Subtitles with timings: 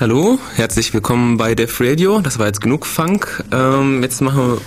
[0.00, 2.22] Hallo, herzlich willkommen bei Def Radio.
[2.22, 3.44] Das war jetzt genug Funk.
[3.52, 4.58] Ähm, jetzt machen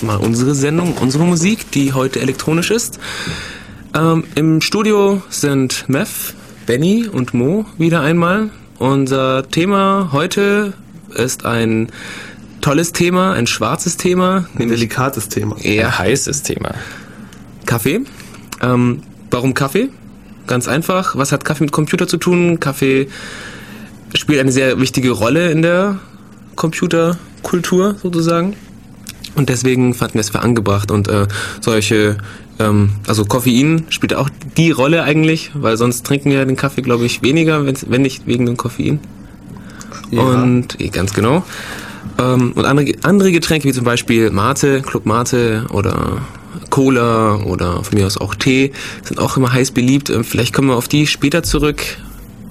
[0.00, 2.98] wir mal unsere Sendung, unsere Musik, die heute elektronisch ist.
[3.94, 6.32] Ähm, Im Studio sind Mev,
[6.64, 8.48] Benny und Mo wieder einmal.
[8.78, 10.72] Unser Thema heute
[11.14, 11.90] ist ein
[12.62, 14.48] tolles Thema, ein schwarzes Thema.
[14.58, 15.58] Ein delikates Thema.
[15.60, 16.72] Eher Ein heißes Thema.
[17.66, 18.00] Kaffee.
[18.62, 19.90] Ähm, warum Kaffee?
[20.46, 21.16] Ganz einfach.
[21.16, 22.60] Was hat Kaffee mit Computer zu tun?
[22.60, 23.08] Kaffee
[24.14, 25.98] spielt eine sehr wichtige Rolle in der
[26.56, 28.56] Computerkultur sozusagen.
[29.36, 31.28] Und deswegen fanden wir es für angebracht und äh,
[31.60, 32.18] solche,
[32.58, 37.06] ähm, also Koffein spielt auch die Rolle eigentlich, weil sonst trinken wir den Kaffee, glaube
[37.06, 38.98] ich, weniger, wenn nicht wegen dem Koffein.
[40.10, 40.22] Ja.
[40.22, 41.44] Und eh, ganz genau.
[42.18, 46.22] Ähm, und andere, andere Getränke wie zum Beispiel Mate, Club Mate oder
[46.70, 50.10] Cola oder von mir aus auch Tee sind auch immer heiß beliebt.
[50.10, 51.82] Ähm, Vielleicht kommen wir auf die später zurück,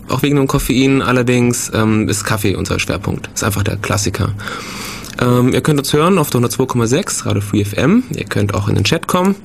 [0.10, 1.02] auch wegen dem Koffein.
[1.02, 3.30] Allerdings ähm, ist Kaffee unser Schwerpunkt.
[3.34, 4.34] Ist einfach der Klassiker.
[5.22, 8.04] Ähm, ihr könnt uns hören auf der 102,6 Radio Free FM.
[8.16, 9.36] Ihr könnt auch in den Chat kommen,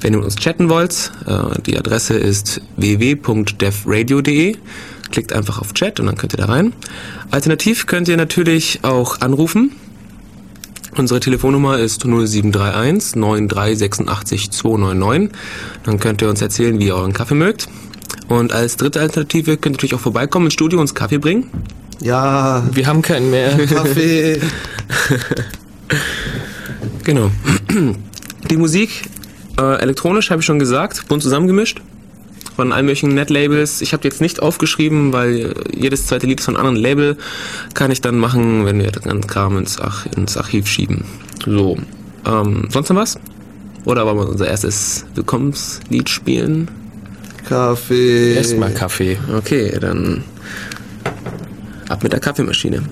[0.00, 1.12] wenn ihr mit uns chatten wollt.
[1.26, 4.56] Äh, die Adresse ist www.devradio.de.
[5.10, 6.72] Klickt einfach auf Chat und dann könnt ihr da rein.
[7.30, 9.72] Alternativ könnt ihr natürlich auch anrufen.
[10.96, 15.30] Unsere Telefonnummer ist 0731 9386 299.
[15.84, 17.68] Dann könnt ihr uns erzählen, wie ihr euren Kaffee mögt.
[18.32, 21.50] Und als dritte Alternative könnt ihr natürlich auch vorbeikommen ins Studio und uns Kaffee bringen.
[22.00, 23.50] Ja, Wir haben keinen mehr.
[23.66, 24.40] Kaffee.
[27.04, 27.30] Genau.
[28.50, 29.02] Die Musik,
[29.60, 31.82] äh, elektronisch habe ich schon gesagt, bunt zusammengemischt.
[32.56, 33.82] Von allen möglichen Netlabels.
[33.82, 37.16] Ich habe jetzt nicht aufgeschrieben, weil jedes zweite Lied ist von einem anderen Label.
[37.74, 41.04] Kann ich dann machen, wenn wir den Kram ins, Ach ins Archiv schieben.
[41.44, 41.76] So.
[42.26, 43.18] Ähm, sonst noch was?
[43.84, 46.70] Oder wollen wir unser erstes Willkommenslied spielen?
[47.48, 48.34] Kaffee.
[48.34, 49.18] Erstmal Kaffee.
[49.36, 50.24] Okay, dann
[51.88, 52.82] ab mit der Kaffeemaschine.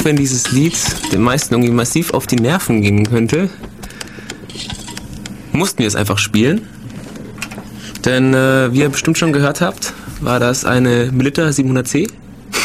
[0.00, 0.76] Auch wenn dieses Lied
[1.12, 3.50] den meisten irgendwie massiv auf die Nerven gehen könnte,
[5.52, 6.62] mussten wir es einfach spielen.
[8.04, 12.08] Denn äh, wie ihr bestimmt schon gehört habt, war das eine Melitta 700C.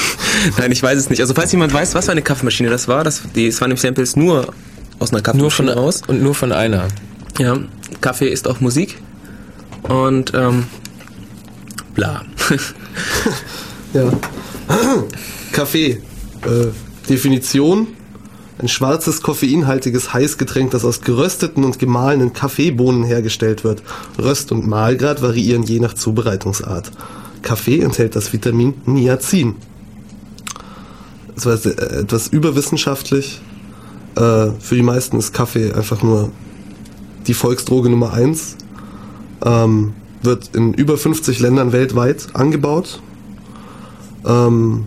[0.58, 1.20] Nein, ich weiß es nicht.
[1.20, 3.82] Also falls jemand weiß, was für eine Kaffeemaschine das war, das, die, es waren nämlich
[3.82, 4.54] Samples nur
[5.00, 6.02] aus einer Nur von Kaffeemaschine raus.
[6.08, 6.88] und nur von einer.
[7.38, 7.58] Ja,
[8.00, 8.98] Kaffee ist auch Musik.
[9.84, 10.68] Und ähm,
[11.96, 12.24] bla.
[13.94, 14.12] Ja.
[15.54, 16.02] Kaffee.
[16.46, 16.68] Äh,
[17.06, 17.88] Definition.
[18.58, 23.84] Ein schwarzes, koffeinhaltiges Heißgetränk, das aus gerösteten und gemahlenen Kaffeebohnen hergestellt wird.
[24.18, 26.92] Röst- und Mahlgrad variieren je nach Zubereitungsart.
[27.42, 29.56] Kaffee enthält das Vitamin Niacin.
[31.36, 33.42] Das war äh, etwas überwissenschaftlich.
[34.16, 36.32] Äh, für die meisten ist Kaffee einfach nur
[37.28, 38.56] die Volksdroge Nummer eins.
[39.44, 43.02] Ähm, wird in über 50 Ländern weltweit angebaut.
[44.26, 44.86] Ähm,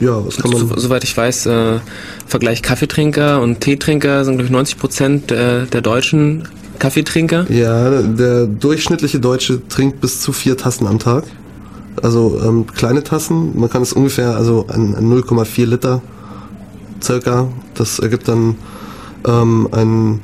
[0.00, 0.68] ja, was kann man.
[0.68, 1.78] So, soweit ich weiß, äh,
[2.26, 6.48] Vergleich Kaffeetrinker und Teetrinker sind, glaube ich, 90 Prozent äh, der deutschen
[6.78, 7.50] Kaffeetrinker.
[7.50, 11.24] Ja, der durchschnittliche Deutsche trinkt bis zu vier Tassen am Tag.
[12.02, 16.02] Also ähm, kleine Tassen, man kann es ungefähr, also an, an 0,4 Liter
[17.02, 17.48] circa.
[17.74, 18.56] Das ergibt dann
[19.26, 20.22] ähm, ein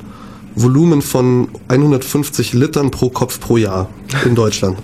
[0.55, 3.89] Volumen von 150 Litern pro Kopf pro Jahr
[4.25, 4.77] in Deutschland.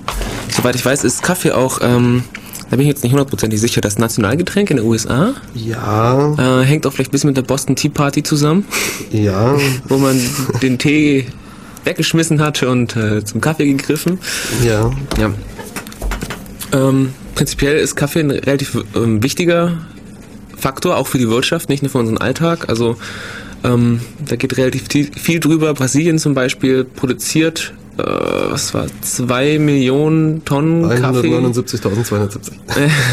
[0.49, 2.23] Soweit ich weiß, ist Kaffee auch, ähm,
[2.69, 5.33] da bin ich jetzt nicht hundertprozentig sicher, das Nationalgetränk in den USA.
[5.55, 8.65] Ja, Äh, hängt auch vielleicht ein bisschen mit der Boston Tea Party zusammen,
[9.11, 9.57] ja,
[9.87, 10.19] wo man
[10.61, 11.25] den Tee
[11.85, 14.19] weggeschmissen hat und äh, zum Kaffee gegriffen.
[14.63, 14.91] ja.
[15.17, 15.31] Ja.
[16.71, 19.77] Ähm, prinzipiell ist Kaffee ein relativ ähm, wichtiger
[20.55, 22.69] Faktor, auch für die Wirtschaft, nicht nur für unseren Alltag.
[22.69, 22.97] Also
[23.63, 25.73] ähm, da geht relativ viel, viel drüber.
[25.73, 31.27] Brasilien zum Beispiel produziert, äh, was war, zwei Millionen Tonnen Kaffee.
[31.27, 32.51] 179.270.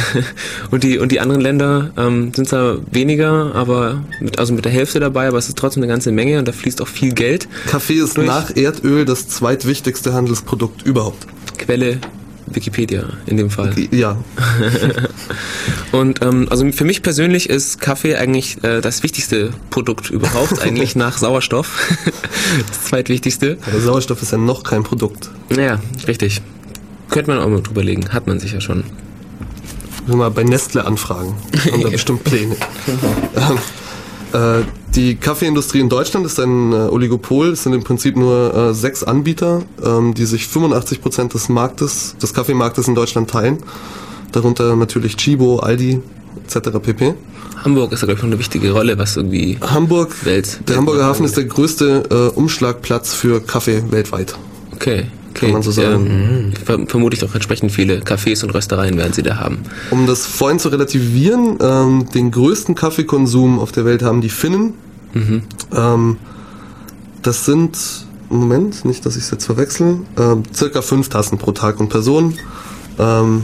[0.71, 4.73] und die und die anderen Länder ähm, sind zwar weniger, aber mit, also mit der
[4.73, 7.49] Hälfte dabei, aber es ist trotzdem eine ganze Menge und da fließt auch viel Geld.
[7.66, 11.26] Kaffee ist Durch- nach Erdöl das zweitwichtigste Handelsprodukt überhaupt.
[11.59, 11.99] Quelle
[12.46, 13.74] Wikipedia in dem Fall.
[13.90, 14.16] Ja,
[15.92, 20.96] Und ähm, also für mich persönlich ist Kaffee eigentlich äh, das wichtigste Produkt überhaupt, eigentlich
[20.96, 21.96] nach Sauerstoff.
[22.68, 23.58] das zweitwichtigste.
[23.66, 25.30] aber Sauerstoff ist ja noch kein Produkt.
[25.56, 26.42] Ja, richtig.
[27.10, 28.84] Könnte man auch mal drüber legen, hat man sicher schon.
[30.06, 31.34] Mal bei Nestle anfragen.
[31.72, 32.56] Haben da bestimmt Pläne.
[34.33, 34.62] Äh,
[34.95, 37.49] die Kaffeeindustrie in Deutschland ist ein äh, Oligopol.
[37.49, 42.16] Es sind im Prinzip nur äh, sechs Anbieter, ähm, die sich 85 Prozent des Marktes,
[42.21, 43.59] des Kaffeemarktes in Deutschland teilen.
[44.33, 46.00] Darunter natürlich Chibo, Aldi
[46.45, 46.71] etc.
[46.83, 47.14] pp.
[47.64, 50.61] Hamburg ist da glaube ich noch eine wichtige Rolle, was irgendwie Hamburg, Welt.
[50.68, 54.37] der Hamburger Hafen ist der größte Umschlagplatz für Kaffee weltweit.
[54.75, 55.06] Okay.
[55.37, 56.07] Okay, Kann man so sagen.
[56.07, 59.59] Ähm, ver vermutlich auch entsprechend viele Cafés und Röstereien werden sie da haben.
[59.90, 64.75] Um das vorhin zu relativieren, ähm, den größten Kaffeekonsum auf der Welt haben die Finnen.
[65.75, 66.16] Ähm,
[67.23, 67.78] das sind,
[68.28, 72.35] Moment, nicht, dass ich es jetzt verwechsel, ähm, circa fünf Tassen pro Tag und Person.
[72.99, 73.43] Ähm,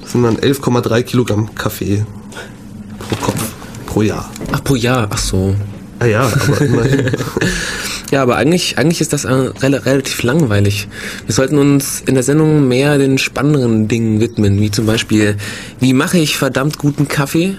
[0.00, 2.06] das sind dann 11,3 Kilogramm Kaffee
[2.98, 3.44] pro Kopf
[3.86, 4.30] pro Jahr.
[4.52, 5.54] Ach, pro Jahr, ach so.
[5.98, 7.10] Ah ja, aber immerhin.
[8.10, 10.88] Ja, aber eigentlich, eigentlich ist das äh, rel relativ langweilig.
[11.26, 15.36] Wir sollten uns in der Sendung mehr den spannenderen Dingen widmen, wie zum Beispiel,
[15.78, 17.56] wie mache ich verdammt guten Kaffee?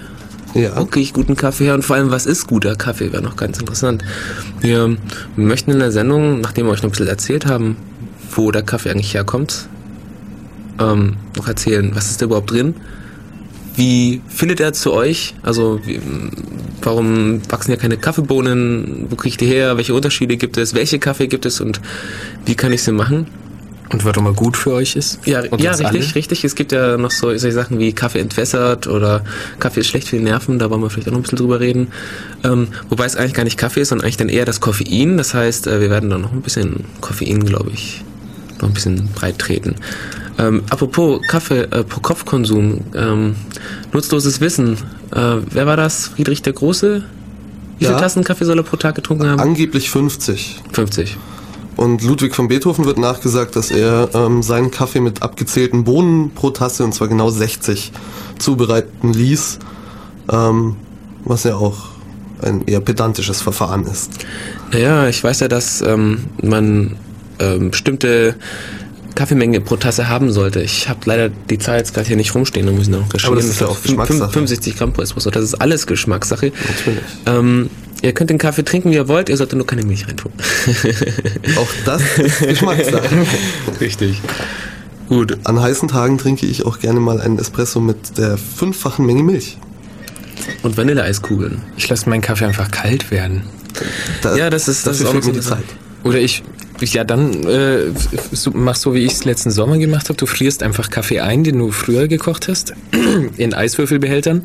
[0.54, 0.76] ja.
[0.76, 3.12] Wo kriege ich guten Kaffee her und vor allem, was ist guter Kaffee?
[3.12, 4.02] Wäre noch ganz interessant.
[4.60, 4.96] Wir
[5.36, 7.76] möchten in der Sendung, nachdem wir euch noch ein bisschen erzählt haben,
[8.34, 9.68] wo der Kaffee eigentlich herkommt,
[10.80, 12.74] ähm, noch erzählen, was ist da überhaupt drin?
[13.76, 15.34] Wie findet er zu euch?
[15.42, 16.00] Also wie,
[16.82, 19.06] warum wachsen hier keine Kaffeebohnen?
[19.08, 19.76] Wo kriege ich die her?
[19.76, 20.74] Welche Unterschiede gibt es?
[20.74, 21.80] Welche Kaffee gibt es und
[22.46, 23.26] wie kann ich sie machen?
[23.92, 25.18] Und was immer gut für euch ist?
[25.26, 26.14] Ja, Und ja richtig, alle?
[26.14, 26.44] richtig.
[26.44, 29.24] Es gibt ja noch so solche Sachen wie Kaffee entwässert oder
[29.58, 31.58] Kaffee ist schlecht für die Nerven, da wollen wir vielleicht auch noch ein bisschen drüber
[31.58, 31.88] reden.
[32.44, 35.16] Ähm, wobei es eigentlich gar nicht Kaffee ist, sondern eigentlich dann eher das Koffein.
[35.16, 38.04] Das heißt, äh, wir werden dann noch ein bisschen Koffein, glaube ich,
[38.60, 39.74] noch ein bisschen breit treten.
[40.40, 43.36] Ähm, apropos Kaffee äh, pro Kopfkonsum, ähm,
[43.92, 44.78] nutzloses Wissen.
[45.14, 46.08] Äh, wer war das?
[46.08, 47.04] Friedrich der Große?
[47.78, 47.90] Wie Ja.
[47.90, 49.40] viele Tassen Kaffee soll er pro Tag getrunken haben?
[49.40, 50.62] Angeblich 50.
[50.72, 51.16] 50.
[51.76, 56.50] Und Ludwig von Beethoven wird nachgesagt, dass er ähm, seinen Kaffee mit abgezählten Bohnen pro
[56.50, 57.92] Tasse, und zwar genau 60,
[58.38, 59.58] zubereiten ließ.
[60.32, 60.76] Ähm,
[61.24, 61.76] was ja auch
[62.42, 64.10] ein eher pedantisches Verfahren ist.
[64.72, 66.96] Naja, ich weiß ja, dass ähm, man
[67.38, 68.36] ähm, bestimmte
[69.20, 70.62] Kaffeemenge pro Tasse haben sollte.
[70.62, 73.26] Ich habe leider die Zahl jetzt gerade hier nicht rumstehen, da muss ich noch recherchieren.
[73.26, 74.32] Aber das ist ja auch Geschmackssache.
[74.32, 76.46] 65 Gramm pro Espresso, das ist alles Geschmackssache.
[76.66, 77.02] Natürlich.
[77.26, 77.68] Ähm,
[78.00, 80.32] ihr könnt den Kaffee trinken, wie ihr wollt, ihr solltet nur keine Milch reintun.
[81.56, 83.04] Auch das ist Geschmackssache.
[83.78, 84.22] Richtig.
[85.10, 85.36] Gut.
[85.44, 89.58] An heißen Tagen trinke ich auch gerne mal einen Espresso mit der fünffachen Menge Milch.
[90.62, 91.60] Und Vanilleeiskugeln.
[91.76, 93.42] Ich lasse meinen Kaffee einfach kalt werden.
[94.22, 95.64] Da, Ja, das ist- das ist auch mir so die Zeit.
[96.04, 96.42] Oder ich,
[96.94, 97.92] ja dann äh,
[98.54, 100.16] mach so, wie ich es letzten Sommer gemacht habe.
[100.16, 102.74] Du frierst einfach Kaffee ein, den du früher gekocht hast,
[103.36, 104.44] in Eiswürfelbehältern.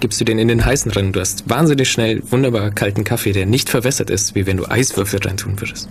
[0.00, 1.12] Gibst du den in den heißen rein.
[1.12, 5.20] Du hast wahnsinnig schnell wunderbar kalten Kaffee, der nicht verwässert ist, wie wenn du Eiswürfel
[5.20, 5.88] reintun würdest.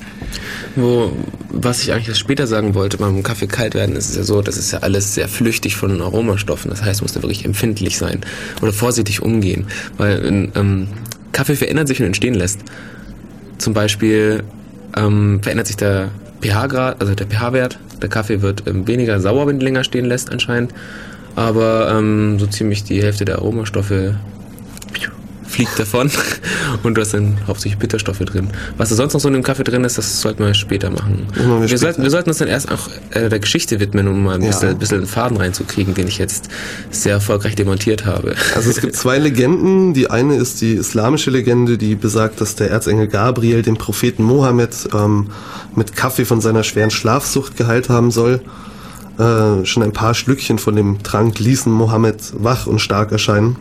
[0.75, 1.13] Wo,
[1.50, 4.58] was ich eigentlich später sagen wollte, beim Kaffee kalt werden, ist es ja so, das
[4.58, 6.70] ist ja alles sehr flüchtig von Aromastoffen.
[6.70, 8.20] Das heißt, muss da wirklich empfindlich sein
[8.62, 9.67] oder vorsichtig umgehen.
[9.98, 10.89] Weil ähm,
[11.32, 12.60] Kaffee verändert sich, wenn du ihn stehen lässt.
[13.58, 14.43] Zum Beispiel
[14.96, 16.10] ähm, verändert sich der
[16.42, 17.80] pH-Grad, also der pH-Wert.
[18.02, 20.74] Der Kaffee wird ähm, weniger sauer, wenn du länger stehen lässt anscheinend.
[21.36, 24.16] Aber ähm, so ziemlich die Hälfte der Aromastoffe
[25.54, 26.10] fliegt davon
[26.84, 28.50] und du hast dann hauptsächlich Bitterstoffe drin.
[28.78, 31.28] Was da sonst noch so in dem Kaffee drin ist, das sollten wir später machen.
[31.34, 31.78] Wir Wir, später.
[31.78, 34.48] sollten, wir sollten uns dann erst auch äh, der Geschichte widmen, um mal ein Ja.
[34.50, 36.50] bisschen, ein bisschen einen Faden reinzukriegen, den ich jetzt
[36.92, 38.36] sehr erfolgreich demontiert habe.
[38.56, 39.94] Also es gibt zwei Legenden.
[39.94, 44.72] Die eine ist die islamische Legende, die besagt, dass der Erzengel Gabriel den Propheten Mohammed
[44.94, 45.30] ähm,
[45.76, 48.42] mit Kaffee von seiner schweren Schlafsucht geheilt haben soll.
[49.20, 53.56] Äh, schon ein paar Schlückchen von dem Trank ließen Mohammed wach und stark erscheinen.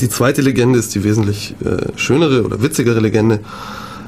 [0.00, 3.40] Die zweite Legende ist die wesentlich äh, schönere oder witzigere Legende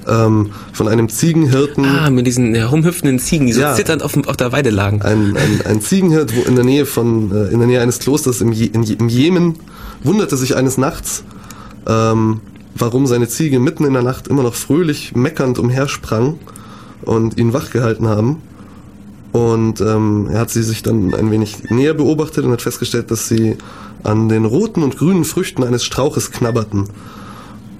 [0.08, 1.84] ähm, von einem Ziegenhirten.
[1.84, 3.74] Ah, mit diesen herumhüpfenden Ziegen, die so Ja.
[3.74, 5.02] zitternd auf, auf der Weide lagen.
[5.02, 8.40] ein, ein, ein Ziegenhirt, wo in der Nähe von, äh, in der Nähe eines Klosters
[8.40, 9.56] im, Je, in, im Jemen,
[10.02, 11.24] wunderte sich eines Nachts,
[11.88, 12.40] ähm,
[12.74, 16.38] warum seine Ziege mitten in der Nacht immer noch fröhlich meckernd umhersprang
[17.02, 18.42] und ihn wachgehalten haben.
[19.36, 23.28] Und ähm, er hat sie sich dann ein wenig näher beobachtet und hat festgestellt, dass
[23.28, 23.58] sie
[24.02, 26.84] an den roten und grünen Früchten eines Strauches knabberten.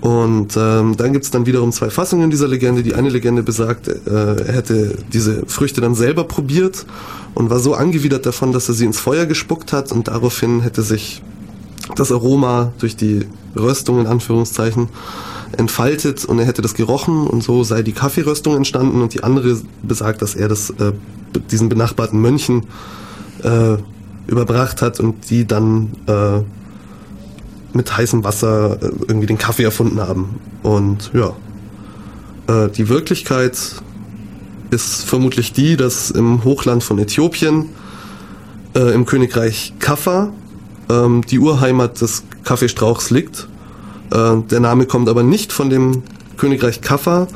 [0.03, 2.83] Und ähm, dann gibt's dann wiederum zwei Fassungen dieser Legende.
[2.83, 6.85] Die eine Legende besagt, äh, er hätte diese Früchte dann selber probiert
[7.33, 10.83] und war so angewidert davon, dass er sie ins Feuer gespuckt hat und daraufhin hätte
[10.83, 11.23] sich
[11.95, 13.25] das Aroma durch die
[13.57, 14.91] Röstung in Anführungszeichen
[15.57, 19.59] entfaltet und er hätte das gerochen und so sei die Kaffeeröstung entstanden und die andere
[19.83, 20.93] besagt, dass er das äh,
[21.51, 22.67] diesen benachbarten Mönchen
[23.43, 23.77] äh,
[24.27, 26.41] überbracht hat und die dann äh,
[27.73, 30.41] mit heißem Wasser äh, irgendwie den Kaffee erfunden haben.
[30.63, 31.33] Und ja,
[32.49, 33.57] äh, die Wirklichkeit
[34.71, 37.67] ist vermutlich die, dass im Hochland von Äthiopien,
[38.75, 40.33] äh, im Königreich Kaffa,
[40.91, 43.49] ähm, die Urheimat des Kaffeestrauchs liegt.
[44.13, 46.03] Äh, der Name kommt aber nicht von dem
[46.37, 47.29] Königreich Kaffa,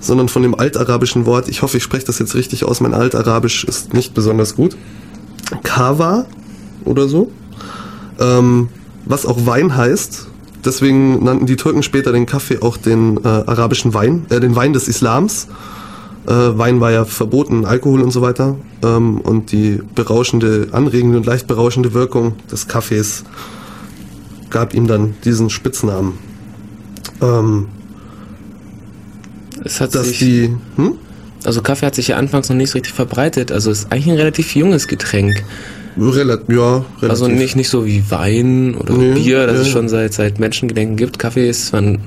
[0.00, 3.64] sondern von dem altarabischen Wort, ich hoffe, ich spreche das jetzt richtig aus, mein Altarabisch
[3.64, 4.76] ist nicht besonders gut.
[5.62, 6.26] Kawa
[6.84, 7.30] oder so,
[8.18, 8.68] ähm,
[9.04, 10.28] was auch Wein heißt.
[10.64, 14.72] Deswegen nannten die Türken später den Kaffee auch den äh, arabischen Wein, äh, den Wein
[14.72, 15.48] des Islams.
[16.26, 18.56] Äh, Wein war ja verboten, Alkohol und so weiter.
[18.84, 23.24] Ähm, und die berauschende, anregende und leicht berauschende Wirkung des Kaffees
[24.52, 26.18] gab ihm dann diesen Spitznamen.
[27.20, 27.66] Ähm,
[29.64, 30.94] Es hat dass sich, die, hm?
[31.44, 33.50] also Kaffee hat sich ja anfangs noch nicht so richtig verbreitet.
[33.50, 35.42] Also es ist eigentlich ein relativ junges Getränk.
[35.98, 37.10] Relat ja, relativ.
[37.10, 40.38] Also nicht, nicht so wie Wein oder Nee, Bier, das ja, es schon seit, seit
[40.38, 41.18] Menschengedenken gibt.
[41.18, 41.98] Kaffee ist, wann,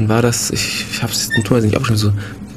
[0.00, 0.50] wann war das?
[0.50, 2.12] Ich, ich habe es nicht abgeschrieben, so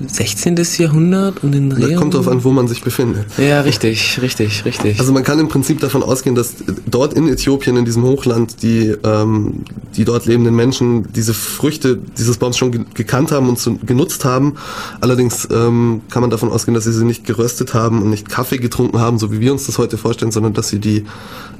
[0.08, 0.56] 16.
[0.78, 1.96] Jahrhundert und den Da Dreh.
[1.96, 3.26] kommt drauf an, wo man sich befindet.
[3.38, 5.00] Ja, richtig, richtig, richtig.
[5.00, 8.96] Also man kann im Prinzip davon ausgehen, dass dort in Äthiopien, in diesem Hochland, die,
[9.04, 9.64] ähm,
[9.96, 14.26] die dort lebenden Menschen diese Früchte dieses Baums schon ge gekannt haben und zu, genutzt
[14.26, 14.56] haben.
[15.02, 18.58] Allerdings ähm, kann man davon ausgehen, dass sie sie nicht geröstet haben und nicht Kaffee
[18.58, 21.06] getrunken haben, so wie wir uns das heute vorstellen, sondern dass sie die,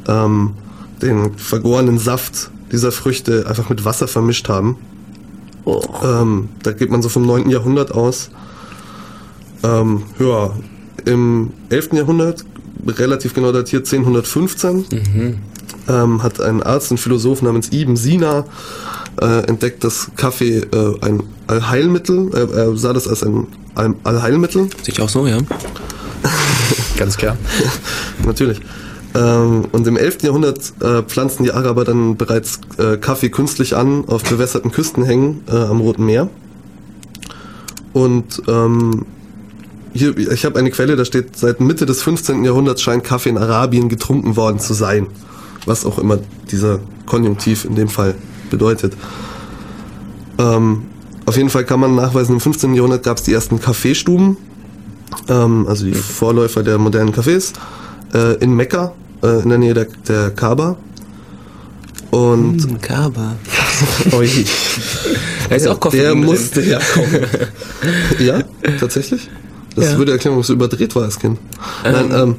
[0.08, 0.52] ähm,
[1.02, 4.78] den vergorenen Saft dieser Früchte einfach mit Wasser vermischt haben.
[5.66, 5.82] Oh.
[6.04, 7.50] Ähm, da geht man so vom 9.
[7.50, 8.30] Jahrhundert aus.
[9.64, 10.52] Ähm, ja,
[11.06, 11.94] im 11.
[11.94, 12.44] Jahrhundert,
[12.86, 14.86] relativ genau datiert 1015,
[15.88, 18.46] ähm, hat ein Arzt und Philosoph namens Ibn Sina
[19.22, 24.70] äh, entdeckt, dass Kaffee äh, ein Allheilmittel, äh, er sah das als ein All- Allheilmittel,
[24.82, 25.38] Sehe ich auch so, ja.
[26.98, 27.38] Ganz klar.
[28.26, 28.60] natürlich.
[29.16, 30.24] Ähm, und im 11.
[30.24, 35.56] Jahrhundert äh, pflanzten die Araber dann bereits äh, Kaffee künstlich an auf bewässerten Küstenhängen äh,
[35.56, 36.30] am Roten Meer.
[37.94, 39.06] Und ähm,
[39.94, 42.44] hier, ich habe eine Quelle, da steht, seit Mitte des 15.
[42.44, 45.08] Jahrhunderts scheint Kaffee in Arabien getrunken worden zu sein.
[45.66, 46.18] Was auch immer
[46.52, 48.16] dieser Konjunktiv in dem Fall
[48.50, 48.94] bedeutet.
[50.40, 50.84] Ähm,
[51.26, 52.74] auf jeden Fall kann man nachweisen, im 15.
[52.74, 54.36] Jahrhundert gab es die ersten Kaffeestuben,
[55.30, 57.54] ähm, also die Vorläufer der modernen Cafés,
[58.14, 58.94] äh, in Mekka,
[59.24, 60.78] äh, in der Nähe der, der Kaaba.
[62.12, 63.36] Und Kaba.
[64.14, 64.46] Ui,
[65.50, 66.24] Da ist auch Koffein der drin.
[66.26, 67.22] musste herkommen.
[68.20, 68.44] ja,
[68.80, 69.30] tatsächlich?
[69.76, 69.98] Das Ja.
[69.98, 71.40] würde erklären, warum es so überdreht war als Kind.
[71.84, 72.36] Nein, ähm,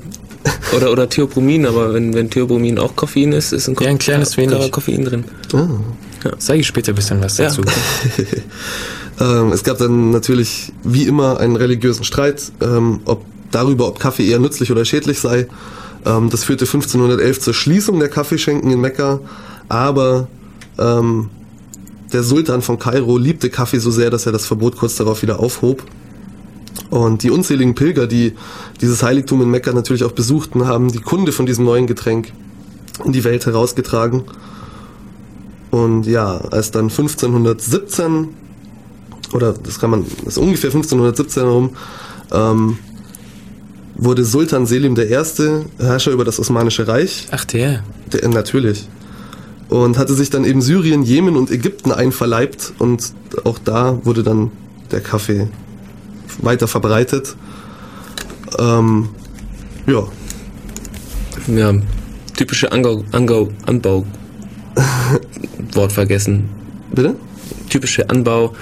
[0.76, 4.36] Oder, oder Theobromin, aber wenn, wenn Theobromin auch Koffein ist, ist ein, Ja, ein kleines
[4.36, 4.70] wenig.
[4.70, 5.24] Koffein drin.
[5.52, 5.66] Ah.
[6.38, 7.46] Sag ich später ein bisschen was Ja.
[7.48, 7.62] dazu.
[9.20, 14.28] Ähm, es gab dann natürlich wie immer einen religiösen Streit, ähm, ob darüber, ob Kaffee
[14.28, 15.46] eher nützlich oder schädlich sei.
[16.04, 19.20] Ähm, das führte 1511 zur Schließung der Kaffeeschenken in Mekka,
[19.68, 20.28] aber
[20.78, 21.30] ähm,
[22.12, 25.40] der Sultan von Kairo liebte Kaffee so sehr, dass er das Verbot kurz darauf wieder
[25.40, 25.82] aufhob.
[26.90, 28.34] Und die unzähligen Pilger, die
[28.80, 32.32] dieses Heiligtum in Mekka natürlich auch besuchten, haben die Kunde von diesem neuen Getränk
[33.04, 34.24] in die Welt herausgetragen.
[35.70, 38.28] Und ja, als dann 1517
[39.32, 41.70] oder das kann man, das ist ungefähr 1517 herum,
[42.32, 42.78] ähm,
[43.96, 45.06] wurde Sultan Selim I.
[45.78, 47.82] Herrscher über das Osmanische Reich, Ach der.
[48.12, 48.88] der, natürlich,
[49.68, 53.12] und hatte sich dann eben Syrien, Jemen und Ägypten einverleibt und
[53.44, 54.50] auch da wurde dann
[54.90, 55.48] der Kaffee
[56.42, 57.36] weiter verbreitet.
[58.58, 59.08] Ähm,
[59.86, 60.02] ja,
[61.46, 61.72] Ja,
[62.36, 64.04] typische Angau, Angau, Anbau.
[65.74, 66.48] Wort vergessen.
[66.92, 67.14] bitte?
[67.68, 68.54] Typische Anbau.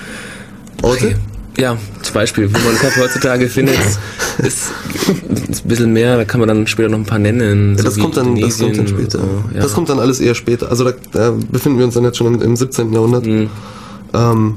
[0.82, 1.18] Orte?
[1.58, 3.98] Ja, zum Beispiel, wo man Kaffee heutzutage findet, ist,
[4.38, 4.72] ist
[5.64, 7.76] ein bisschen mehr, da kann man dann später noch ein paar nennen.
[7.76, 9.18] Ja, das, kommt dann, das kommt dann später.
[9.18, 9.60] So, ja.
[9.60, 10.70] Das kommt dann alles eher später.
[10.70, 12.92] Also da, da befinden wir uns dann jetzt schon im, im 17.
[12.92, 13.26] Jahrhundert.
[13.26, 13.50] Mhm.
[14.14, 14.54] Ähm,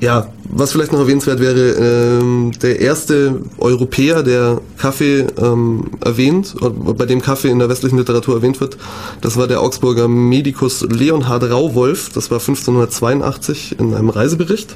[0.00, 6.70] ja, was vielleicht noch erwähnenswert wäre, ähm, der erste Europäer, der Kaffee ähm, erwähnt, oder
[6.70, 8.76] bei dem Kaffee in der westlichen Literatur erwähnt wird,
[9.20, 14.74] das war der Augsburger Medikus Leonhard Rauwolf, das war 1582 in einem Reisebericht.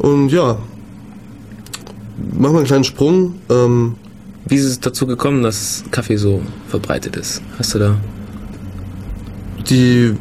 [0.00, 0.58] Und ja,
[2.32, 3.36] machen wir einen kleinen Sprung.
[3.48, 3.94] Ähm,
[4.46, 7.40] Wie ist es dazu gekommen, dass Kaffee so verbreitet ist?
[7.58, 7.96] Hast du da?
[9.70, 10.14] die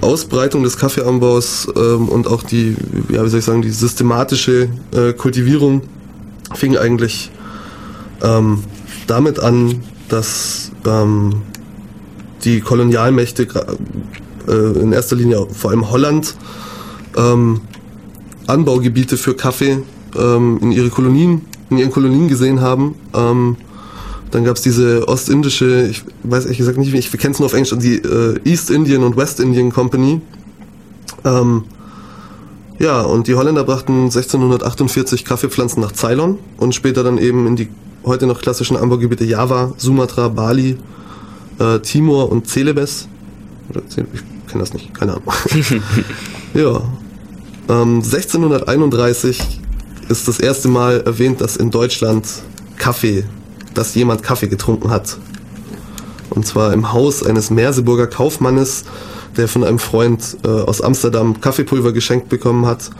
[0.00, 2.76] Ausbreitung des Kaffeeanbaus ähm, und auch die,
[3.08, 5.82] ja, wie soll ich sagen, die systematische äh, Kultivierung
[6.54, 7.30] fing eigentlich
[8.22, 8.62] ähm,
[9.06, 11.42] damit an, dass ähm,
[12.44, 13.46] die Kolonialmächte
[14.48, 16.34] äh, in erster Linie vor allem Holland
[17.16, 17.60] ähm,
[18.50, 19.78] Anbaugebiete für Kaffee
[20.16, 22.94] ähm, in ihre Kolonien, in ihren Kolonien gesehen haben.
[23.14, 23.56] Ähm,
[24.30, 27.52] dann gab es diese ostindische, ich weiß ehrlich gesagt nicht, ich kenne es nur auf
[27.52, 30.20] Englisch, die äh, East Indian und West Indian Company.
[31.24, 31.64] Ähm,
[32.78, 37.68] ja, und die Holländer brachten 1648 Kaffeepflanzen nach Ceylon und später dann eben in die
[38.04, 40.78] heute noch klassischen Anbaugebiete Java, Sumatra, Bali,
[41.58, 43.08] äh, Timor und Celebes.
[43.68, 45.24] Oder Cele- ich kenne das nicht, keine Ahnung.
[46.54, 46.80] ja.
[47.68, 49.60] Ähm, 1631
[50.08, 52.26] ist das erste Mal erwähnt, dass in Deutschland
[52.76, 53.24] Kaffee,
[53.74, 55.16] dass jemand Kaffee getrunken hat.
[56.30, 58.84] Und zwar im Haus eines Merseburger Kaufmannes,
[59.36, 62.90] der von einem Freund äh, aus Amsterdam Kaffeepulver geschenkt bekommen hat.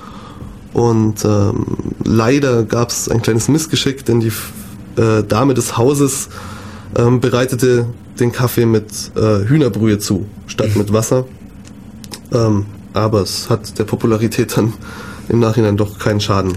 [0.73, 1.66] Und ähm,
[2.05, 4.33] leider gab es ein kleines Missgeschick, denn die
[4.96, 6.29] äh, Dame des Hauses
[6.96, 7.87] ähm, bereitete
[8.20, 11.25] den Kaffee mit äh, Hühnerbrühe zu, statt mit Wasser.
[12.33, 14.72] Ähm, aber es hat der Popularität dann
[15.29, 16.57] im Nachhinein doch keinen Schaden.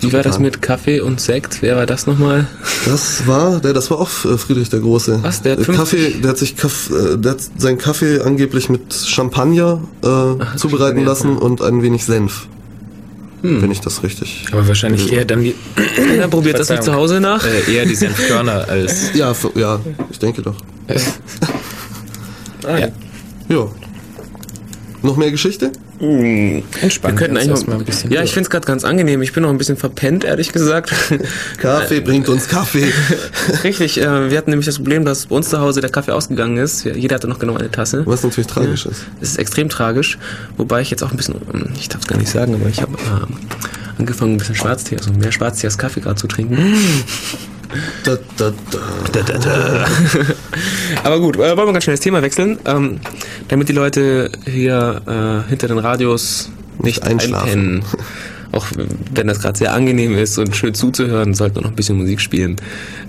[0.00, 1.60] Wie war das mit Kaffee und Sekt?
[1.60, 2.46] Wer war das nochmal?
[2.86, 5.18] Das war, der, das war auch äh, Friedrich der Große.
[5.22, 5.76] Was, der hat Äh, 50?
[5.76, 10.58] Kaffee, der hat sich Kaff, äh, der hat seinen Kaffee angeblich mit Champagner äh, zubereiten
[10.58, 11.38] Champagner, lassen ja.
[11.38, 12.48] und ein wenig Senf.
[13.42, 13.60] Hm.
[13.60, 14.46] Wenn ich das richtig.
[14.52, 15.54] Aber wahrscheinlich eher dann die,
[16.18, 16.94] Ja, probiert das nicht zu.
[16.94, 17.44] Hause nach.
[17.46, 19.12] äh, eher die Senfkörner als.
[19.14, 20.56] Ja, ja, ich denke doch.
[22.62, 22.88] ja.
[23.48, 23.68] Ja.
[25.04, 25.70] Noch mehr Geschichte?
[26.00, 27.14] Entspannt.
[27.14, 28.10] Wir könnten eigentlich erstmal mal ein bisschen.
[28.10, 29.20] Ja, ich finde es gerade ganz angenehm.
[29.20, 30.94] Ich bin noch ein bisschen verpennt, ehrlich gesagt.
[31.58, 32.90] Kaffee bringt uns Kaffee.
[33.64, 36.56] Richtig, äh, wir hatten nämlich das Problem, dass bei uns zu Hause der Kaffee ausgegangen
[36.56, 36.84] ist.
[36.84, 38.06] Ja, Jeder hatte noch genau eine Tasse.
[38.06, 39.04] Was natürlich tragisch ist.
[39.20, 40.18] Das ist extrem tragisch,
[40.56, 42.80] wobei ich jetzt auch ein bisschen, ähm, ich darf es gar nicht sagen, aber ich
[42.80, 43.36] habe ähm,
[43.98, 46.76] angefangen, ein bisschen Schwarztee, also mehr Schwarztee als Kaffee gerade zu trinken.
[48.04, 48.52] Da, da,
[49.12, 49.86] da.
[51.02, 53.00] Aber gut, äh, wollen wir ganz schnell das Thema wechseln, ähm,
[53.48, 56.50] damit die Leute hier äh, hinter den Radios
[56.82, 57.48] nicht einschlafen.
[57.48, 57.84] einpennen.
[58.52, 58.66] Auch
[59.12, 62.20] wenn das gerade sehr angenehm ist und schön zuzuhören, sollten wir noch ein bisschen Musik
[62.20, 62.56] spielen.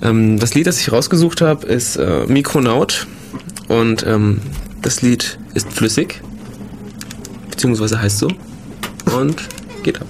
[0.02, 3.06] Ähm, das Lied, das ich rausgesucht habe, ist äh, Mikronaut
[3.68, 4.42] und ähm,
[4.82, 6.22] das Lied ist flüssig,
[7.52, 8.30] beziehungsweise heißt so
[9.16, 9.48] und
[9.84, 10.08] geht ab.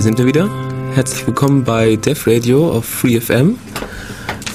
[0.00, 0.48] Hier sind wir wieder.
[0.94, 3.58] Herzlich willkommen bei Dev Radio auf FreeFM.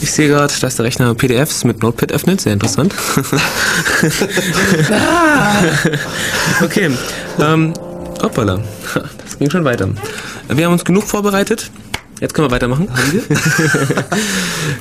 [0.02, 2.42] Ich sehe gerade, dass der Rechner PDFs mit Notepad öffnet.
[2.42, 2.96] Sehr interessant.
[6.64, 6.90] okay.
[7.40, 7.76] Ähm,
[8.24, 8.60] hoppala.
[9.24, 9.88] Das ging schon weiter.
[10.50, 11.70] Wir haben uns genug vorbereitet.
[12.20, 12.88] Jetzt können wir weitermachen.
[12.90, 13.14] Haben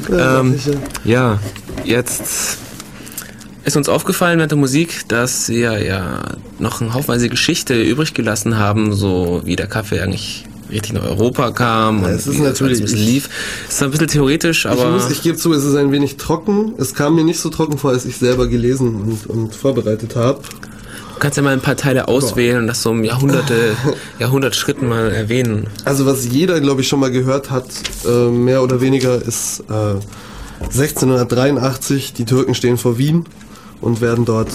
[0.09, 0.18] wir?
[0.18, 0.59] ähm,
[1.05, 1.40] ja,
[1.85, 2.57] jetzt
[3.64, 6.22] ist uns aufgefallen während der Musik, dass wir ja
[6.59, 11.51] noch eine haufenweise Geschichte übrig gelassen haben, so wie der Kaffee eigentlich richtig nach Europa
[11.53, 13.29] kam Ja, und es ist natürlich- bisschen lief.
[13.69, 16.75] Ist ein bisschen theoretisch, Ich, aber muss, ich gebe zu, es ist ein wenig trocken.
[16.79, 20.41] Es kam mir nicht so trocken vor, als ich selber gelesen und, und vorbereitet habe.
[21.15, 23.55] du kannst ja mal ein paar Teile auswählen und das so um Jahrhunderte,
[24.19, 25.69] Jahrhundertschritten mal erwähnen.
[25.85, 27.67] Also was jeder, glaube ich, schon mal gehört hat,
[28.07, 29.95] äh, mehr oder weniger, ist äh,
[30.65, 33.25] 1683, die Türken stehen vor Wien
[33.81, 34.51] und werden dort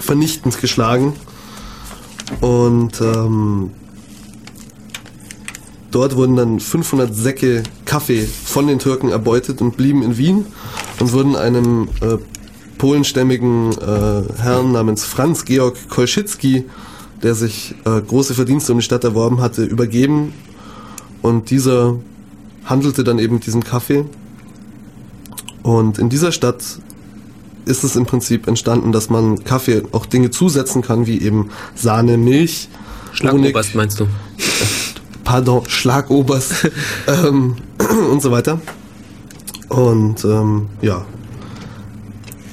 [0.00, 1.14] vernichtend geschlagen.
[2.40, 3.70] Und ähm,
[5.96, 10.44] dort wurden dann 500 Säcke Kaffee von den Türken erbeutet und blieben in Wien
[11.00, 12.18] und wurden einem äh,
[12.76, 16.66] polenstämmigen äh, Herrn namens Franz Georg Kolschitzki,
[17.22, 20.34] der sich äh, große Verdienste um die Stadt erworben hatte, übergeben.
[21.22, 21.96] Und dieser
[22.66, 24.04] handelte dann eben mit diesem Kaffee.
[25.62, 26.62] Und in dieser Stadt
[27.64, 32.18] ist es im Prinzip entstanden, dass man Kaffee auch Dinge zusetzen kann, wie eben Sahne,
[32.18, 32.68] Milch,
[33.14, 34.06] Schlagoberst meinst du?
[35.26, 36.70] pardon, Schlagoberst
[37.08, 37.56] ähm,
[38.10, 38.58] und so weiter.
[39.68, 41.04] Und ähm, ja,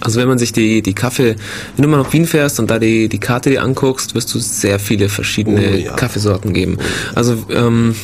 [0.02, 1.36] Also wenn man sich die, die Kaffee,
[1.76, 4.40] wenn du mal nach Wien fährst und da die, die Karte dir anguckst, wirst du
[4.40, 5.94] sehr viele verschiedene Oh ja.
[5.94, 6.78] Kaffeesorten geben.
[7.16, 7.96] Also ähm,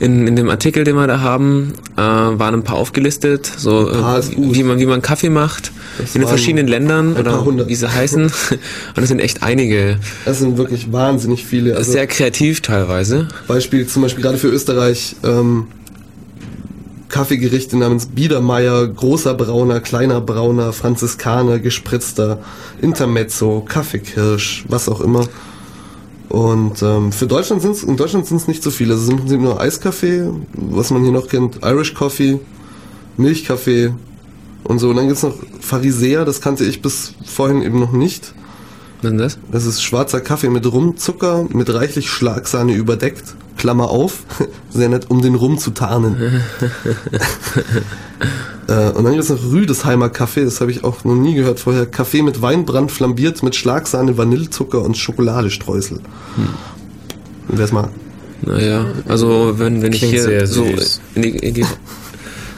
[0.00, 4.18] in, in dem Artikel, den wir da haben, äh, waren ein paar aufgelistet, so paar
[4.18, 4.54] äh, gut.
[4.54, 7.68] wie man wie man Kaffee macht Das in den verschiedenen Ländern paar oder hundert.
[7.68, 8.22] wie sie heißen.
[8.96, 9.98] Und es sind echt einige.
[10.24, 11.76] es sind wirklich wahnsinnig viele.
[11.76, 13.28] Also sehr kreativ teilweise.
[13.46, 15.66] Beispiel zum Beispiel gerade für Österreich ähm,
[17.10, 22.38] Kaffeegerichte namens Biedermeier, großer Brauner, kleiner Brauner, Franziskaner, gespritzter,
[22.80, 25.28] Intermezzo, Kaffeekirsch, was auch immer.
[26.30, 28.94] Und ähm, für Deutschland sind es in Deutschland sind es nicht so viele.
[28.94, 32.38] Es sind im Prinzip nur Eiskaffee, was man hier noch kennt, Irish Coffee,
[33.16, 33.92] Milchkaffee
[34.62, 34.90] und so.
[34.90, 38.32] Und dann gibt's noch Pharisäer, das kannte ich bis vorhin eben noch nicht.
[39.02, 39.38] Was ist das?
[39.50, 43.34] Das ist schwarzer Kaffee mit Rumzucker, mit reichlich Schlagsahne überdeckt.
[43.60, 44.24] Klammer auf,
[44.70, 46.16] sehr nett, um den Rum zu tarnen.
[48.68, 51.60] äh, und dann gibt es noch Rüdesheimer Kaffee, das habe ich auch noch nie gehört
[51.60, 51.84] vorher.
[51.84, 55.98] Kaffee mit Weinbrand flambiert mit Schlagsahne, Vanillezucker und Schokoladestreusel.
[55.98, 56.48] Hm.
[57.48, 57.90] Wer es mag.
[58.40, 61.02] Naja, also wenn, wenn ich hier sehr so süß.
[61.16, 61.66] in die, in die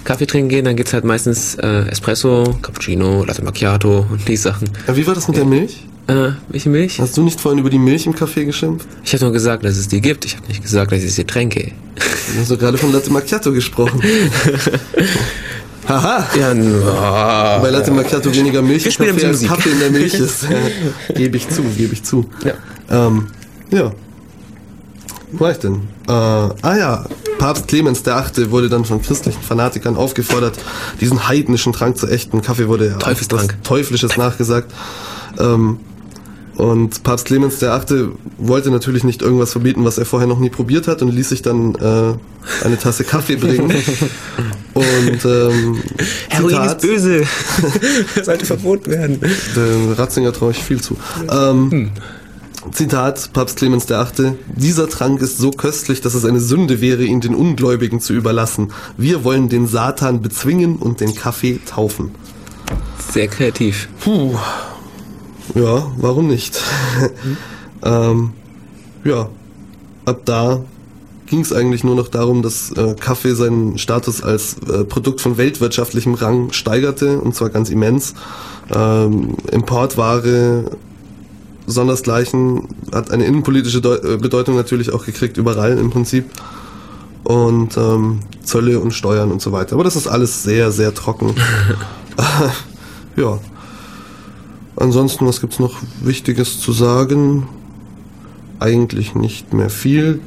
[0.04, 4.68] Kaffee trinken gehe, dann geht's halt meistens äh, Espresso, Cappuccino, Latte Macchiato und die Sachen.
[4.86, 5.86] Äh, wie war das mit der Milch?
[6.08, 7.00] Äh, welche Milch?
[7.00, 8.88] Hast du nicht vorhin über die Milch im Kaffee geschimpft?
[9.04, 10.24] Ich habe nur gesagt, dass es die gibt.
[10.24, 11.70] Ich habe nicht gesagt, dass ich sie tränke.
[12.34, 14.02] Du hast doch gerade von Latte Macchiato gesprochen.
[15.88, 16.26] Haha!
[16.38, 17.60] Ja, no.
[17.62, 19.42] Bei Latte Macchiato weniger Milch ein Kaffee als.
[19.44, 20.46] Kaffee in der Milch ist.
[21.14, 22.28] Gebe ich zu, gebe ich zu.
[22.44, 23.06] Ja.
[23.06, 23.28] Ähm,
[23.70, 23.92] ja.
[25.32, 25.74] Wo war ich denn?
[26.08, 27.04] Äh, ah ja,
[27.42, 28.52] Papst Clemens VIII.
[28.52, 30.56] wurde dann von christlichen Fanatikern aufgefordert,
[31.00, 32.40] diesen heidnischen Trank zu ächten.
[32.40, 33.56] Kaffee wurde ja Teufelstrank.
[33.64, 34.72] Teuflisches nachgesagt.
[35.40, 35.80] Ähm,
[36.54, 38.10] und Papst Clemens VIII.
[38.38, 41.42] wollte natürlich nicht irgendwas verbieten, was er vorher noch nie probiert hat und ließ sich
[41.42, 43.72] dann äh, eine Tasse Kaffee bringen.
[44.74, 45.82] und ähm,
[46.28, 47.24] Heroin Zitat- ist böse.
[48.22, 49.20] Sollte verboten werden.
[49.96, 50.96] Ratzinger traue ich viel zu.
[51.28, 51.90] Ähm,
[52.70, 54.34] Zitat, Papst Clemens VIII.
[54.54, 58.72] Dieser Trank ist so köstlich, dass es eine Sünde wäre, ihn den Ungläubigen zu überlassen.
[58.96, 62.12] Wir wollen den Satan bezwingen und den Kaffee taufen.
[63.10, 63.88] Sehr kreativ.
[64.00, 64.36] Puh.
[65.54, 66.62] Ja, warum nicht?
[67.82, 68.32] ähm,
[69.04, 69.28] ja,
[70.04, 70.62] ab da
[71.26, 75.36] ging es eigentlich nur noch darum, dass äh, Kaffee seinen Status als äh, Produkt von
[75.36, 78.14] weltwirtschaftlichem Rang steigerte, und zwar ganz immens.
[78.72, 80.70] Ähm, Importware,
[81.66, 86.26] sondersgleichen, hat eine innenpolitische Deu äh, Bedeutung natürlich auch gekriegt, überall im Prinzip.
[87.24, 89.74] Und ähm, Zölle und Steuern und so weiter.
[89.74, 91.34] Aber das ist alles sehr, sehr trocken.
[93.16, 93.38] ja.
[94.76, 97.48] Ansonsten, was gibt's noch Wichtiges zu sagen?
[98.58, 100.20] Eigentlich nicht mehr viel.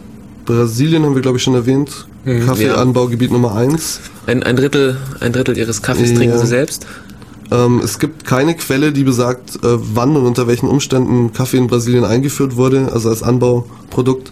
[0.45, 2.07] Brasilien haben wir, glaube ich, schon erwähnt.
[2.23, 3.99] Mhm, Kaffeeanbaugebiet Nummer eins.
[4.27, 6.17] Ein, ein, Drittel, ein Drittel ihres Kaffees Ja.
[6.17, 6.85] trinken sie selbst.
[7.51, 11.67] Ähm, es gibt keine Quelle, die besagt, äh, wann und unter welchen Umständen Kaffee in
[11.67, 14.31] Brasilien eingeführt wurde, also als Anbauprodukt.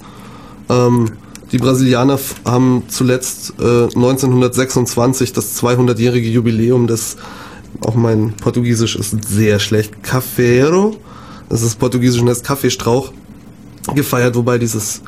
[0.70, 1.12] Ähm,
[1.52, 7.18] Die Brasilianer haben zuletzt äh, 1926 das 200-jährige Jubiläum des,
[7.82, 10.96] auch mein Portugiesisch ist sehr schlecht, Cafeiro,
[11.50, 13.12] das ist Portugiesisch und heißt Kaffeestrauch,
[13.94, 15.02] gefeiert, wobei dieses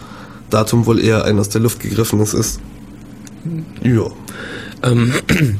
[0.51, 2.59] Datum wohl eher ein aus der Luft gegriffenes ist.
[3.81, 4.05] Ja.
[4.83, 5.13] Ähm,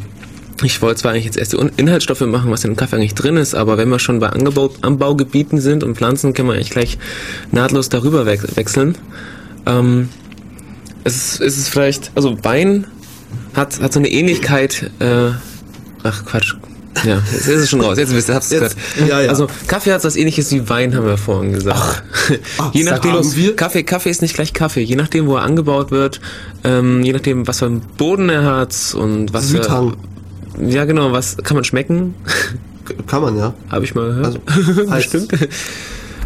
[0.64, 3.38] ich wollte zwar eigentlich jetzt erst die Inhaltsstoffe machen, was in dem Kaffee eigentlich drin
[3.38, 6.98] ist, aber wenn wir schon bei Angebau Anbaugebieten sind und Pflanzen, können wir eigentlich gleich
[7.52, 8.98] nahtlos darüber we wechseln.
[9.66, 10.10] Ähm,
[11.04, 12.88] es, ist, es ist vielleicht, also Wein
[13.54, 15.32] hat, hat so eine Ähnlichkeit, äh,
[16.04, 16.56] ach Quatsch.
[17.04, 17.98] Ja, jetzt ist es schon raus.
[17.98, 19.10] Jetzt wisst ihr, habt Jetzt, gehört.
[19.10, 19.30] ja, ja.
[19.30, 21.78] Also Kaffee hat was ähnliches wie Wein, haben wir vorhin gesagt.
[21.78, 24.82] Ach, je sag nachdem, wir- Kaffee, Kaffee ist nicht gleich Kaffee.
[24.82, 26.22] Je nachdem, wo er angebaut wird,
[26.64, 29.98] ähm, je nachdem, was für einen Boden er hat und was für, Südhang.
[30.60, 32.16] Ja genau, was kann man schmecken?
[33.08, 33.56] Kann man ja.
[33.72, 34.40] Habe ich mal gehört.
[34.46, 35.32] Also, Bestimmt.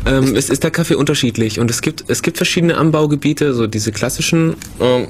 [0.06, 3.94] ähm, es ist der Kaffee unterschiedlich und es gibt es gibt verschiedene Anbaugebiete, so diese
[3.94, 5.08] klassischen, ähm,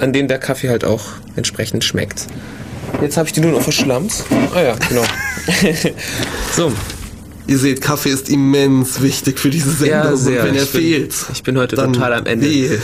[0.00, 1.02] an denen der Kaffee halt auch
[1.36, 2.26] entsprechend schmeckt.
[3.02, 4.24] Jetzt habe ich die nur noch verschlammt.
[4.54, 5.04] Ah ja, genau.
[6.56, 6.72] so,
[7.46, 9.90] Ihr seht, Kaffee ist immens wichtig für diese Sendung.
[10.12, 10.40] Ja, sehr.
[10.42, 12.46] Und wenn er Ich bin- fehlt, ich bin heute total am Ende.
[12.48, 12.78] wehe.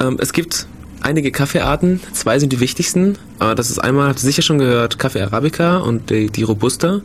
[0.00, 0.66] Ähm, es gibt
[1.02, 3.16] einige Kaffeearten, zwei sind die wichtigsten.
[3.38, 7.00] Das ist einmal, habt ihr sicher schon gehört, Kaffee Arabica und die, die Robusta.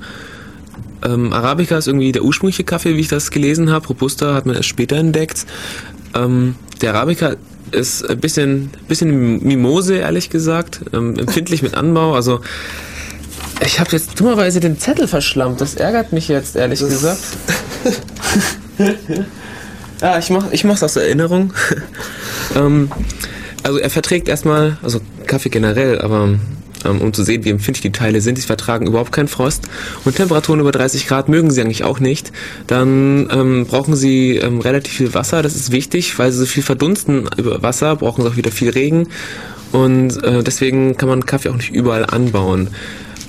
[1.03, 3.87] Ähm, Arabica ist irgendwie der ursprüngliche Kaffee, wie ich das gelesen habe.
[3.87, 5.45] Robusta hat man erst später entdeckt.
[6.13, 7.35] Ähm, der Arabica
[7.71, 10.81] ist ein bisschen, bisschen Mimose, ehrlich gesagt.
[10.93, 12.13] Ähm, empfindlich mit Anbau.
[12.15, 12.41] Also
[13.65, 15.61] ich habe jetzt dummerweise den Zettel verschlammt.
[15.61, 17.19] Das ärgert mich jetzt, ehrlich Das- gesagt.
[20.01, 21.53] Ja, ich mach, ich mach's aus Erinnerung.
[22.55, 22.91] ähm,
[23.65, 26.35] also er verträgt erstmal, also Kaffee generell, aber
[26.85, 29.63] ähm, um zu sehen, wie empfindlich die Teile sind, sie vertragen überhaupt keinen Frost
[30.05, 32.31] und Temperaturen über 30 Grad mögen sie eigentlich auch nicht.
[32.67, 36.61] Dann ähm, brauchen sie ähm, relativ viel Wasser, das ist wichtig, weil sie so viel
[36.61, 39.07] verdunsten über Wasser, brauchen sie auch wieder viel Regen
[39.71, 42.69] und äh, deswegen kann man Kaffee auch nicht überall anbauen.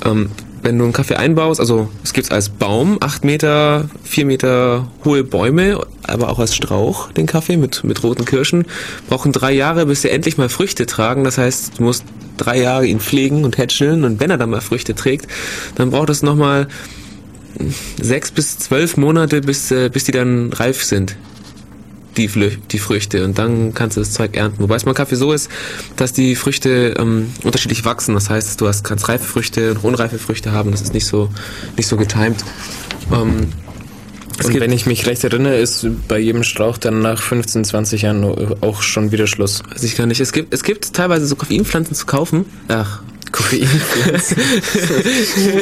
[0.04, 0.28] Ähm,
[0.66, 4.88] wenn du einen Kaffee einbaust, also es gibt es als Baum, 8 Meter, 4 Meter
[5.04, 8.64] hohe Bäume, aber auch als Strauch, den Kaffee mit, mit roten Kirschen,
[9.08, 11.22] brauchen drei Jahre, bis sie endlich mal Früchte tragen.
[11.22, 12.04] Das heißt, du musst
[12.36, 15.28] drei Jahre ihn pflegen und hätscheln und wenn er dann mal Früchte trägt,
[15.76, 16.66] dann braucht es nochmal
[18.02, 21.16] sechs bis zwölf Monate, bis, äh, bis die dann reif sind
[22.16, 22.28] die,
[22.70, 24.62] die Früchte und dann kannst du das Zeug ernten.
[24.62, 25.50] Wobei es beim Kaffee so ist,
[25.96, 28.14] dass die Früchte ähm, unterschiedlich wachsen.
[28.14, 30.70] Das heißt, du hast, kannst reife Früchte und unreife Früchte haben.
[30.70, 31.30] Das ist nicht so,
[31.76, 32.44] nicht so getimed.
[33.12, 33.48] Ähm,
[34.44, 38.24] Und wenn ich mich recht erinnere, ist bei jedem Strauch dann nach 15, 20 Jahren
[38.60, 39.62] auch schon wieder Schluss.
[39.70, 40.20] weiß ich gar nicht.
[40.20, 42.44] Es gibt, es gibt teilweise so Koffeinpflanzen zu kaufen.
[42.68, 43.00] Ach,
[43.32, 44.36] Koffeinpflanzen.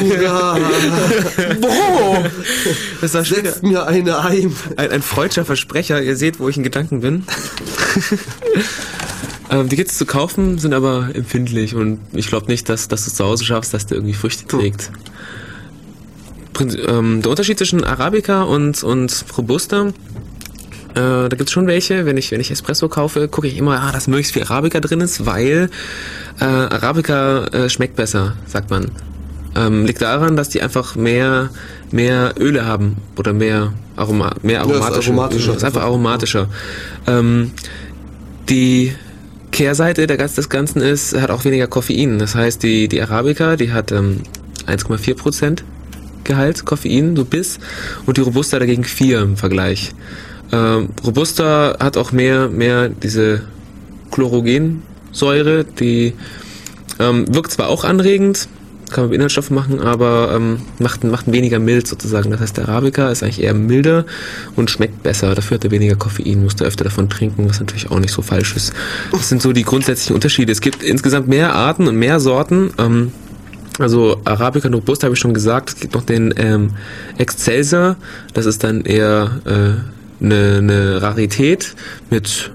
[0.01, 0.59] Hurra!
[1.61, 2.25] Boah!
[3.01, 4.53] Das war Setzt mir eine ein.
[4.77, 6.03] ein, ein freudscher Versprecher.
[6.03, 7.25] Ihr seht, wo ich in Gedanken bin.
[9.51, 13.11] ähm, die gibt's zu kaufen, sind aber empfindlich und ich glaube nicht, dass, dass du
[13.11, 14.91] es zu Hause schaffst, dass der irgendwie Früchte trägt.
[16.53, 19.93] Prin- Ähm, der Unterschied zwischen Arabica und, und Robusta,
[20.95, 22.07] äh, da gibt's schon welche.
[22.07, 25.01] Wenn ich, wenn ich Espresso kaufe, gucke ich immer, ah, dass möglichst viel Arabica drin
[25.01, 25.71] ist, weil
[26.41, 28.91] äh, Arabica äh, schmeckt besser, sagt man.
[29.57, 31.51] Ähm, liegt daran, dass die einfach mehr,
[31.93, 35.11] mehr Öle haben oder mehr, Aroma, mehr ist aromatische.
[35.11, 35.55] aromatischer.
[35.57, 36.49] ist einfach aromatischer.
[37.07, 37.53] Ähm,
[38.49, 38.93] die
[39.53, 42.19] Kehrseite der, ganz- des Ganzen ist, hat auch weniger Koffein.
[42.19, 44.23] Das heißt, die, die Arabica, die hat ähm,
[44.67, 45.65] 1,4 Prozent
[46.25, 47.59] Gehalt Koffein, so bis,
[48.07, 49.93] und die Robusta dagegen 4 im Vergleich.
[50.53, 53.43] Ähm, Robusta hat auch mehr, mehr diese
[54.11, 56.15] Chlorogensäure, die
[56.99, 58.49] ähm, wirkt zwar auch anregend,
[58.91, 62.31] kann man mit Inhaltsstoffen machen, aber ähm, macht, macht weniger mild sozusagen.
[62.31, 64.05] Das heißt, der Arabica ist eigentlich eher milder
[64.57, 65.35] und schmeckt besser.
[65.35, 68.23] Dafür hat er weniger Koffein, musst du öfter davon trinken, was natürlich auch nicht so
[68.23, 68.73] falsch ist.
[69.11, 70.53] Das sind so die grundsätzlichen Unterschiede.
[70.53, 72.71] Es gibt insgesamt mehr Arten und mehr Sorten.
[72.79, 73.13] Ähm,
[73.79, 75.71] also Arabica und Robusta habe ich schon gesagt.
[75.71, 76.71] Es gibt noch den ähm,
[77.19, 77.97] Excelsior.
[78.33, 79.94] Das ist dann eher äh,
[80.25, 81.75] eine, eine Rarität
[82.11, 82.51] mit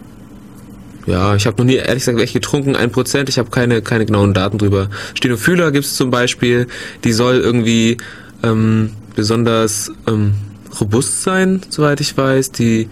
[1.10, 3.30] ja, ich habe noch nie ehrlich gesagt welche getrunken, ein Prozent.
[3.30, 4.90] Ich habe keine, keine genauen Daten drüber.
[5.16, 6.68] Stenophylla gibt's zum Beispiel,
[7.04, 7.98] die soll irgendwie
[8.44, 10.36] ähm, besonders ähm,
[10.80, 12.52] robust sein, soweit ich weiß.
[12.52, 12.90] Die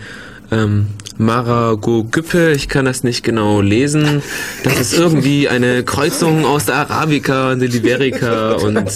[0.51, 4.23] ähm, Maragogyppe, ich kann das nicht genau lesen.
[4.63, 8.89] Das ist irgendwie eine Kreuzung aus der Arabica und der Liberica und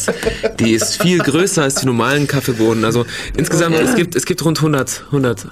[0.60, 2.86] die ist viel größer als die normalen Kaffeebohnen.
[2.86, 3.06] Also
[3.36, 5.48] insgesamt, es gibt, es gibt rund 100, 100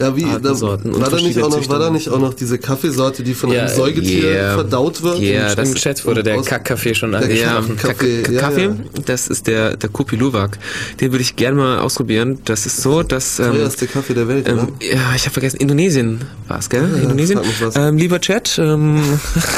[0.00, 3.22] Ja, wie, da, war, da nicht auch noch, war da nicht auch noch diese Kaffeesorte,
[3.22, 4.54] die von Ja, einem Säugetier yeah.
[4.54, 5.20] verdaut wird?
[5.20, 5.48] Yeah.
[5.48, 7.76] Ja, das Im ist- Chat wurde der Kackkaffee schon Der Ja, angesprochen.
[7.76, 8.74] Kaffee, Kaffee, ja, Kaffee ja.
[9.04, 10.58] das ist der, der Kopi Luwak.
[11.02, 12.38] Den würde ich gerne mal ausprobieren.
[12.46, 13.38] Das ist so, dass...
[13.40, 14.68] Ähm, Teuerste Kaffee der Welt, ähm, oder?
[14.80, 16.88] ja, ich habe vergessen, Indonesien war es, gell?
[16.96, 17.36] Ja, Indonesien.
[17.38, 17.76] frag mich was.
[17.76, 19.02] Ähm, lieber Chat, ähm,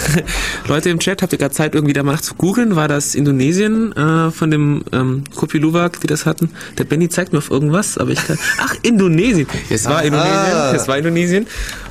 [0.67, 2.75] Leute im Chat, habt ihr gerade Zeit, irgendwie da mal zu googeln?
[2.75, 6.51] War das Indonesien äh, von dem ähm, Kopi Luwak, die das hatten?
[6.79, 8.39] Der Benny zeigt mir auf irgendwas, aber ich kann...
[8.59, 9.47] Ach, Indonesien!
[9.71, 10.03] Es war Aha.
[10.33, 11.47] Indonesien, es war Indonesien.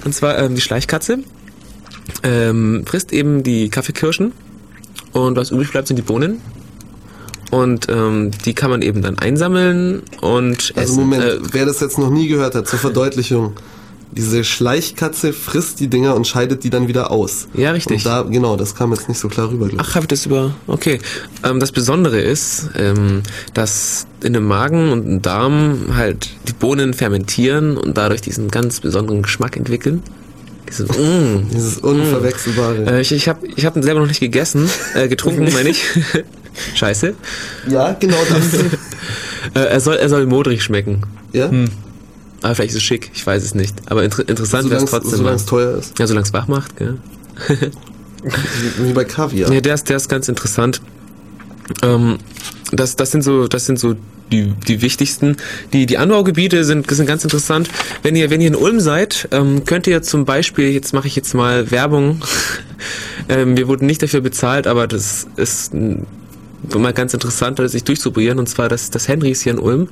[0.05, 1.19] Und zwar ähm, die Schleichkatze
[2.23, 4.31] ähm, frisst eben die Kaffeekirschen
[5.13, 6.41] und was übrig bleibt, sind die Bohnen.
[7.51, 10.99] Und ähm, die kann man eben dann einsammeln und Also essen.
[11.01, 13.53] Moment, Äh, wer das jetzt noch nie gehört hat, zur Verdeutlichung.
[14.13, 17.47] Diese Schleichkatze frisst die Dinger und scheidet die dann wieder aus.
[17.53, 17.97] Ja, richtig.
[17.97, 19.69] Und da, genau, das kam jetzt nicht so klar rüber.
[19.77, 20.53] Ach, habe ich das über.
[20.67, 20.99] Okay.
[21.43, 26.93] Ähm, das Besondere ist, ähm, dass in dem Magen und im Darm halt die Bohnen
[26.93, 30.03] fermentieren und dadurch diesen ganz besonderen Geschmack entwickeln.
[30.69, 31.49] Dieses, mm.
[31.53, 32.97] Dieses Unverwechselbare.
[32.97, 35.85] äh, ich ich habe ich hab ihn selber noch nicht gegessen, äh, getrunken meine ich.
[36.75, 37.13] Scheiße.
[37.69, 38.53] ja, genau das.
[39.55, 41.03] Äh, er soll er soll modrig schmecken.
[41.31, 41.49] ja?
[42.41, 43.75] Aber vielleicht ist es schick, ich weiß es nicht.
[43.85, 45.17] Aber inter interessant wäre es trotzdem.
[45.17, 45.97] solange es teuer ist.
[45.99, 46.97] ja, solange es wach macht, gell?
[48.77, 49.51] Wie, bei Kaviar.
[49.51, 50.81] Ja, der ist, der ist ganz interessant.
[51.81, 52.17] Ähm,
[52.71, 53.95] das, das sind so, das sind so
[54.31, 55.37] die, die wichtigsten.
[55.73, 57.69] Die, die Anbaugebiete sind, sind ganz interessant.
[58.03, 61.15] Wenn ihr, wenn ihr in Ulm seid, ähm, könnt ihr zum Beispiel, jetzt mache ich
[61.15, 62.21] jetzt mal Werbung.
[63.29, 66.03] ähm, wir wurden nicht dafür bezahlt, aber das ist mm,
[66.75, 68.39] mal ganz interessant, das sich durchzuprobieren.
[68.39, 69.89] Und zwar das, das Henrys hier in Ulm.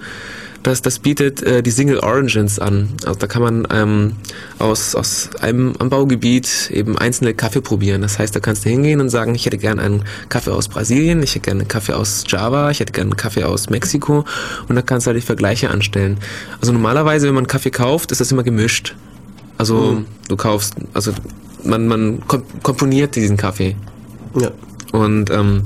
[0.62, 2.90] Das, das bietet äh, die Single Origins an.
[3.06, 4.14] Also da kann man ähm,
[4.58, 8.02] aus, aus einem Anbaugebiet eben einzelne Kaffee probieren.
[8.02, 11.24] Das heißt, da kannst du hingehen und sagen, ich hätte gern einen Kaffee aus Brasilien,
[11.24, 14.26] ich hätte gerne einen Kaffee aus Java, ich hätte gerne einen Kaffee aus Mexiko
[14.68, 16.18] und da kannst du halt die Vergleiche anstellen.
[16.60, 18.96] Also normalerweise, wenn man Kaffee kauft, ist das immer gemischt.
[19.58, 21.14] Also du kaufst, also
[21.64, 23.76] man, man kom komponiert diesen Kaffee.
[24.36, 24.52] Ja.
[24.92, 25.64] Und, ähm,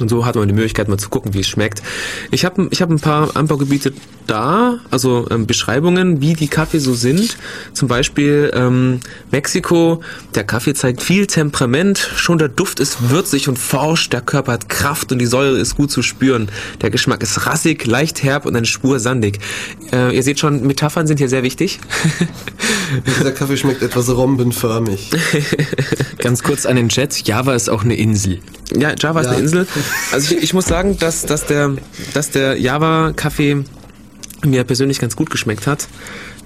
[0.00, 1.82] und so hat man die Möglichkeit, mal zu gucken, wie es schmeckt.
[2.30, 3.92] Ich habe ich hab ein paar Anbaugebiete
[4.26, 7.36] da, also ähm, Beschreibungen, wie die Kaffee so sind.
[7.72, 9.00] Zum Beispiel ähm,
[9.30, 10.00] Mexiko,
[10.34, 14.68] der Kaffee zeigt viel Temperament, schon der Duft ist würzig und forsch, der Körper hat
[14.68, 16.48] Kraft und die Säure ist gut zu spüren.
[16.82, 19.38] Der Geschmack ist rassig, leicht herb und eine Spur sandig.
[19.92, 21.78] Äh, ihr seht schon, Metaphern sind hier sehr wichtig.
[23.06, 25.10] Dieser Kaffee schmeckt etwas rombenförmig.
[26.18, 27.26] Ganz kurz an den Chat.
[27.26, 28.40] Java ist auch eine Insel.
[28.76, 29.32] Ja, Java ist Ja.
[29.32, 29.66] eine Insel.
[30.12, 31.72] Also ich, ich muss sagen, dass, dass der,
[32.14, 33.64] dass der Java-Kaffee
[34.44, 35.88] mir persönlich ganz gut geschmeckt hat.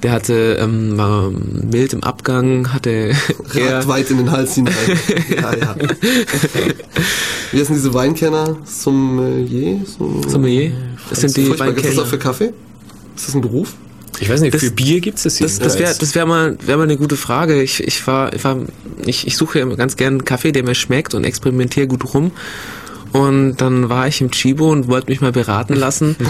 [0.02, 2.90] Der hatte, ähm, war mild im Abgang, hatte
[3.54, 4.74] eher, Ragt weit in den Hals hinein.
[5.36, 5.76] ja, ja.
[7.52, 8.56] Wie heißen diese Weinkenner?
[8.64, 9.80] Sommelier?
[9.84, 10.72] Som- Sommelier.
[11.10, 11.68] Das sind die Furchtbar.
[11.72, 12.02] Gibt es das Weinkenner.
[12.06, 12.52] auch für Kaffee?
[13.16, 13.74] Ist das ein Beruf?
[14.20, 15.46] Ich weiß nicht, Das- für Bier gibt es das hier.
[15.46, 17.62] Das, das wäre das wär mal, wär mal eine gute Frage.
[17.62, 18.56] Ich, ich, war, ich, war,
[19.04, 22.14] ich, ich suche ja immer ganz gern einen Kaffee, der mir schmeckt und experimentiere gut
[22.14, 22.30] rum.
[23.12, 26.16] Und dann war ich im Chibo und wollte mich mal beraten lassen.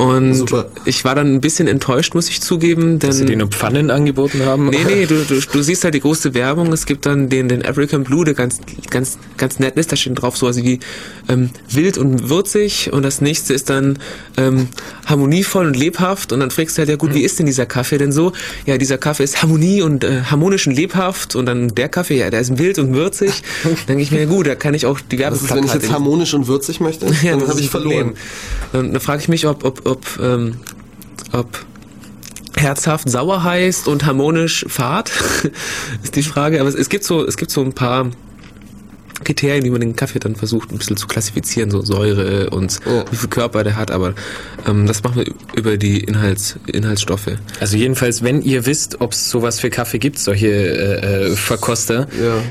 [0.00, 0.64] Und Super.
[0.86, 2.98] ich war dann ein bisschen enttäuscht, muss ich zugeben.
[2.98, 4.70] Denn Dass sie dir nur Pfannen angeboten haben?
[4.70, 6.72] Nee, nee, du, du, du siehst halt die große Werbung.
[6.72, 9.92] Es gibt dann den, den African Blue, der ganz, ganz, ganz nett ist.
[9.92, 10.80] Da steht drauf sowas wie
[11.28, 12.90] ähm, wild und würzig.
[12.90, 13.98] Und das nächste ist dann
[14.38, 14.68] ähm,
[15.04, 16.32] harmonievoll und lebhaft.
[16.32, 18.32] Und dann fragst du halt, ja gut, wie ist denn dieser Kaffee denn so?
[18.64, 21.36] Ja, dieser Kaffee ist Harmonie und äh, harmonisch und lebhaft.
[21.36, 23.42] Und dann der Kaffee, ja, der ist wild und würzig.
[23.64, 25.74] Dann denke ich mir, ja gut, da kann ich auch die Was ist, wenn ich
[25.74, 27.06] jetzt harmonisch und würzig möchte?
[27.22, 28.14] ja, Dann das habe ich verloren.
[28.72, 30.56] Dann, dann frage ich mich, ob, ob, ob, ähm,
[31.32, 31.64] ob
[32.56, 35.10] herzhaft sauer heißt und harmonisch fad,
[36.02, 36.60] ist die Frage.
[36.60, 38.10] Aber es, es gibt so, es gibt so ein paar
[39.24, 43.04] Kriterien, wie man den Kaffee dann versucht, ein bisschen zu klassifizieren, so Säure und Ja.
[43.10, 43.90] wie viel Körper der hat.
[43.90, 44.14] Aber
[44.66, 47.28] ähm, das machen wir über die Inhalts, Inhaltsstoffe.
[47.60, 52.08] Also jedenfalls, wenn ihr wisst, ob es sowas für Kaffee gibt, solche äh, äh, Verkoster,
[52.22, 52.42] Ja.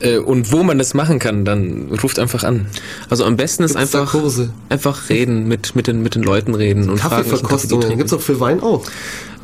[0.00, 2.66] Äh, und wo man das machen kann, dann ruft einfach an.
[3.10, 4.14] Also am besten ist Gibt's einfach
[4.68, 7.96] einfach reden, mit, mit, den, mit den Leuten reden und Kaffee Kaffeeverkostungen.
[7.96, 8.84] Gibt es auch für Wein auch.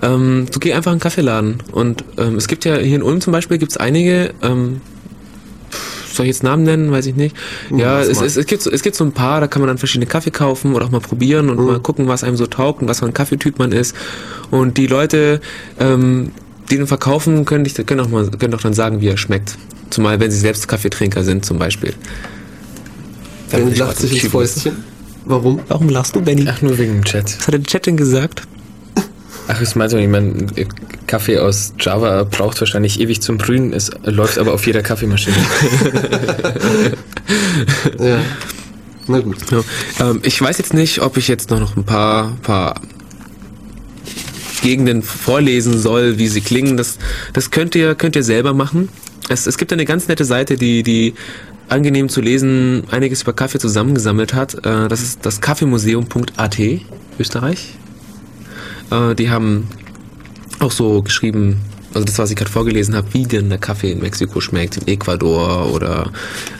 [0.02, 3.20] Ähm, du geh einfach in einen Kaffeeladen und ähm, es gibt ja hier in Ulm
[3.20, 4.80] zum Beispiel gibt's einige, ähm,
[6.12, 7.36] soll ich jetzt Namen nennen, weiß ich nicht.
[7.70, 9.68] Ja, lass es, es, es, gibt so, es gibt so ein paar, da kann man
[9.68, 12.82] dann verschiedene Kaffee kaufen oder auch mal probieren und mal gucken, was einem so taugt
[12.82, 13.94] und was für ein Kaffeetyp man ist.
[14.50, 15.40] Und die Leute,
[15.78, 16.32] ähm,
[16.70, 19.56] den verkaufen, können, dich, können, auch mal, können auch dann sagen, wie er schmeckt.
[19.90, 21.94] Zumal wenn sie selbst Kaffeetrinker sind zum Beispiel.
[23.50, 24.32] Benny ich lacht sich ins.
[24.32, 24.84] Fäustchen.
[25.24, 25.60] Warum?
[25.68, 26.46] Warum lachst du, Benny?
[26.48, 27.38] Ach, nur wegen dem Chat.
[27.38, 28.42] Was hat der Chat denn gesagt?
[29.48, 30.46] Ach, ich meinte, ich meine,
[31.06, 35.36] Kaffee aus Java braucht wahrscheinlich ewig zum Brühen, es läuft aber auf jeder Kaffeemaschine.
[37.98, 38.20] Ja.
[39.06, 39.38] Na gut.
[39.50, 39.62] Ja,
[40.00, 42.80] ähm, ich weiß jetzt nicht, ob ich jetzt noch ein paar, paar
[44.62, 46.76] Gegenden vorlesen soll, wie sie klingen.
[46.76, 46.98] Das,
[47.32, 48.88] das könnt ihr, könnt ihr selber machen.
[49.28, 51.14] Es, es gibt eine ganz nette Seite, die, die
[51.68, 54.54] angenehm zu lesen einiges über Kaffee zusammengesammelt hat.
[54.66, 56.58] Äh, das ist das Kaffeemuseum.at,
[57.18, 57.74] Österreich.
[58.90, 59.68] Äh, die haben
[60.58, 61.60] auch so geschrieben,
[61.94, 64.88] also das, was ich gerade vorgelesen habe, wie denn der Kaffee in Mexiko schmeckt, in
[64.88, 66.12] Ecuador oder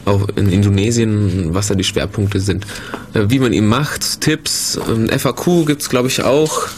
[0.05, 2.67] auch in Indonesien, was da die Schwerpunkte sind,
[3.15, 6.69] äh, wie man ihn macht, Tipps, ähm, FAQ gibt's glaube ich auch.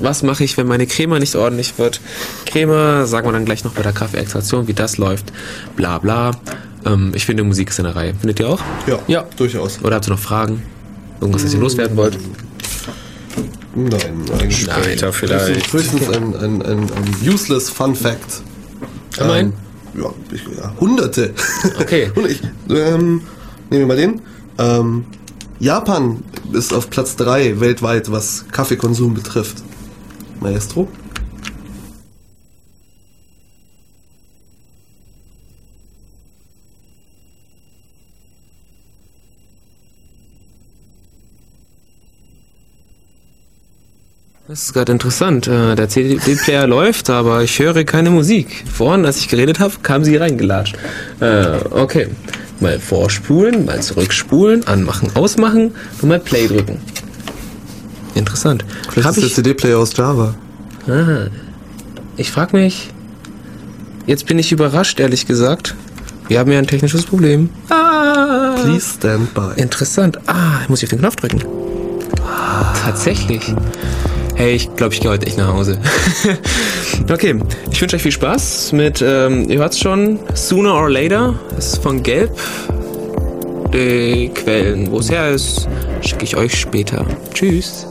[0.00, 2.00] Was mache ich, wenn meine Crema nicht ordentlich wird?
[2.46, 5.32] Crema, sagen wir dann gleich noch bei der Kaffeeextraktion, wie das läuft,
[5.76, 6.32] bla bla.
[6.84, 8.14] Ähm, ich finde, Musik ist in der Reihe.
[8.14, 8.60] Findet ihr auch?
[8.86, 9.24] Ja, Ja.
[9.36, 9.78] durchaus.
[9.82, 10.62] Oder habt ihr noch Fragen?
[11.20, 12.18] Irgendwas, was ihr loswerden wollt?
[13.74, 15.16] Nein, eigentlich Später nicht.
[15.16, 15.72] vielleicht.
[15.72, 18.42] Höchstens ein, ein, ein, ein useless Fun Fact.
[19.18, 19.52] Immerhin.
[19.94, 21.34] Ähm, ja, ich, ja, hunderte.
[21.80, 22.10] Okay.
[22.14, 23.22] Und ich, ähm,
[23.70, 24.20] nehmen wir mal den.
[24.58, 25.04] Ähm,
[25.60, 26.22] Japan
[26.52, 29.56] ist auf Platz 3 weltweit, was Kaffeekonsum betrifft.
[30.40, 30.88] Maestro?
[44.46, 45.46] Das ist gerade interessant.
[45.46, 48.64] Äh, Der CD-Player läuft, aber ich höre keine Musik.
[48.72, 50.76] Vorhin, als ich geredet habe, kam sie reingelatscht.
[51.20, 52.08] Äh, okay.
[52.60, 56.80] Mal vorspulen, mal zurückspulen, anmachen, ausmachen und mal Play drücken.
[58.18, 58.64] Interessant.
[58.90, 60.34] Vielleicht Hab ist der CD-Player aus Java.
[60.88, 61.26] ah,
[62.16, 62.90] ich frage mich,
[64.06, 65.74] jetzt bin ich überrascht, ehrlich gesagt.
[66.26, 67.48] Wir haben ja ein technisches Problem.
[67.70, 69.52] Ah, Please stand by.
[69.56, 70.18] Interessant.
[70.26, 71.42] Ah, ich muss ich auf den Knopf drücken.
[72.84, 73.54] Tatsächlich.
[74.34, 75.78] Hey, ich glaube, ich gehe heute echt nach Hause.
[77.10, 77.40] okay,
[77.70, 81.34] ich wünsche euch viel Spaß mit, ähm, ihr hört's schon, Sooner or Later.
[81.54, 82.30] Das ist von Gelb.
[83.72, 85.68] Die Quellen, wo es her ist,
[86.00, 87.06] schicke ich euch später.
[87.34, 87.86] Tschüss.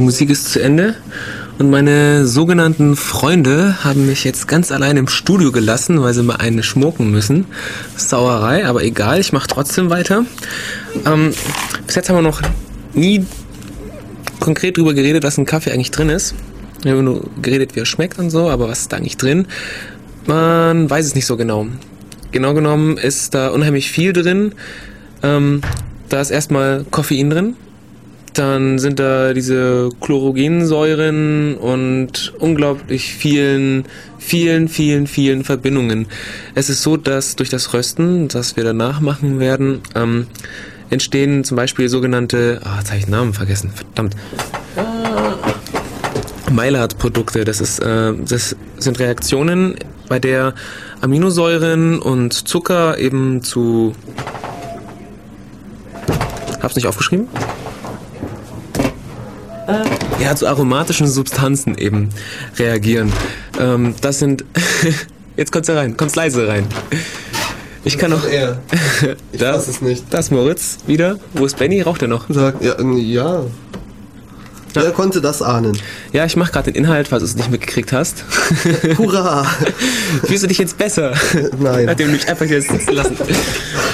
[0.00, 0.94] Die Musik ist zu Ende.
[1.58, 6.36] Und meine sogenannten Freunde haben mich jetzt ganz allein im Studio gelassen, weil sie mal
[6.36, 7.44] eine schmucken müssen.
[7.96, 10.24] Sauerei, aber egal, ich mache trotzdem weiter.
[11.04, 11.34] Ähm,
[11.86, 12.40] bis jetzt haben wir noch
[12.94, 13.26] nie
[14.40, 16.34] konkret darüber geredet, was in Kaffee eigentlich drin ist.
[16.82, 19.46] Wir haben nur geredet, wie er schmeckt und so, aber was ist da eigentlich drin?
[20.26, 21.66] Man weiß es nicht so genau.
[22.32, 24.54] Genau genommen ist da unheimlich viel drin.
[25.22, 25.60] Ähm,
[26.08, 27.56] da ist erstmal Koffein drin,
[28.34, 33.84] dann sind da diese Chlorogensäuren und unglaublich vielen,
[34.18, 36.06] vielen, vielen, vielen Verbindungen.
[36.54, 40.26] Es ist so, dass durch das Rösten, das wir danach machen werden, ähm,
[40.90, 44.16] entstehen zum Beispiel sogenannte, ah, jetzt habe ich den Namen vergessen, verdammt.
[46.50, 49.76] Maillard-Produkte, das, ist, äh, das sind Reaktionen,
[50.08, 50.54] bei der
[51.00, 53.94] Aminosäuren und Zucker eben zu...
[56.60, 57.28] Hab's nicht aufgeschrieben?
[60.22, 62.10] Ja, zu aromatischen Substanzen eben
[62.58, 63.12] reagieren.
[63.58, 64.44] Ähm, das sind.
[65.36, 66.66] Jetzt kommst du rein, kommst leise rein.
[67.84, 68.26] Ich kann noch.
[68.26, 68.58] Er.
[69.32, 70.04] Ich Da- weiß es nicht.
[70.10, 71.18] Das ist Moritz wieder.
[71.32, 71.80] Wo ist Benny?
[71.80, 72.26] Raucht er noch?
[72.28, 73.44] Sag, ja, äh,
[74.74, 74.82] ja.
[74.82, 75.76] Wer konnte das ahnen?
[76.12, 78.24] Ja, ich mache gerade den Inhalt, falls du es nicht mitgekriegt hast.
[78.98, 79.44] Hurra!
[80.24, 81.12] Fühlst du dich jetzt besser?
[81.58, 81.86] Nein.
[81.86, 83.16] Nachdem du mich einfach jetzt sitzen lassen.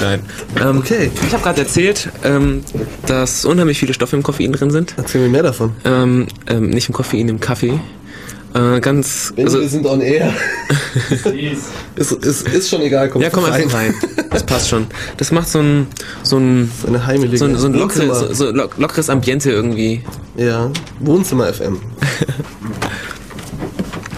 [0.00, 0.20] Nein.
[0.60, 1.10] Ähm, Okay.
[1.26, 2.62] Ich habe gerade erzählt, ähm,
[3.06, 4.94] dass unheimlich viele Stoffe im Koffein drin sind.
[4.96, 5.72] Erzähl mir mehr davon.
[5.84, 7.80] Ähm, ähm, nicht im Koffein, im Kaffee.
[8.56, 9.34] Äh, ganz.
[9.36, 10.32] Also, wir sind on air.
[11.96, 13.94] ist, ist, ist schon egal, komm ja, komm einfach rein.
[14.30, 14.86] Das passt schon.
[15.18, 15.86] Das macht so ein,
[16.22, 18.14] so ein, So eine heimelige so ein, so ein Wohnzimmer.
[18.14, 20.02] so, so lock- lockeres Ambiente irgendwie.
[20.36, 21.80] Ja, Wohnzimmer FM.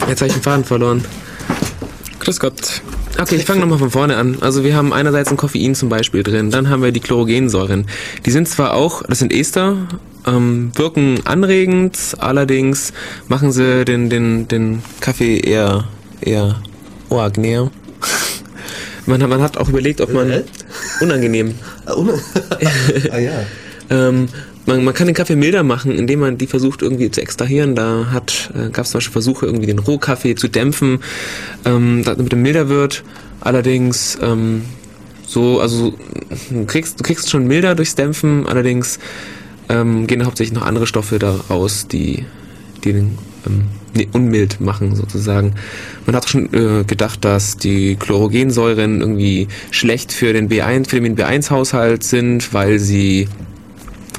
[0.09, 1.05] Jetzt habe ich den Faden verloren.
[2.20, 2.82] Grüß Gott.
[3.20, 4.39] Okay, ich fange nochmal von vorne an.
[4.41, 7.86] Also wir haben einerseits ein Koffein zum Beispiel drin, dann haben wir die Chlorogensäuren.
[8.24, 9.76] Die sind zwar auch, das sind Ester,
[10.27, 12.93] ähm, wirken anregend, allerdings
[13.29, 15.85] machen sie den, den, den Kaffee eher,
[16.21, 16.61] eher
[17.09, 17.71] oagnär.
[19.07, 20.29] Man, hat- man hat auch überlegt, ob man...
[20.31, 20.43] Hä?
[21.01, 21.55] Unangenehm.
[21.87, 21.95] Ah,
[23.11, 23.33] ah ja.
[23.89, 24.29] Ähm,
[24.66, 27.75] man, man kann den Kaffee milder machen, indem man die versucht irgendwie zu extrahieren.
[27.75, 31.01] Da hat äh, gab es zum Beispiel Versuche, irgendwie den Rohkaffee zu dämpfen,
[31.64, 33.03] ähm, damit er milder wird.
[33.41, 34.62] Allerdings ähm,
[35.27, 35.95] so, also
[36.51, 38.99] du kriegst, du kriegst schon milder durchs Dämpfen, allerdings
[39.69, 42.25] ähm, gehen hauptsächlich noch andere Stoffe da raus, die,
[42.85, 43.64] die den ähm,
[43.95, 45.55] nee, unmild machen sozusagen.
[46.07, 52.03] Man hat schon äh, gedacht, dass die Chlorogensäuren irgendwie schlecht für den B1, Vitamin B1-Haushalt
[52.03, 53.29] sind, weil sie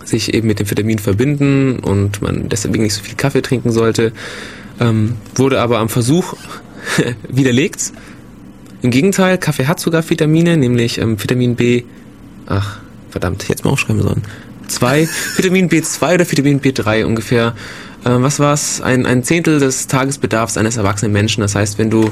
[0.06, 4.12] sich eben mit dem Vitamin verbinden und man deswegen nicht so viel Kaffee trinken sollte.
[4.80, 6.36] Ähm, wurde aber am Versuch
[7.30, 7.91] widerlegt.
[8.82, 11.84] Im Gegenteil, Kaffee hat sogar Vitamine, nämlich ähm, Vitamin B.
[12.45, 12.80] Ach,
[13.10, 14.24] verdammt, jetzt mal aufschreiben sollen.
[14.70, 17.53] Zwei, Vitamin B2 oder Vitamin B3 ungefähr.
[18.05, 18.82] Ähm, was war's?
[18.82, 21.41] Ein, ein Zehntel des Tagesbedarfs eines erwachsenen Menschen.
[21.41, 22.09] Das heißt, wenn du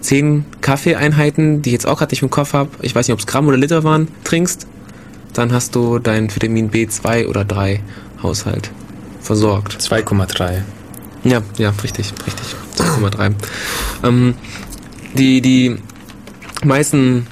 [0.00, 3.20] zehn Kaffeeeinheiten, die ich jetzt auch gerade nicht im Kopf habe, ich weiß nicht, ob
[3.20, 4.66] es Gramm oder Liter waren, trinkst,
[5.32, 7.80] dann hast du dein Vitamin B2 oder 3
[8.22, 8.70] Haushalt
[9.20, 9.78] versorgt.
[9.80, 10.62] 2,3.
[11.24, 12.56] Ja, ja, richtig, richtig.
[12.76, 13.32] 2,3.
[14.04, 14.34] ähm,
[15.14, 15.76] die, die
[16.64, 17.26] meisten,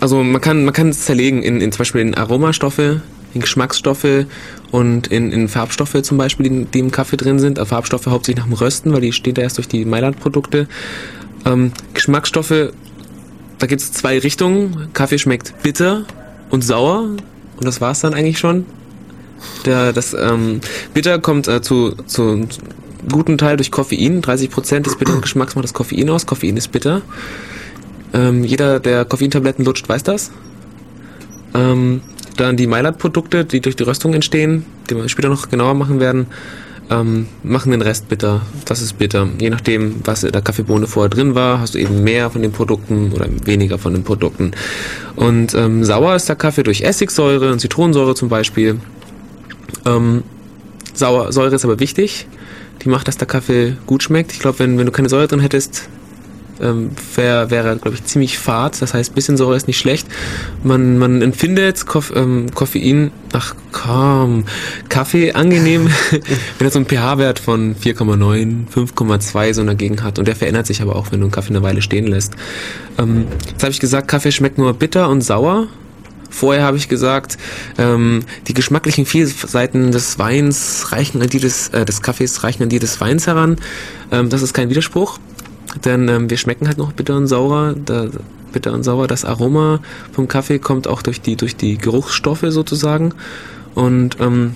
[0.00, 3.02] also man kann, man kann es zerlegen in, in zum Beispiel in Aromastoffe,
[3.34, 4.26] in Geschmacksstoffe
[4.70, 7.58] und in, in Farbstoffe zum Beispiel, die, die im Kaffee drin sind.
[7.58, 10.68] Also Farbstoffe hauptsächlich nach dem Rösten, weil die stehen da erst durch die Maillard-Produkte.
[11.44, 12.72] Ähm, Geschmacksstoffe,
[13.58, 14.88] da gibt es zwei Richtungen.
[14.92, 16.04] Kaffee schmeckt bitter
[16.50, 17.00] und sauer
[17.56, 18.66] und das war's dann eigentlich schon.
[19.66, 20.60] Der, das ähm,
[20.94, 22.46] Bitter kommt äh, zu, zu
[23.10, 24.22] guten Teil durch Koffein.
[24.22, 26.26] 30% des bitteren Geschmacks macht das Koffein aus.
[26.26, 27.02] Koffein ist bitter.
[28.12, 30.30] Ähm, jeder, der Koffeintabletten lutscht, weiß das.
[31.54, 32.00] Ähm,
[32.40, 36.26] dann die Maillard-Produkte, die durch die Röstung entstehen, die wir später noch genauer machen werden,
[36.90, 38.42] ähm, machen den Rest bitter.
[38.64, 39.28] Das ist bitter.
[39.40, 42.52] Je nachdem, was in der Kaffeebohne vorher drin war, hast du eben mehr von den
[42.52, 44.52] Produkten oder weniger von den Produkten.
[45.16, 48.80] Und ähm, sauer ist der Kaffee durch Essigsäure und Zitronensäure zum Beispiel.
[49.84, 50.22] Ähm,
[50.94, 52.26] Sauer, Säure ist aber wichtig.
[52.82, 54.32] Die macht, dass der Kaffee gut schmeckt.
[54.32, 55.88] Ich glaube, wenn, wenn du keine Säure drin hättest,
[56.60, 58.80] ähm, wäre, glaube ich, ziemlich fad.
[58.80, 60.06] Das heißt, bisschen Säure ist nicht schlecht.
[60.62, 64.44] Man, man empfindet Koff, ähm, Koffein, ach komm,
[64.88, 70.18] Kaffee angenehm, wenn er so einen pH-Wert von 4,9, 5,2 so dagegen hat.
[70.18, 72.34] Und der verändert sich aber auch, wenn du einen Kaffee eine Weile stehen lässt.
[72.98, 75.68] Ähm, jetzt habe ich gesagt, Kaffee schmeckt nur bitter und sauer.
[76.30, 77.38] Vorher habe ich gesagt,
[77.78, 82.68] ähm, die geschmacklichen Vielseiten des Weins reichen an die des, äh, des Kaffees reichen an
[82.68, 83.56] die des Weins heran.
[84.12, 85.18] Ähm, das ist kein Widerspruch,
[85.84, 87.74] denn ähm, wir schmecken halt noch bitter und sauer.
[87.84, 88.08] Da,
[88.52, 89.06] bitter und sauer.
[89.06, 89.80] Das Aroma
[90.12, 93.14] vom Kaffee kommt auch durch die durch die Geruchsstoffe sozusagen
[93.74, 94.54] und ähm,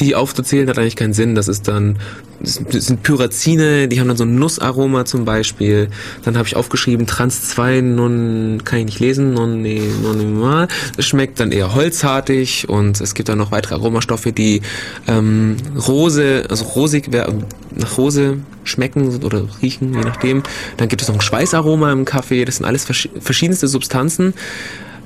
[0.00, 1.34] die aufzuzählen hat eigentlich keinen Sinn.
[1.34, 1.98] Das ist dann,
[2.40, 2.54] das
[2.86, 5.88] sind Pyrazine, die haben dann so ein Nussaroma zum Beispiel.
[6.24, 11.06] Dann habe ich aufgeschrieben Trans 2 non, kann ich nicht lesen, non, nee, non, Es
[11.06, 14.62] schmeckt dann eher holzhartig und es gibt dann noch weitere Aromastoffe, die
[15.06, 20.42] ähm, Rose, also rosig, nach Rose schmecken oder riechen, je nachdem.
[20.76, 22.44] Dann gibt es noch ein Schweißaroma im Kaffee.
[22.44, 24.34] Das sind alles verschiedenste Substanzen.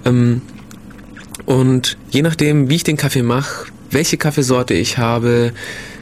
[0.05, 0.43] Ähm,
[1.47, 5.53] und je nachdem, wie ich den Kaffee mache, welche Kaffeesorte ich habe,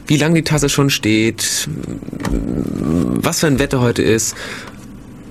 [0.07, 1.69] wie lange die Tasse schon steht,
[2.29, 4.35] was für ein Wetter heute ist.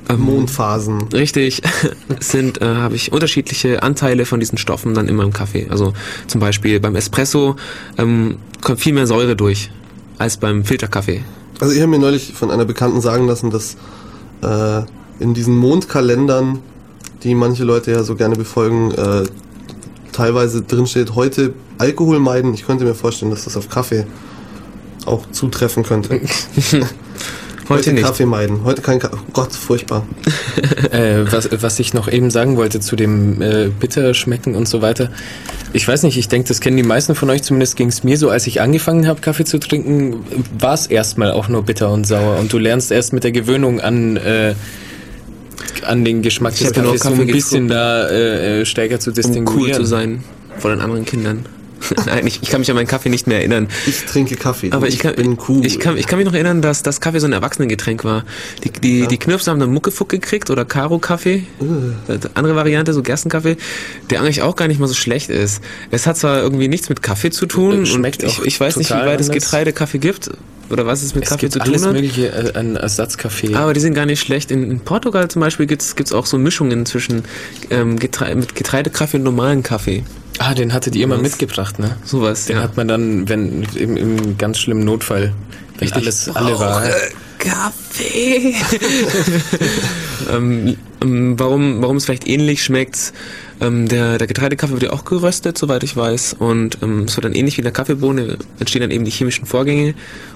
[0.08, 1.02] Ähm, Mondphasen.
[1.12, 1.62] Richtig,
[2.20, 5.66] sind, äh, habe ich unterschiedliche Anteile von diesen Stoffen dann immer im Kaffee.
[5.70, 5.92] Also
[6.26, 7.56] zum Beispiel beim Espresso
[7.98, 9.70] ähm, kommt viel mehr Säure durch
[10.18, 11.22] als beim Filterkaffee.
[11.60, 13.76] Also ich habe mir neulich von einer Bekannten sagen lassen, dass
[14.42, 14.82] äh,
[15.18, 16.60] in diesen Mondkalendern,
[17.22, 19.24] die manche Leute ja so gerne befolgen, äh,
[20.12, 22.54] teilweise drin steht, heute Alkohol meiden.
[22.54, 24.06] Ich könnte mir vorstellen, dass das auf Kaffee
[25.06, 26.20] auch zutreffen könnte.
[26.70, 26.88] heute,
[27.68, 28.04] heute nicht.
[28.04, 28.64] Kaffee meiden.
[28.64, 29.16] Heute kein Kaffee.
[29.16, 30.06] Oh Gott, furchtbar.
[30.90, 34.82] äh, was, was ich noch eben sagen wollte zu dem äh, bitter schmecken und so
[34.82, 35.10] weiter.
[35.72, 38.18] Ich weiß nicht, ich denke, das kennen die meisten von euch, zumindest ging es mir
[38.18, 40.24] so, als ich angefangen habe, Kaffee zu trinken,
[40.58, 42.38] war es erstmal auch nur bitter und sauer.
[42.38, 44.54] Und du lernst erst mit der Gewöhnung an äh,
[45.84, 49.60] an den Geschmack des Kaffees so ein bisschen da äh, äh, stärker zu distinguieren.
[49.60, 50.24] Um cool zu sein
[50.58, 51.46] vor den anderen Kindern.
[52.06, 53.68] Nein, ich, ich, kann mich an meinen Kaffee nicht mehr erinnern.
[53.86, 54.70] Ich trinke Kaffee.
[54.72, 55.64] Aber ich, kann, bin cool.
[55.64, 58.24] Ich kann, ich kann mich noch erinnern, dass das Kaffee so ein Erwachsenengetränk war.
[58.64, 59.06] Die, die, ja.
[59.06, 61.44] die Knirps haben dann Muckefuck gekriegt oder Karo-Kaffee.
[61.60, 61.92] Uh.
[62.34, 63.56] Andere Variante, so Gerstenkaffee,
[64.10, 65.62] der eigentlich auch gar nicht mal so schlecht ist.
[65.90, 67.86] Es hat zwar irgendwie nichts mit Kaffee zu tun.
[67.86, 70.30] Schmeckt und ich, ich weiß nicht, wie weit es Getreidekaffee gibt
[70.70, 71.92] oder was es mit es Kaffee zu tun alles hat.
[71.92, 73.54] mögliche äh, an Ersatzkaffee.
[73.54, 74.50] Aber die sind gar nicht schlecht.
[74.50, 77.22] In, in Portugal zum Beispiel gibt es auch so Mischungen zwischen
[77.70, 80.04] ähm, Getre mit Getreidekaffee und normalen Kaffee.
[80.38, 81.96] Ah, den hattet ihr immer mitgebracht, ne?
[82.04, 82.62] Sowas, Den ja.
[82.62, 85.34] hat man dann, wenn im, im ganz schlimmen Notfall,
[85.74, 86.02] wenn Richtig.
[86.02, 86.82] alles alle war.
[87.38, 87.89] Kaffee.
[90.32, 93.12] ähm, ähm, warum, warum es vielleicht ähnlich schmeckt,
[93.60, 96.36] ähm, der, der Getreidekaffee wird ja auch geröstet, soweit ich weiß.
[96.38, 99.46] Und ähm, es wird dann ähnlich wie in der Kaffeebohne, entstehen dann eben die chemischen
[99.46, 99.94] Vorgänge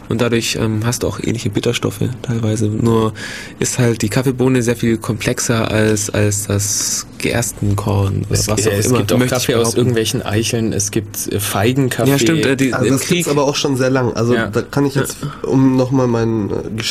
[0.08, 2.66] und dadurch ähm, hast du auch ähnliche Bitterstoffe teilweise.
[2.66, 3.14] Nur
[3.58, 8.26] ist halt die Kaffeebohne sehr viel komplexer als, als das Gerstenkorn.
[8.30, 8.98] Es, was auch es immer.
[8.98, 12.10] gibt auch Kaffee aus irgendwelchen Eicheln, es gibt äh, Feigenkaffee.
[12.10, 12.44] Ja, stimmt.
[12.44, 14.12] Äh, die, also das gibt aber auch schon sehr lang.
[14.14, 14.48] Also ja.
[14.48, 16.82] da kann ich jetzt, um nochmal mein äh,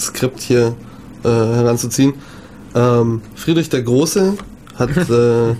[0.00, 0.74] Geschichtsskript hier
[1.24, 2.14] äh, heranzuziehen,
[2.74, 4.34] ähm, Friedrich der Große
[4.76, 5.54] hat äh,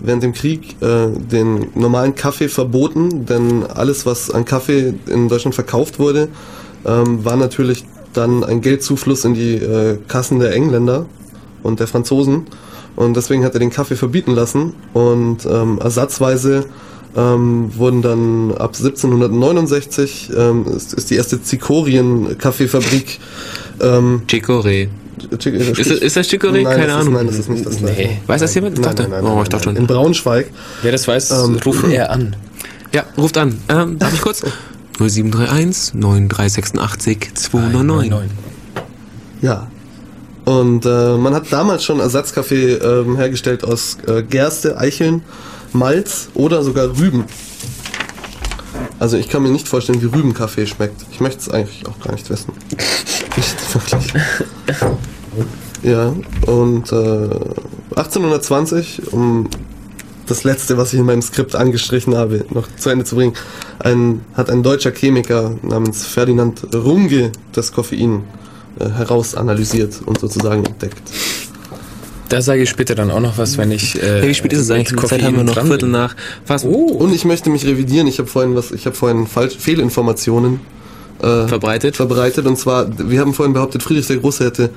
[0.00, 5.54] während dem Krieg äh, den normalen Kaffee verboten, denn alles, was an Kaffee in Deutschland
[5.54, 6.28] verkauft wurde,
[6.86, 7.84] ähm, war natürlich
[8.14, 11.06] dann ein Geldzufluss in die äh, Kassen der Engländer
[11.62, 12.46] und der Franzosen.
[12.96, 16.66] Und deswegen hat er den Kaffee verbieten lassen und ähm, ersatzweise
[17.16, 23.20] ähm, wurden dann ab 1769 ähm, ist, ist die erste Zikorien-Kaffeefabrik.
[23.80, 24.88] Ähm, Chicorée.
[25.30, 26.62] Ist, ist das Chicorée?
[26.62, 27.14] Nein, Keine Ahnung.
[27.14, 28.02] Ist, nein, das ist nicht das gleiche.
[28.02, 28.20] Nee.
[28.26, 28.78] Weiß das jemand?
[28.78, 29.76] Nein, nein, nein, oh, ich dachte schon.
[29.76, 30.50] In Braunschweig.
[30.82, 32.36] Wer das weiß, ähm, ruft er an.
[32.92, 33.56] Ja, ruft an.
[33.68, 34.42] Ähm, darf ich kurz?
[34.98, 38.30] 0731 9386 299.
[39.42, 39.68] Ja.
[40.44, 45.22] Und äh, man hat damals schon Ersatzkaffee ähm, hergestellt aus äh, Gerste, Eicheln,
[45.74, 47.24] Malz oder sogar Rüben.
[48.98, 51.04] Also ich kann mir nicht vorstellen, wie Rübenkaffee schmeckt.
[51.10, 52.52] Ich möchte es eigentlich auch gar nicht wissen.
[53.36, 54.14] Nicht wirklich.
[55.82, 56.14] Ja,
[56.46, 57.28] und äh,
[57.96, 59.48] 1820, um
[60.26, 63.34] das letzte, was ich in meinem Skript angestrichen habe, noch zu Ende zu bringen,
[63.80, 68.24] ein, hat ein deutscher Chemiker namens Ferdinand Runge das Koffein
[68.78, 71.02] äh, herausanalysiert und sozusagen entdeckt.
[72.28, 74.02] Da sage ich später dann auch noch was, wenn ich.
[74.02, 74.96] Äh, ja, wie spät ist es eigentlich?
[74.96, 76.14] Koffein Zeit haben wir noch Viertel nach.
[76.44, 76.64] Fast.
[76.64, 76.86] Oh.
[76.86, 78.06] Und ich möchte mich revidieren.
[78.06, 78.70] Ich habe vorhin was.
[78.70, 80.60] Ich habe vorhin falsch Fehlinformationen
[81.20, 81.96] äh, verbreitet.
[81.96, 82.46] Verbreitet.
[82.46, 84.70] Und zwar, wir haben vorhin behauptet, Friedrich der Große hätte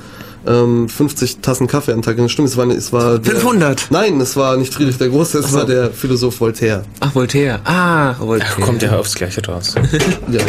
[0.45, 2.17] ähm, 50 Tassen Kaffee am Tag.
[2.17, 3.87] Das stimmt, es war, es war der, 500.
[3.89, 5.57] Nein, es war nicht Friedrich der Große, es so.
[5.57, 6.83] war der Philosoph Voltaire.
[6.99, 7.59] Ach, Voltaire.
[7.63, 8.53] Ah, Voltaire.
[8.55, 9.75] Ach, kommt ja aufs Gleiche raus.
[10.31, 10.41] ja.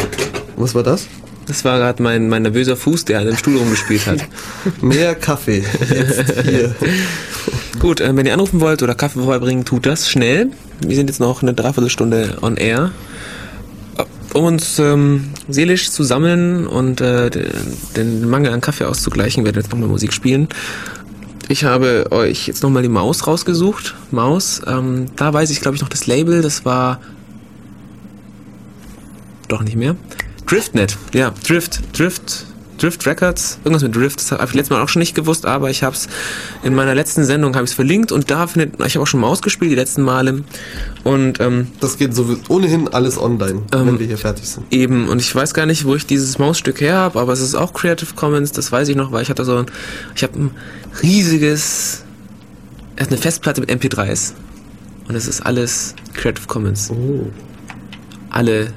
[0.55, 1.07] Was war das?
[1.49, 4.19] Das war gerade mein, mein nervöser Fuß, der an dem Stuhl rumgespielt hat.
[4.81, 5.63] Mehr Kaffee.
[5.89, 6.75] Jetzt hier.
[7.79, 10.51] Gut, äh, wenn ihr anrufen wollt oder Kaffee vorbeibringen, tut das schnell.
[10.85, 12.91] Wir sind jetzt noch eine Dreiviertelstunde on air.
[14.35, 17.31] Um uns ähm, seelisch zu sammeln und äh,
[17.95, 20.49] den Mangel an Kaffee auszugleichen, werden wir jetzt nochmal Musik spielen.
[21.47, 23.95] Ich habe euch jetzt nochmal die Maus rausgesucht.
[24.11, 26.99] Maus, ähm, da weiß ich glaube ich noch das Label, das war
[29.47, 29.95] doch nicht mehr.
[30.49, 32.47] Driftnet, ja, Drift, Drift,
[32.79, 35.69] Drift Records, irgendwas mit Drift, das habe ich letztes Mal auch schon nicht gewusst, aber
[35.69, 36.07] ich habe es
[36.63, 39.19] in meiner letzten Sendung habe ich es verlinkt und da findet, ich habe auch schon
[39.19, 40.43] mal ausgespielt die letzten Male
[41.03, 44.65] und ähm, Das geht so ohnehin alles online, wenn wir hier fertig sind.
[44.71, 47.53] Eben, und ich weiß gar nicht, wo ich dieses Mausstück her habe, aber es ist
[47.53, 49.67] auch Creative Commons, das weiß ich noch, weil ich hatte so ein,
[50.15, 50.51] ich habe ein
[51.03, 52.03] riesiges,
[52.97, 54.33] eine Festplatte mit MP3s.
[55.07, 56.91] Und es ist alles Creative Commons.
[56.91, 57.27] Oh.
[58.29, 58.73] Alle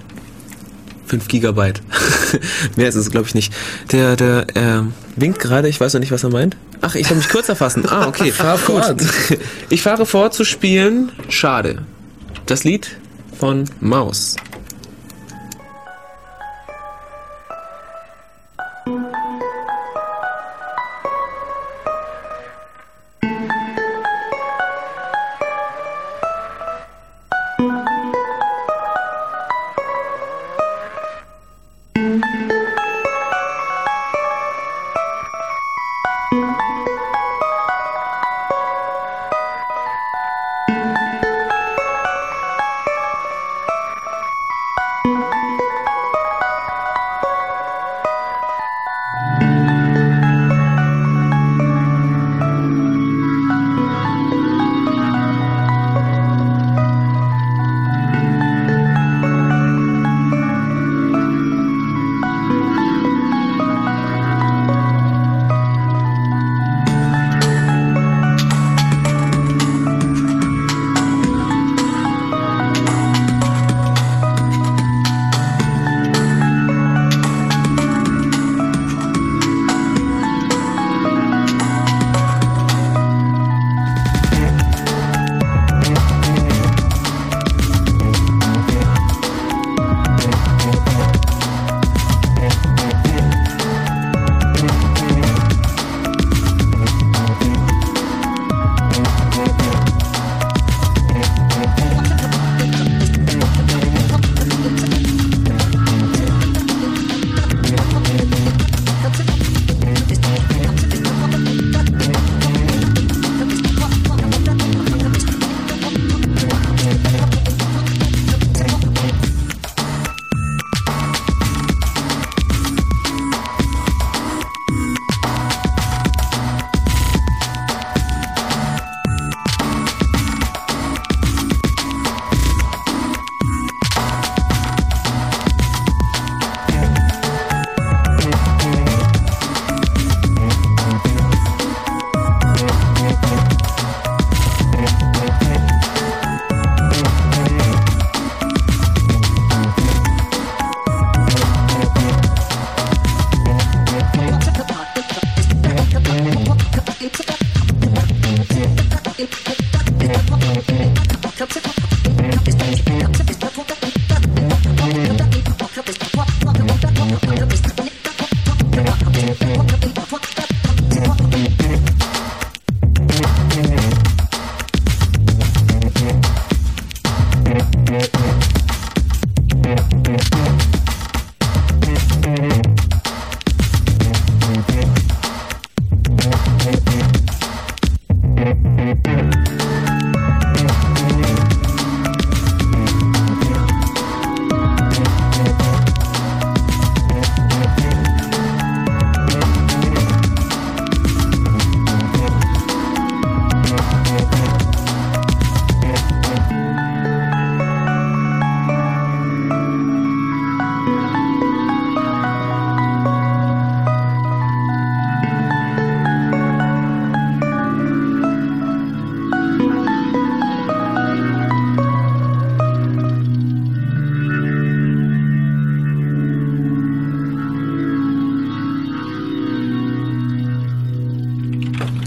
[1.12, 1.82] 5 Gigabyte.
[2.76, 3.52] Mehr ist es, glaube ich, nicht.
[3.92, 6.56] Der, der, ähm, winkt gerade, ich weiß noch nicht, was er meint.
[6.80, 7.84] Ach, ich soll mich kurz erfassen.
[7.86, 8.32] Ah, okay.
[8.32, 9.02] Fahr fort.
[9.68, 11.12] Ich fahre fort zu spielen.
[11.28, 11.82] Schade.
[12.46, 12.96] Das Lied
[13.38, 14.36] von Maus.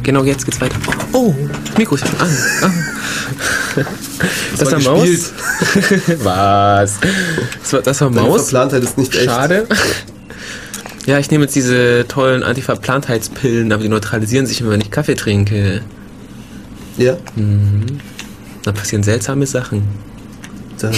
[0.06, 0.78] Genau, jetzt geht's weiter.
[1.14, 1.34] Oh,
[1.80, 2.30] Mikro ist schon an.
[2.62, 2.72] Ah.
[4.56, 5.08] Das, war war Maus.
[5.08, 6.20] gespielt.
[6.24, 6.99] Was?
[7.60, 8.41] Das war, das war Deine Maus.
[8.43, 9.26] Verplantheit ist nicht echt.
[9.26, 9.68] Schade.
[11.08, 15.16] Ja, ich nehme jetzt diese tollen Antiverplantheitspillen, aber die neutralisieren sich, immer, wenn ich Kaffee
[15.16, 15.82] trinke.
[16.97, 17.18] Ja.
[18.62, 19.88] Da passieren seltsame Sachen.
[20.80, 20.91] Da,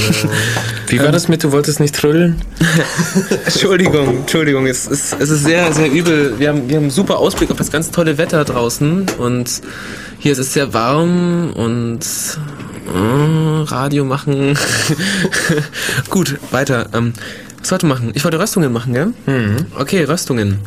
[0.87, 2.41] Wie war das mit, du wolltest nicht trödeln?
[3.45, 6.39] Entschuldigung, Entschuldigung, es ist, es ist sehr, sehr übel.
[6.39, 9.61] Wir haben, wir haben einen super Ausblick auf das ganz tolle Wetter draußen und
[10.17, 11.99] hier ist es sehr warm und
[12.87, 14.57] äh, Radio machen.
[16.09, 16.89] Gut, weiter.
[16.93, 17.13] Ähm,
[17.59, 18.11] was wollte ich machen?
[18.15, 19.13] Ich wollte Röstungen machen, gell?
[19.77, 20.59] Okay, Röstungen.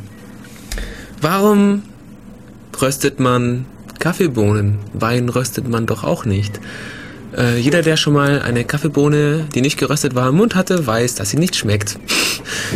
[1.21, 1.83] warum
[2.81, 3.67] röstet man
[3.99, 4.79] Kaffeebohnen?
[4.93, 6.61] Wein röstet man doch auch nicht.
[7.37, 11.15] Äh, jeder, der schon mal eine Kaffeebohne, die nicht geröstet war, im Mund hatte, weiß,
[11.15, 11.99] dass sie nicht schmeckt.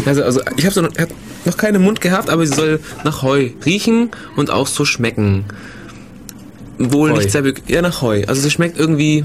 [0.06, 1.08] Also, also ich habe so noch, hab
[1.44, 5.44] noch keinen Mund gehabt, aber sie soll nach Heu riechen und auch so schmecken.
[6.78, 7.16] Wohl Heu.
[7.16, 8.24] nicht sehr ja nach Heu.
[8.26, 9.24] Also sie schmeckt irgendwie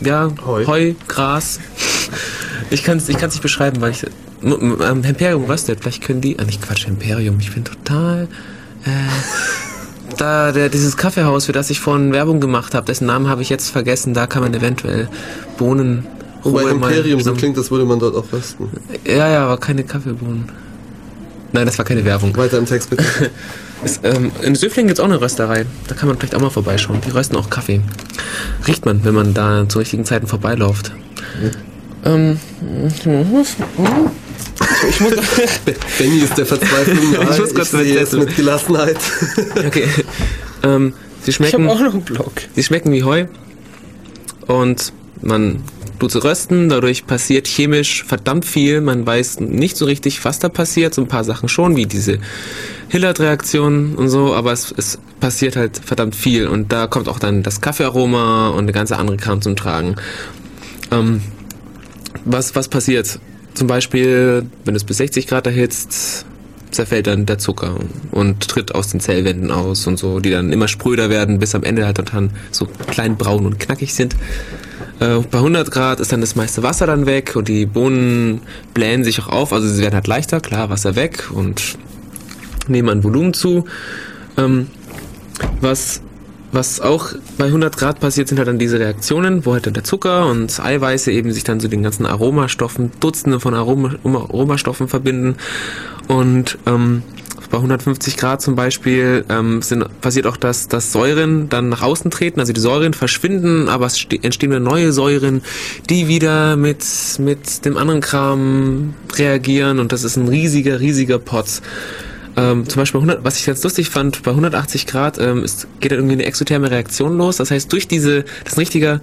[0.00, 0.66] ja Heu.
[0.66, 1.58] Heu, Gras.
[2.70, 4.06] Ich kann es ich kann's nicht beschreiben, weil ich
[4.42, 5.80] ähm, Imperium röstet.
[5.82, 7.38] Vielleicht können die, ah nicht Quatsch Imperium.
[7.40, 8.28] Ich bin total
[8.84, 8.88] äh,
[10.22, 13.48] da der, dieses Kaffeehaus, für das ich vorhin Werbung gemacht habe, dessen Namen habe ich
[13.48, 14.14] jetzt vergessen.
[14.14, 15.08] Da kann man eventuell
[15.58, 16.06] Bohnen
[16.42, 18.68] Wobei Imperium so klingt, als würde man dort auch rösten.
[19.06, 20.44] Ja, ja, aber keine Kaffeebohnen.
[21.52, 22.36] Nein, das war keine Werbung.
[22.36, 23.04] Weiter im Text bitte.
[23.84, 25.66] Es, ähm, in Söflingen gibt es auch eine Rösterei.
[25.88, 27.00] Da kann man vielleicht auch mal vorbeischauen.
[27.04, 27.80] Die rösten auch Kaffee.
[28.68, 30.92] Riecht man, wenn man da zu richtigen Zeiten vorbeiläuft.
[32.04, 32.38] Ähm,
[34.88, 35.12] ich muss
[35.98, 37.12] Benny ist der Verzweiflung.
[37.30, 38.96] Ich muss kurz sehe es mit- Gelassenheit.
[39.66, 39.86] Okay.
[40.62, 42.32] Ähm, sie Ich habe schmecken, auch noch einen Blog.
[42.54, 43.26] sie schmecken wie Heu.
[44.46, 45.62] Und man
[45.98, 46.68] tut sie rösten.
[46.68, 48.80] Dadurch passiert chemisch verdammt viel.
[48.80, 50.94] Man weiß nicht so richtig, was da passiert.
[50.94, 52.18] So ein paar Sachen schon, wie diese
[52.88, 54.34] Hillard-Reaktion und so.
[54.34, 56.46] Aber es, es passiert halt verdammt viel.
[56.48, 59.96] Und da kommt auch dann das Kaffeearoma und eine ganze andere Kram zum Tragen.
[60.90, 61.22] Ähm,
[62.24, 63.18] was, was passiert?
[63.54, 66.26] Zum Beispiel, wenn du es bis 60 Grad erhitzt,
[66.70, 67.76] zerfällt dann der Zucker
[68.10, 71.62] und tritt aus den Zellwänden aus und so, die dann immer spröder werden, bis am
[71.62, 74.16] Ende halt dann so klein braun und knackig sind.
[75.00, 78.40] Äh, bei 100 Grad ist dann das meiste Wasser dann weg und die Bohnen
[78.74, 81.76] blähen sich auch auf, also sie werden halt leichter, klar, Wasser weg und
[82.68, 83.66] nehmen an Volumen zu.
[84.38, 84.68] Ähm,
[85.60, 86.00] was,
[86.52, 89.84] was auch bei 100 Grad passiert, sind halt dann diese Reaktionen, wo halt dann der
[89.84, 95.36] Zucker und Eiweiße eben sich dann zu den ganzen Aromastoffen, Dutzende von Aroma, Aromastoffen verbinden.
[96.08, 97.02] Und ähm,
[97.50, 102.10] bei 150 Grad zum Beispiel ähm, sind, passiert auch, dass, dass Säuren dann nach außen
[102.10, 105.42] treten, also die Säuren verschwinden, aber es ste- entstehen wieder neue Säuren,
[105.90, 106.84] die wieder mit,
[107.18, 111.60] mit dem anderen Kram reagieren und das ist ein riesiger, riesiger Potz.
[112.36, 115.92] Ähm, zum Beispiel 100, was ich ganz lustig fand, bei 180 Grad ähm, ist, geht
[115.92, 117.36] dann irgendwie eine exotherme Reaktion los.
[117.36, 119.00] Das heißt, durch diese, das ist ein richtiger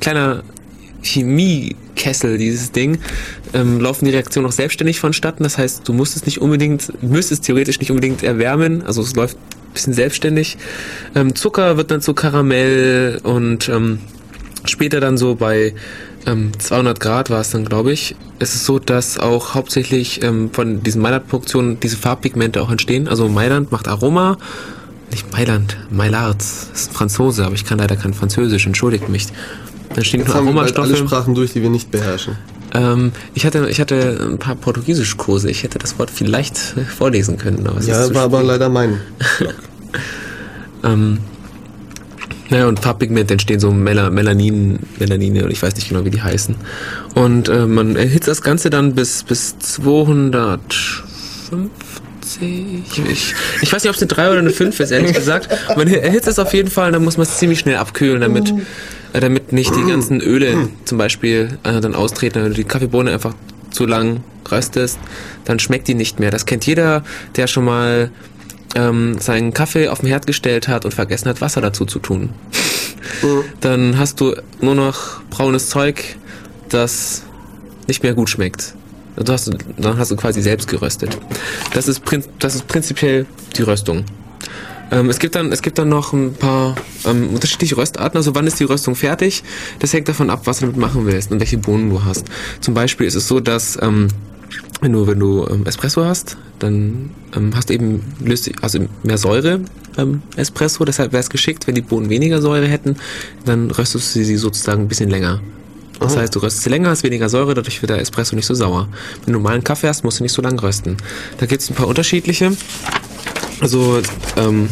[0.00, 0.42] kleiner
[1.02, 2.98] Chemiekessel, dieses Ding,
[3.54, 5.42] ähm, laufen die Reaktionen auch selbstständig vonstatten.
[5.42, 8.82] Das heißt, du musst es nicht unbedingt, müsstest theoretisch nicht unbedingt erwärmen.
[8.82, 10.56] Also es läuft ein bisschen selbstständig.
[11.14, 14.00] Ähm, Zucker wird dann zu Karamell und ähm,
[14.64, 15.74] später dann so bei
[16.28, 18.14] ähm, 200 Grad war es dann, glaube ich.
[18.38, 23.08] Es ist so, dass auch hauptsächlich ähm, von diesen Maillard-Produktionen diese Farbpigmente auch entstehen.
[23.08, 24.36] Also Mailand macht Aroma,
[25.10, 29.26] nicht Mailand, Maillard, das ist ein Franzose, aber ich kann leider kein Französisch, entschuldigt mich.
[29.94, 30.96] Dann stehen Jetzt nur haben wir alle Aromastoffe.
[31.08, 32.36] Sprachen durch, die wir nicht beherrschen.
[32.74, 35.50] Ähm, ich hatte, ich hatte ein paar Portugiesischkurse.
[35.50, 37.66] Ich hätte das Wort vielleicht äh, vorlesen können.
[37.66, 39.00] Aber es Ja, war aber leider mein.
[40.84, 41.18] Ähm,
[42.50, 46.22] naja, und Farbpigmente entstehen so Mela Melanin, Melanine und ich weiß nicht genau, wie die
[46.22, 46.54] heißen.
[47.14, 51.04] Und äh, man erhitzt das Ganze dann bis, bis 250.
[52.40, 55.48] Ich, ich weiß nicht, ob es eine 3 oder eine 5 ist, ehrlich gesagt.
[55.76, 58.52] Man erhitzt es auf jeden Fall und dann muss man es ziemlich schnell abkühlen, damit,
[59.12, 62.42] äh, damit nicht die ganzen Öle zum Beispiel äh, dann austreten.
[62.42, 63.34] Wenn du die Kaffeebohne einfach
[63.70, 64.98] zu lang röstest,
[65.44, 66.30] dann schmeckt die nicht mehr.
[66.30, 67.02] Das kennt jeder,
[67.36, 68.10] der schon mal
[68.74, 72.30] ähm, seinen Kaffee auf den Herd gestellt hat und vergessen hat, Wasser dazu zu tun.
[73.60, 76.16] Dann hast du nur noch braunes Zeug,
[76.68, 77.22] das
[77.86, 78.74] nicht mehr gut schmeckt.
[79.16, 81.18] Du hast, dann hast du quasi selbst geröstet.
[81.72, 83.26] Das ist, prin das ist prinzipiell
[83.56, 84.04] die Röstung.
[84.90, 88.16] Ähm, es, gibt dann, es gibt dann noch ein paar ähm, unterschiedliche Röstarten.
[88.16, 89.42] Also wann ist die Röstung fertig?
[89.80, 92.26] Das hängt davon ab, was du damit machen willst und welche Bohnen du hast.
[92.60, 94.08] Zum Beispiel ist es so, dass ähm,
[94.80, 99.18] wenn du, wenn du ähm, Espresso hast, dann ähm, hast du eben löst, also mehr
[99.18, 99.60] Säure
[99.96, 100.84] beim Espresso.
[100.84, 102.96] Deshalb wäre es geschickt, wenn die Bohnen weniger Säure hätten,
[103.44, 105.40] dann röstest du sie sozusagen ein bisschen länger.
[106.00, 108.54] Das heißt, du röstest sie länger, hast weniger Säure, dadurch wird der Espresso nicht so
[108.54, 108.88] sauer.
[109.24, 110.96] Wenn du normalen Kaffee hast, musst du nicht so lang rösten.
[111.38, 112.52] Da gibt es ein paar unterschiedliche.
[113.60, 114.00] Also,
[114.36, 114.68] ähm,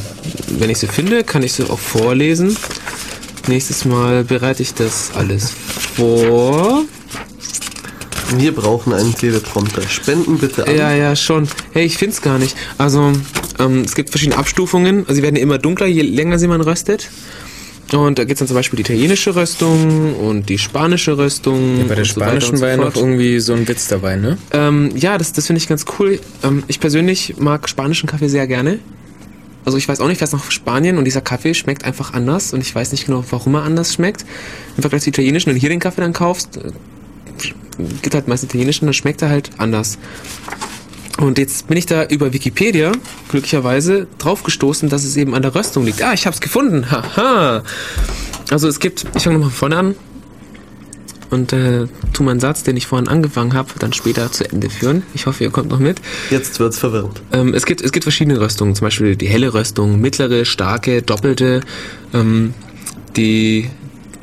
[0.59, 2.57] wenn ich sie finde, kann ich sie auch vorlesen.
[3.49, 6.85] Nächstes Mal bereite ich das alles vor.
[8.35, 9.83] Wir brauchen einen Teleprompter.
[9.83, 10.77] Spenden bitte an.
[10.77, 11.49] Ja, ja, schon.
[11.73, 12.57] Hey, ich find's gar nicht.
[12.77, 13.13] Also,
[13.59, 15.01] ähm, es gibt verschiedene Abstufungen.
[15.01, 17.09] Also, sie werden ja immer dunkler, je länger sie man röstet.
[17.93, 21.87] Und da gibt's dann zum Beispiel die italienische Röstung und die spanische Röstung.
[21.89, 24.39] Bei der spanischen so war ja noch irgendwie so ein Witz dabei, ne?
[24.53, 26.19] Ähm, ja, das, das finde ich ganz cool.
[26.43, 28.81] Ähm, ich persönlich mag spanischen Kaffee sehr gerne.
[29.65, 32.61] Also ich weiß auch nicht, was nach Spanien und dieser Kaffee schmeckt einfach anders und
[32.61, 34.25] ich weiß nicht genau, warum er anders schmeckt.
[34.77, 36.59] Im Vergleich zu italienischen, wenn du hier den Kaffee dann kaufst,
[38.03, 39.99] gibt halt meist italienischen, dann schmeckt er halt anders.
[41.19, 42.93] Und jetzt bin ich da über Wikipedia
[43.31, 46.03] glücklicherweise draufgestoßen, dass es eben an der Röstung liegt.
[46.03, 46.91] Ah, ich habe es gefunden.
[46.91, 47.63] Haha.
[48.51, 49.95] Also es gibt, ich fange nochmal von vorne an
[51.31, 55.03] und äh, tu meinen Satz, den ich vorhin angefangen habe, dann später zu Ende führen.
[55.15, 56.01] Ich hoffe, ihr kommt noch mit.
[56.31, 57.23] Jetzt wird's verwirrend.
[57.33, 61.63] Ähm, es, gibt, es gibt verschiedene Röstungen, zum Beispiel die helle Röstung, mittlere, starke, doppelte.
[62.13, 62.55] Ähm,
[63.17, 63.71] die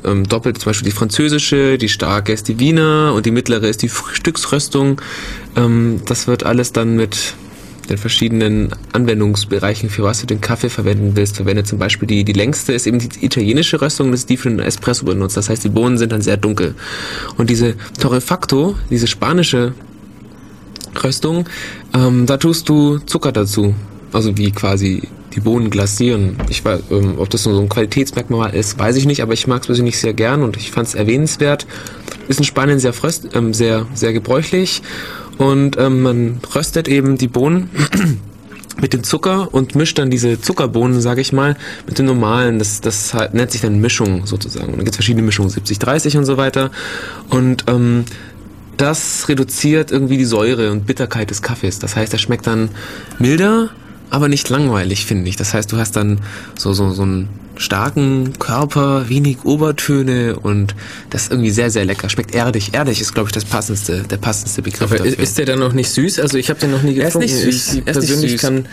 [0.04, 3.82] ähm, doppelte zum Beispiel die französische, die starke ist die Wiener und die mittlere ist
[3.82, 5.00] die Frühstücksröstung.
[5.56, 7.34] Ähm, das wird alles dann mit
[7.88, 11.66] den verschiedenen Anwendungsbereichen, für was du den Kaffee verwenden willst, verwendet.
[11.66, 14.58] Zum Beispiel die, die längste ist eben die italienische Röstung, das ist die für den
[14.58, 15.36] Espresso benutzt.
[15.36, 16.74] Das heißt, die Bohnen sind dann sehr dunkel.
[17.36, 19.74] Und diese Torrefacto, diese spanische
[21.02, 21.48] Röstung,
[21.94, 23.74] ähm, da tust du Zucker dazu.
[24.12, 25.02] Also wie quasi
[25.34, 26.36] die Bohnen glasieren.
[26.48, 29.62] Ich weiß, ähm, ob das so ein Qualitätsmerkmal ist, weiß ich nicht, aber ich mag
[29.62, 31.66] es persönlich sehr gern und ich fand es erwähnenswert.
[32.28, 34.82] Ist in Spanien sehr, fröst, ähm, sehr, sehr gebräuchlich
[35.38, 37.70] und ähm, man röstet eben die Bohnen
[38.80, 41.56] mit dem Zucker und mischt dann diese Zuckerbohnen, sage ich mal,
[41.86, 42.58] mit den normalen.
[42.58, 44.68] Das, das halt, nennt sich dann Mischung sozusagen.
[44.68, 46.70] Und da gibt es verschiedene Mischungen, 70, 30 und so weiter.
[47.30, 48.04] Und ähm,
[48.76, 51.78] das reduziert irgendwie die Säure und Bitterkeit des Kaffees.
[51.78, 52.70] Das heißt, er schmeckt dann
[53.18, 53.70] milder,
[54.14, 55.36] aber nicht langweilig, finde ich.
[55.36, 56.20] Das heißt, du hast dann
[56.58, 60.74] so, so, so einen starken Körper, wenig Obertöne und
[61.10, 62.08] das ist irgendwie sehr, sehr lecker.
[62.08, 62.74] Schmeckt erdig.
[62.74, 65.18] Erdig ist, glaube ich, das passendste, der passendste Begriff Aber dafür.
[65.18, 66.18] ist der dann noch nicht süß?
[66.20, 67.26] Also ich habe den noch nie Er ist getrunken.
[67.26, 67.74] nicht süß.
[67.74, 68.40] Ich Er ist nicht persönlich süß.
[68.40, 68.66] kann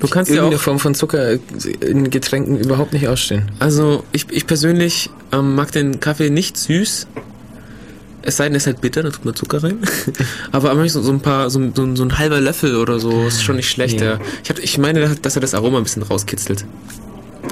[0.00, 1.38] du kannst ja auch Form von Zucker
[1.80, 3.50] in Getränken überhaupt nicht ausstehen.
[3.58, 7.06] Also ich, ich persönlich ähm, mag den Kaffee nicht süß.
[8.22, 9.78] Es sei denn, er ist halt bitter, da tut man Zucker rein.
[10.52, 13.42] Aber so, so ein paar, so, ein- so, so ein halber Löffel oder so ist
[13.42, 14.00] schon nicht schlecht.
[14.00, 14.12] Ja.
[14.14, 14.18] Ja.
[14.44, 16.64] Ich, hab, ich meine, dass er das Aroma ein bisschen rauskitzelt.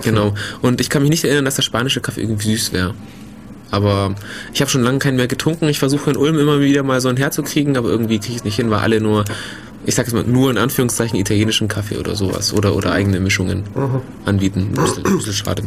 [0.05, 0.35] Genau.
[0.61, 2.95] Und ich kann mich nicht erinnern, dass der spanische Kaffee irgendwie süß wäre.
[3.71, 4.15] Aber
[4.53, 5.69] ich habe schon lange keinen mehr getrunken.
[5.69, 8.45] Ich versuche in Ulm immer wieder mal so ein herzukriegen, aber irgendwie kriege ich es
[8.45, 9.25] nicht hin, weil alle nur,
[9.87, 13.65] ich sag jetzt mal, nur in Anführungszeichen italienischen Kaffee oder sowas oder, oder eigene Mischungen
[14.25, 14.69] anbieten.
[14.77, 15.63] Ein bisschen, ein bisschen schade.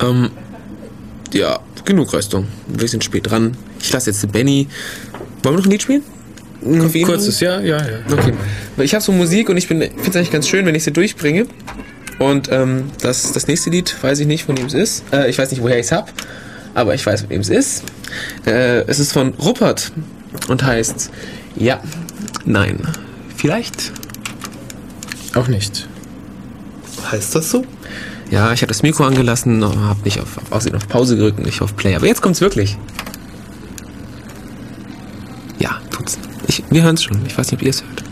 [0.00, 0.30] Ähm,
[1.32, 1.58] ja,
[1.88, 2.46] genug Röstung.
[2.68, 3.56] Wir sind spät dran.
[3.80, 4.68] Ich lasse jetzt den Benny.
[5.42, 6.02] Wollen wir noch ein Lied spielen?
[6.62, 7.04] Koffein?
[7.04, 7.98] Kurzes, ja, ja, ja.
[8.10, 8.32] Okay.
[8.78, 11.46] Ich habe so Musik und ich finde es eigentlich ganz schön, wenn ich sie durchbringe.
[12.18, 15.04] Und ähm, das, das nächste Lied weiß ich nicht, von wem es ist.
[15.12, 16.10] Äh, ich weiß nicht, woher ich es habe,
[16.74, 17.84] aber ich weiß, von wem es ist.
[18.44, 19.92] Äh, es ist von Ruppert
[20.48, 21.10] und heißt
[21.56, 21.80] Ja,
[22.44, 22.80] Nein,
[23.36, 23.92] Vielleicht.
[25.34, 25.86] Auch nicht.
[27.12, 27.64] Heißt das so?
[28.30, 31.62] Ja, ich habe das Mikro angelassen, habe nicht auf, auf auf Pause gedrückt und nicht
[31.62, 31.94] auf Play.
[31.94, 32.76] Aber jetzt kommt's wirklich.
[35.58, 36.18] Ja, tut's.
[36.46, 37.24] Ich, wir hören's schon.
[37.26, 38.04] Ich weiß nicht, ob ihr es hört.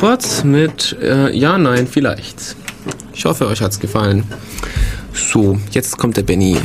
[0.00, 2.56] Rupert mit äh, Ja, Nein, vielleicht.
[3.12, 4.24] Ich hoffe, euch hat's gefallen.
[5.12, 6.56] So, jetzt kommt der Benny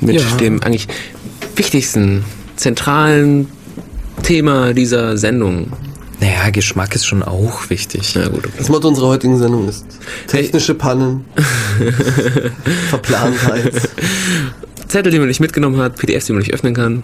[0.00, 0.36] mit Ja.
[0.36, 0.86] dem eigentlich
[1.56, 3.48] wichtigsten, zentralen
[4.22, 5.72] Thema dieser Sendung.
[6.20, 8.12] Naja, Geschmack ist schon auch wichtig.
[8.14, 8.54] Na gut, okay.
[8.58, 9.84] Das Motto unserer heutigen Sendung ist
[10.28, 11.24] technische Pannen,
[12.90, 13.72] Verplantheit,
[14.86, 17.02] Zettel, die man nicht mitgenommen hat, PDFs, die man nicht öffnen kann.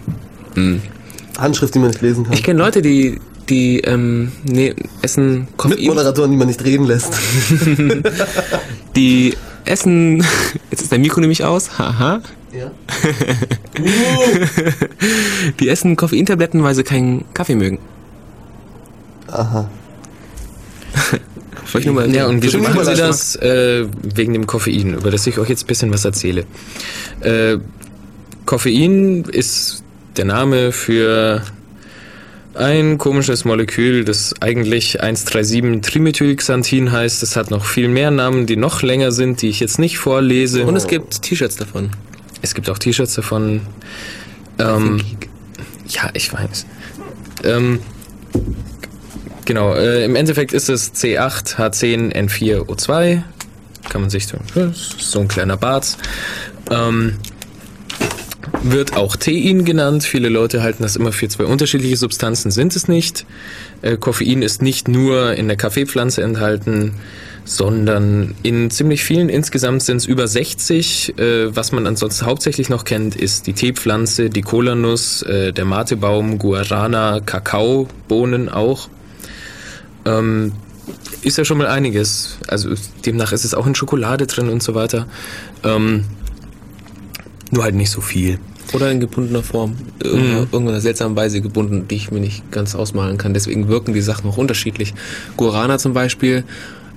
[1.37, 2.31] Handschrift, die man nicht lesen kann.
[2.33, 3.19] Ich kenne Leute, die,
[3.53, 4.73] die ähm, nee,
[5.03, 7.13] essen Koffein, Mitmoderatoren, die man nicht reden lässt.
[8.95, 9.35] die
[9.65, 10.25] essen,
[10.71, 12.21] jetzt ist der Mikro nämlich aus, haha,
[12.51, 12.71] Ja.
[15.59, 17.77] die essen Koffeintabletten, weil sie keinen Kaffee mögen.
[19.27, 19.69] Aha.
[21.71, 23.35] Wollte ich nur mal Ja, und wieso machen Sie das?
[23.35, 26.45] Äh, wegen dem Koffein, über das ich euch jetzt ein bisschen was erzähle.
[27.21, 27.57] Äh,
[28.45, 29.83] Koffein ist
[30.17, 31.41] der Name für
[32.55, 37.23] ein komisches Molekül, das eigentlich 1,37-Trimethylxanthin heißt.
[37.23, 40.65] Es hat noch viel mehr Namen, die noch länger sind, die ich jetzt nicht vorlese.
[40.65, 41.89] Und es gibt T-Shirts davon.
[42.41, 43.61] Es gibt auch T-Shirts davon.
[44.59, 45.01] Ähm,
[45.87, 46.65] ja, ich weiß.
[47.43, 47.79] Ähm,
[49.45, 53.23] genau, äh, im Endeffekt ist es C8H10N4O2.
[53.89, 54.37] Kann man sich so,
[54.73, 55.97] so ein kleiner Bart.
[56.71, 57.17] Ähm,
[58.61, 60.03] wird auch Tein genannt.
[60.03, 63.25] Viele Leute halten das immer für zwei unterschiedliche Substanzen, sind es nicht.
[63.81, 66.93] Äh, Koffein ist nicht nur in der Kaffeepflanze enthalten,
[67.45, 69.29] sondern in ziemlich vielen.
[69.29, 71.17] Insgesamt sind es über 60.
[71.17, 76.37] Äh, was man ansonsten hauptsächlich noch kennt, ist die Teepflanze, die Kolanuss, äh, der Matebaum,
[76.37, 78.89] Guarana, Kakaobohnen auch.
[80.05, 80.53] Ähm,
[81.21, 82.37] ist ja schon mal einiges.
[82.47, 82.73] Also
[83.05, 85.07] demnach ist es auch in Schokolade drin und so weiter.
[85.63, 86.05] Ähm,
[87.53, 88.39] nur halt nicht so viel.
[88.73, 89.75] Oder in gebundener Form.
[90.01, 93.33] Irgendeiner, irgendeiner seltsamen Weise gebunden, die ich mir nicht ganz ausmalen kann.
[93.33, 94.93] Deswegen wirken die Sachen auch unterschiedlich.
[95.37, 96.43] Guarana zum Beispiel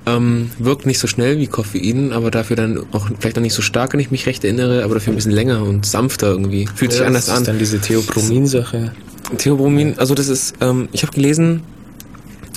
[0.06, 3.62] ähm, wirkt nicht so schnell wie Koffein, aber dafür dann auch vielleicht auch nicht so
[3.62, 6.68] stark, wenn ich mich recht erinnere, aber dafür ein bisschen länger und sanfter irgendwie.
[6.72, 7.44] Fühlt sich Ja, anders das ist an.
[7.46, 8.92] dann diese Theobromin-Sache.
[9.38, 11.62] Theobromin, also das ist, ähm, ich habe gelesen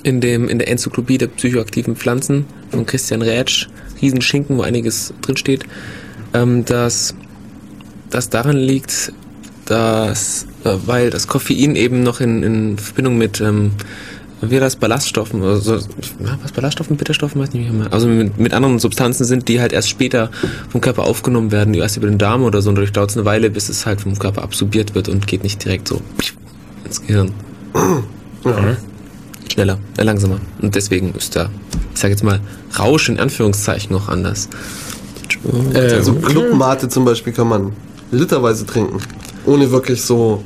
[0.04, 3.68] in dem in der Enzyklopädie der psychoaktiven Pflanzen von Christian Rätsch,
[4.02, 5.66] Riesenschinken, wo einiges drinsteht,
[6.36, 7.16] ähm, dass
[8.10, 9.14] das daran liegt,
[9.66, 13.72] dass äh, weil das Koffein eben noch in, in Verbindung mit ähm,
[14.42, 17.92] wie das Ballaststoffen, also, ja, was Ballaststoffen, Bitterstoffen, weiß nicht mehr.
[17.92, 20.30] Also mit, mit anderen Substanzen sind, die halt erst später
[20.70, 23.18] vom Körper aufgenommen werden, die erst über den Darm oder so, und dadurch dauert es
[23.18, 26.02] eine Weile, bis es halt vom Körper absorbiert wird und geht nicht direkt so
[26.86, 27.34] ins Gehirn.
[29.52, 30.40] Schneller, äh, langsamer.
[30.62, 31.50] Und deswegen ist da,
[31.94, 32.40] ich sag jetzt mal,
[32.78, 34.48] Rausch in Anführungszeichen noch anders.
[35.74, 37.74] Äh, Also Clubmate zum Beispiel kann man
[38.12, 39.00] literweise trinken,
[39.46, 40.44] ohne wirklich so,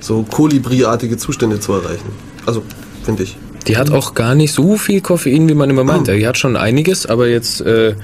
[0.00, 2.10] so Kolibri-artige Zustände zu erreichen.
[2.46, 2.62] Also,
[3.04, 3.36] finde ich.
[3.66, 6.08] Die hat auch gar nicht so viel Koffein, wie man immer meint.
[6.08, 7.94] Die hat schon einiges, aber jetzt äh,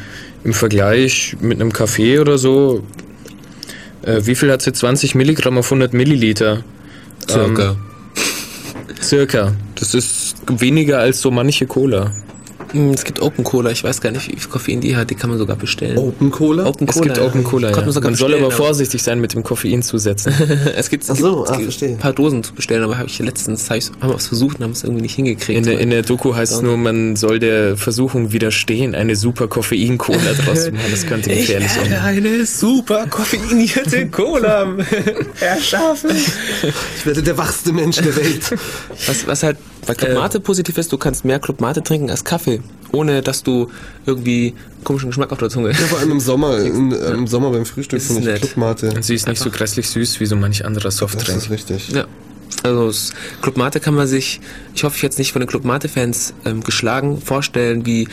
[0.44, 2.82] im Vergleich mit einem Kaffee oder so,
[4.02, 4.72] äh, wie viel hat sie?
[4.72, 6.62] 20 Milligramm auf 100 Milliliter.
[7.28, 7.70] Circa.
[7.70, 7.76] Ähm,
[9.02, 9.52] circa.
[9.76, 12.12] Das ist weniger als so manche Cola.
[12.74, 15.14] Hm, Es gibt Open Cola, ich weiß gar nicht, wie viel Koffein die hat, die
[15.14, 15.96] kann man sogar bestellen.
[15.96, 16.66] Open Cola?
[16.66, 17.24] Open Es gibt ja.
[17.24, 17.76] Open Cola, ja.
[17.80, 20.32] man Man soll aber vorsichtig sein mit dem Koffein zusetzen.
[20.76, 22.98] es gibt, es Ach so, gibt, ah, es gibt ein paar Dosen zu bestellen, aber
[22.98, 25.56] habe ich letztens hab ich, haben wir es versucht und haben es irgendwie nicht hingekriegt.
[25.56, 29.46] In der, in der Doku heißt es nur, man soll der Versuchung widerstehen, eine super
[29.46, 30.90] Koffein-Cola draus zu machen.
[30.90, 31.92] Das könnte gefährlich sein.
[31.92, 34.74] eine super koffeinierte Cola
[35.40, 36.10] erschaffen.
[36.96, 38.51] Ich werde der wachste Mensch der Welt.
[39.06, 42.24] Was, was halt bei Club Mate positiv ist, du kannst mehr Club Mate trinken als
[42.24, 42.61] Kaffee.
[42.93, 43.70] ohne dass du
[44.06, 47.27] irgendwie einen komischen Geschmack auf der Zunge Ja, vor allem im Sommer, in, äh, im
[47.27, 48.40] Sommer beim Frühstück Ist finde ich nett.
[48.43, 48.90] Clubmate.
[48.90, 51.39] Und sie ist nicht so grässlich süß wie so manch anderer Das Softdrink.
[51.39, 51.89] ist richtig.
[51.90, 52.06] Ja.
[52.62, 53.12] Also das
[53.43, 54.40] Club Mate kann man sich,
[54.74, 58.06] ich hoffe, ich jetzt nicht von den Club Mate-Fans ähm, geschlagen, vorstellen wie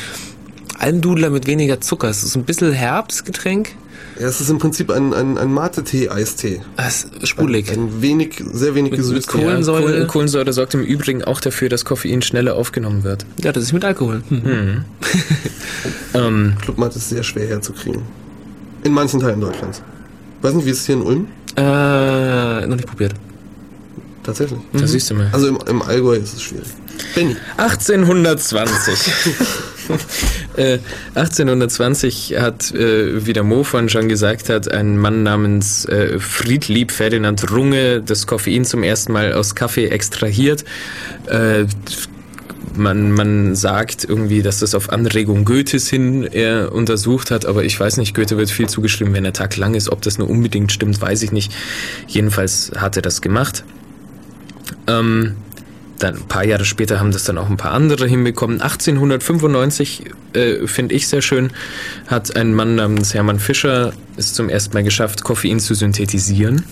[0.79, 2.09] Almdudler mit weniger Zucker.
[2.09, 3.69] Es ist ein bisschen herb, das Getränk.
[4.21, 6.61] Ja, es ist im Prinzip ein, ein, ein Mate-Tee-Eistee.
[6.77, 7.71] Es ist sprudelig.
[7.71, 9.27] Ein wenig, sehr wenig gesüßt.
[9.27, 9.81] Kohlensäure.
[9.81, 13.25] Kohlen- Kohlensäure sorgt im Übrigen auch dafür, dass Koffein schneller aufgenommen wird.
[13.43, 14.21] Ja, das ist mit Alkohol.
[14.29, 14.85] Hm.
[16.13, 18.01] Ähm, Clubmate ist sehr schwer herzukriegen.
[18.83, 19.81] In manchen Teilen Deutschlands.
[20.41, 21.27] Weiß nicht, wie ist es hier in Ulm?
[21.55, 23.13] Äh, noch nicht probiert.
[24.21, 24.59] Tatsächlich.
[24.73, 25.29] Da siehst du mal.
[25.31, 26.67] Also im, im Allgäu ist es schwierig.
[27.15, 27.35] Benny.
[27.57, 28.93] 1820.
[30.55, 30.79] äh,
[31.15, 36.91] 1820 hat, äh, wie der Mo vorhin schon gesagt hat, ein Mann namens äh, Friedlieb
[36.91, 40.65] Ferdinand Runge das Koffein zum ersten Mal aus Kaffee extrahiert.
[41.27, 41.65] Äh,
[42.75, 47.79] man, man sagt irgendwie, dass das auf Anregung Goethes hin er untersucht hat, aber ich
[47.79, 49.89] weiß nicht, Goethe wird viel zugeschrieben, wenn der Tag lang ist.
[49.89, 51.51] Ob das nur unbedingt stimmt, weiß ich nicht.
[52.07, 53.63] Jedenfalls hat er das gemacht.
[54.87, 55.35] Ähm,
[56.03, 58.61] dann ein paar Jahre später haben das dann auch ein paar andere hinbekommen.
[58.61, 60.03] 1895
[60.33, 61.51] äh, finde ich sehr schön,
[62.07, 66.65] hat ein Mann namens Hermann Fischer es zum ersten Mal geschafft, Koffein zu synthetisieren.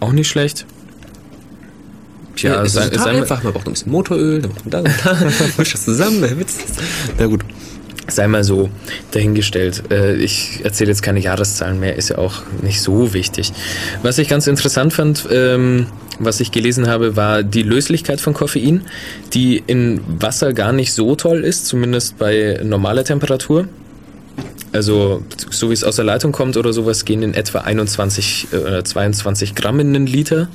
[0.00, 0.66] Auch nicht schlecht.
[2.36, 3.42] Tja, es sei, ist total einfach.
[3.42, 6.58] Man braucht ein bisschen Motoröl, dann macht man da und da, mischt das zusammen, Witz.
[7.18, 7.44] Na gut.
[8.08, 8.68] Sei mal so
[9.12, 9.84] dahingestellt.
[9.90, 13.52] Äh, ich erzähle jetzt keine Jahreszahlen mehr, ist ja auch nicht so wichtig.
[14.02, 15.86] Was ich ganz interessant fand, ähm,
[16.18, 18.82] was ich gelesen habe, war die Löslichkeit von Koffein,
[19.32, 23.68] die in Wasser gar nicht so toll ist, zumindest bei normaler Temperatur.
[24.72, 28.56] Also, so wie es aus der Leitung kommt oder sowas, gehen in etwa 21 äh,
[28.56, 30.48] oder 22 Gramm in einen Liter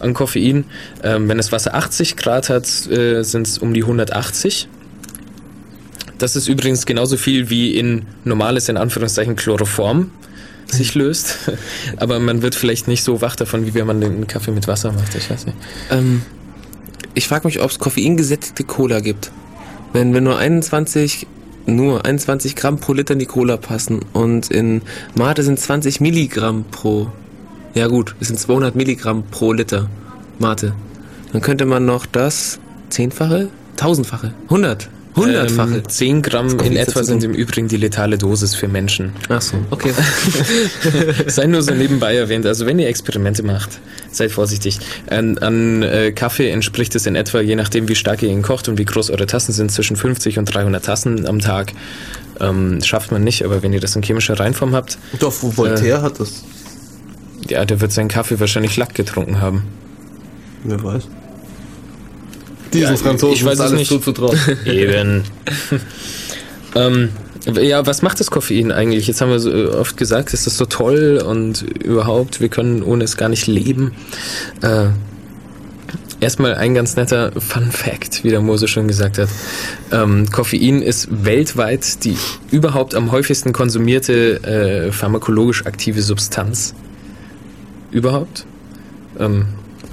[0.00, 0.64] an Koffein.
[1.02, 4.68] Ähm, wenn das Wasser 80 Grad hat, äh, sind es um die 180.
[6.22, 10.12] Das ist übrigens genauso viel wie in normales, in Anführungszeichen, Chloroform
[10.68, 11.50] sich löst.
[11.96, 14.92] Aber man wird vielleicht nicht so wach davon, wie wenn man den Kaffee mit Wasser
[14.92, 15.16] macht.
[15.16, 15.58] Ich weiß nicht.
[15.90, 16.22] Ähm,
[17.14, 19.32] ich frage mich, ob es koffeingesättigte Cola gibt.
[19.92, 21.26] Wenn, wenn nur 21,
[21.66, 24.82] nur 21 Gramm pro Liter in die Cola passen und in
[25.16, 27.10] Mate sind 20 Milligramm pro,
[27.74, 29.90] ja gut, es sind 200 Milligramm pro Liter
[30.38, 30.72] Mate.
[31.32, 35.76] Dann könnte man noch das zehnfache, tausendfache, hundert, hundertfache.
[35.76, 39.12] Ähm, 10 Gramm in etwa sind im Übrigen die letale Dosis für Menschen.
[39.28, 39.92] Ach so, okay.
[41.26, 42.46] Sei nur so nebenbei erwähnt.
[42.46, 43.80] Also wenn ihr Experimente macht,
[44.10, 44.78] seid vorsichtig.
[45.08, 48.68] An, an äh, Kaffee entspricht es in etwa, je nachdem wie stark ihr ihn kocht
[48.68, 51.72] und wie groß eure Tassen sind, zwischen 50 und 300 Tassen am Tag.
[52.40, 56.02] Ähm, schafft man nicht, aber wenn ihr das in chemischer Reinform habt, Doch, wo Voltaire
[56.02, 56.42] hat das.
[57.48, 59.64] ja, der wird seinen Kaffee wahrscheinlich Lack getrunken haben.
[60.64, 61.08] Wer weiß.
[62.72, 63.88] Diesen Ja, Franzosen ich weiß alles nicht.
[63.88, 64.38] zuzutrauen.
[64.64, 65.22] Eben.
[66.74, 67.10] ähm,
[67.60, 69.06] ja, was macht das Koffein eigentlich?
[69.06, 72.82] Jetzt haben wir so äh, oft gesagt, es ist so toll und überhaupt, wir können
[72.82, 73.92] ohne es gar nicht leben.
[74.62, 74.86] Äh,
[76.20, 79.28] erstmal ein ganz netter Fun Fact, wie der Mose schon gesagt hat.
[79.90, 82.16] Ähm, Koffein ist weltweit die
[82.50, 86.74] überhaupt am häufigsten konsumierte äh, pharmakologisch aktive Substanz.
[87.90, 88.46] Überhaupt?
[89.18, 89.46] Ähm,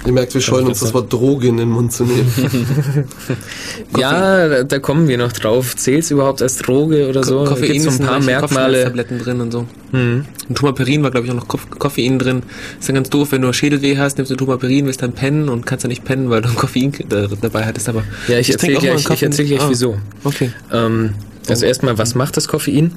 [0.06, 2.32] Ihr merkt, wir scheuen uns das Wort Droge in den Mund zu nehmen.
[3.98, 5.76] ja, da, da kommen wir noch drauf.
[5.76, 7.44] Zählt es überhaupt als Droge oder so?
[7.44, 8.84] Koffein Gibt's so ist ein paar Merkmale.
[8.84, 9.66] Kopfschmerztabletten drin und so.
[9.92, 10.24] Mhm.
[10.48, 12.42] Und Tumaperin war, glaube ich, auch noch Koff Koffein drin.
[12.78, 15.66] Ist dann ganz doof, wenn du Schädelweh hast, nimmst du Tumaperin, willst dann pennen und
[15.66, 17.88] kannst dann nicht pennen, weil du Koffein da- dabei hattest.
[17.90, 19.98] Aber Ja, ich trinke erzähle gleich, ich erzähl gleich Ah, wieso.
[20.24, 20.50] Okay.
[20.72, 21.10] Ähm,
[21.46, 22.92] also erstmal, was macht das Koffein?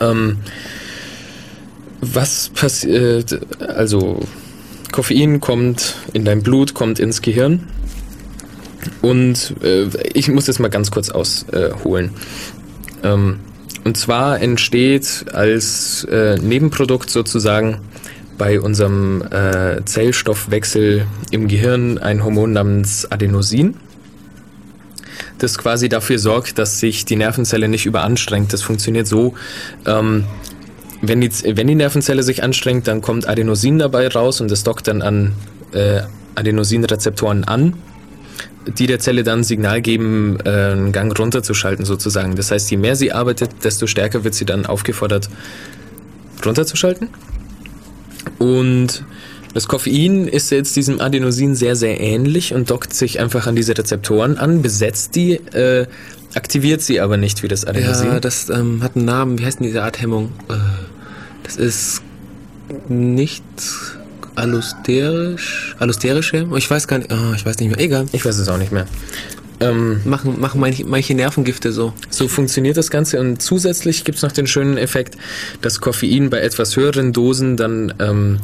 [0.00, 0.38] Ähm,
[2.00, 4.20] was passiert, also
[4.94, 7.66] Koffein kommt in dein Blut, kommt ins Gehirn
[9.02, 12.10] und äh, ich muss das mal ganz kurz ausholen.
[13.02, 13.40] Ähm,
[13.82, 17.80] und zwar entsteht als äh, Nebenprodukt sozusagen
[18.38, 23.74] bei unserem äh, Zellstoffwechsel im Gehirn ein Hormon namens Adenosin
[25.38, 28.52] das quasi dafür sorgt, dass sich die Nervenzelle nicht überanstrengt.
[28.52, 29.34] Das funktioniert so,
[29.86, 30.24] ähm,
[31.08, 34.88] wenn, die, wenn die Nervenzelle sich anstrengt, dann kommt Adenosin dabei raus und das dockt
[34.88, 35.32] dann an
[35.72, 36.02] äh,
[36.34, 37.74] Adenosinrezeptoren an,
[38.66, 42.34] die der Zelle dann Signal geben, äh, einen Gang runterzuschalten sozusagen.
[42.36, 45.28] Das heißt, je mehr sie arbeitet, desto stärker wird sie dann aufgefordert,
[46.44, 47.08] runterzuschalten.
[48.38, 49.04] Und
[49.52, 53.76] das Koffein ist jetzt diesem Adenosin sehr, sehr ähnlich und dockt sich einfach an diese
[53.76, 55.86] Rezeptoren an, besetzt die, äh,
[56.34, 58.06] aktiviert sie aber nicht wie das Adenosin.
[58.06, 59.38] Ja, das ähm, hat einen Namen.
[59.38, 60.32] Wie heißt denn diese Art Hemmung?
[60.48, 60.54] Äh,
[61.44, 62.02] das ist
[62.88, 63.44] nicht
[64.34, 65.76] allusterisch.
[65.78, 66.48] Allusterische?
[66.56, 67.12] Ich weiß gar nicht.
[67.12, 67.80] Ah, ich weiß nicht mehr.
[67.80, 68.06] Egal.
[68.12, 68.86] Ich weiß es auch nicht mehr.
[69.60, 71.92] Ähm, Machen, machen manche, manche Nervengifte so.
[72.10, 75.16] So funktioniert das Ganze und zusätzlich gibt es noch den schönen Effekt,
[75.60, 78.40] dass Koffein bei etwas höheren Dosen dann ähm,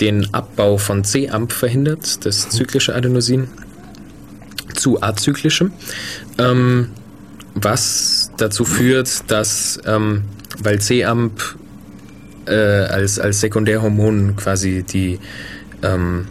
[0.00, 3.48] den Abbau von C-Amp verhindert, das zyklische Adenosin,
[4.74, 5.72] zu azyklischem,
[6.38, 6.88] ähm,
[7.54, 10.22] was dazu führt, dass, ähm,
[10.62, 11.56] weil C-Amp
[12.46, 15.18] äh, als, als Sekundärhormon quasi die
[15.82, 16.26] ähm,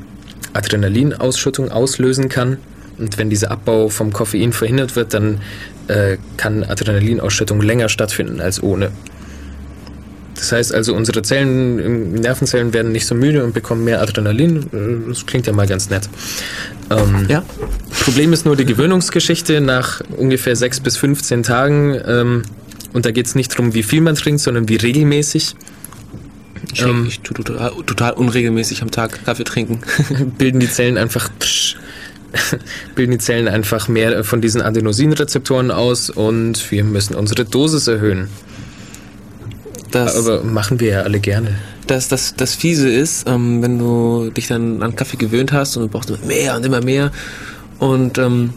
[0.54, 2.58] Adrenalinausschüttung auslösen kann.
[2.98, 5.42] Und wenn dieser Abbau vom Koffein verhindert wird, dann
[5.88, 8.92] äh, kann Adrenalinausschüttung länger stattfinden als ohne.
[10.36, 14.58] Das heißt also, unsere Zellen, ähm, Nervenzellen werden nicht so müde und bekommen mehr Adrenalin.
[14.74, 16.10] Äh, Das klingt ja mal ganz nett.
[16.90, 17.44] Ähm, Ja?
[18.04, 22.00] Problem ist nur die Gewöhnungsgeschichte nach ungefähr 6 bis 15 Tagen.
[22.06, 22.44] Ähm,
[22.94, 25.56] und da geht es nicht darum, wie viel man trinkt, sondern wie regelmäßig.
[26.74, 27.06] Ich, Ähm.
[27.08, 29.82] ich tue total, total unregelmäßig am Tag Kaffee trinken.
[30.38, 31.78] bilden die Zellen einfach psch,
[32.96, 38.30] bilden die Zellen einfach mehr von diesen Adenosinrezeptoren aus und wir müssen unsere Dosis erhöhen.
[39.92, 41.56] Das, Aber machen wir ja alle gerne.
[41.88, 45.84] das, das, das Fiese ist, ähm, wenn du dich dann an Kaffee gewöhnt hast und
[45.84, 47.12] du brauchst immer mehr und immer mehr
[47.80, 48.54] und ähm,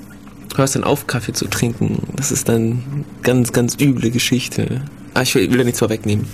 [0.55, 1.99] hörst dann auf, Kaffee zu trinken.
[2.15, 4.83] Das ist dann ganz, ganz üble Geschichte.
[5.15, 6.27] Ah, ich will, will da nichts vorwegnehmen.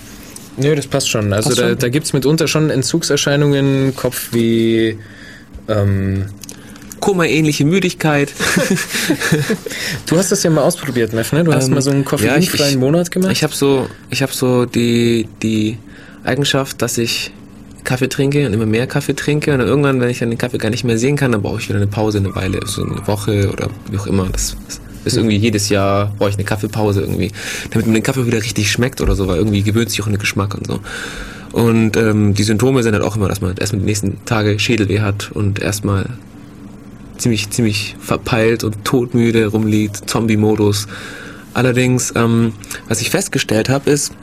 [0.57, 1.31] Nö, das passt schon.
[1.33, 1.77] Also Passt da, schon.
[1.79, 4.95] da gibt es mitunter schon Entzugserscheinungen, Kopfweh,
[5.67, 6.25] ähm,
[6.99, 8.31] Koma-ähnliche Müdigkeit.
[10.05, 11.43] Du hast das ja mal ausprobiert, Meff, ne?
[11.43, 12.03] Du hast Ähm, mal so einen ja,
[12.37, 13.31] ich- koffeinfreien ich- Monat gemacht.
[13.31, 15.77] Ich habe so, ich habe so die die
[16.23, 17.31] Eigenschaft, dass ich
[17.83, 20.57] Kaffee trinke und immer mehr Kaffee trinke und dann irgendwann, wenn ich dann den Kaffee
[20.59, 23.07] gar nicht mehr sehen kann, dann brauche ich wieder eine Pause, eine Weile, so eine
[23.07, 24.27] Woche oder wie auch immer.
[24.31, 24.55] Das
[25.05, 27.31] ist irgendwie jedes Jahr brauche ich eine Kaffeepause irgendwie,
[27.71, 30.13] damit mir den Kaffee wieder richtig schmeckt oder so, weil irgendwie gewöhnt sich auch an
[30.13, 30.79] den Geschmack und so.
[31.51, 35.01] Und ähm, die Symptome sind halt auch immer, dass man erstmal die nächsten Tage Schädelweh
[35.01, 36.05] hat und erstmal
[37.17, 40.87] ziemlich, ziemlich verpeilt und todmüde rumliegt, Zombie-Modus.
[41.53, 42.53] Allerdings, ähm,
[42.87, 44.13] was ich festgestellt habe, ist,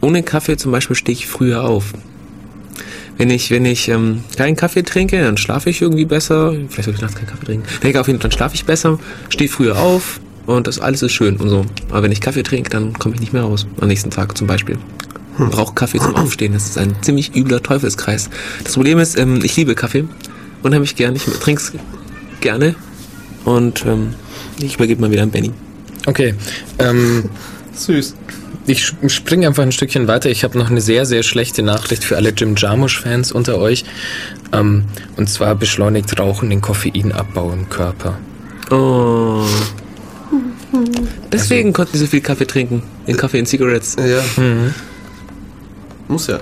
[0.00, 1.92] ohne Kaffee zum Beispiel stehe ich früher auf.
[3.20, 6.54] Wenn ich, wenn ich ähm, keinen Kaffee trinke, dann schlafe ich irgendwie besser.
[6.70, 7.66] Vielleicht soll ich nachts keinen Kaffee trinken.
[7.82, 8.98] Wenn ich auf jeden Fall, dann schlafe ich besser,
[9.28, 11.66] stehe früher auf und das alles ist schön und so.
[11.90, 13.66] Aber wenn ich Kaffee trinke, dann komme ich nicht mehr raus.
[13.78, 14.78] Am nächsten Tag zum Beispiel.
[15.36, 16.54] Brauche Kaffee zum Aufstehen.
[16.54, 18.30] Das ist ein ziemlich übler Teufelskreis.
[18.64, 20.04] Das Problem ist, ähm, ich liebe Kaffee.
[20.62, 21.14] Unheimlich gern.
[21.14, 21.72] Ich trinke es
[22.40, 22.74] gerne.
[23.44, 24.14] Und ähm,
[24.58, 25.52] ich übergebe mal wieder an Benny.
[26.06, 26.34] Okay.
[26.78, 27.24] Ähm,
[27.74, 28.14] Süß.
[28.70, 30.30] Ich springe einfach ein Stückchen weiter.
[30.30, 33.84] Ich habe noch eine sehr, sehr schlechte Nachricht für alle Jim Jarmusch-Fans unter euch.
[34.52, 34.84] Ähm,
[35.16, 38.18] und zwar beschleunigt Rauchen den Koffeinabbau im Körper.
[38.70, 39.44] Oh.
[41.32, 42.84] Deswegen konnten die so viel Kaffee trinken.
[43.06, 43.96] In Kaffee in Cigarettes.
[43.98, 44.22] Ja.
[46.06, 46.38] Muss ja.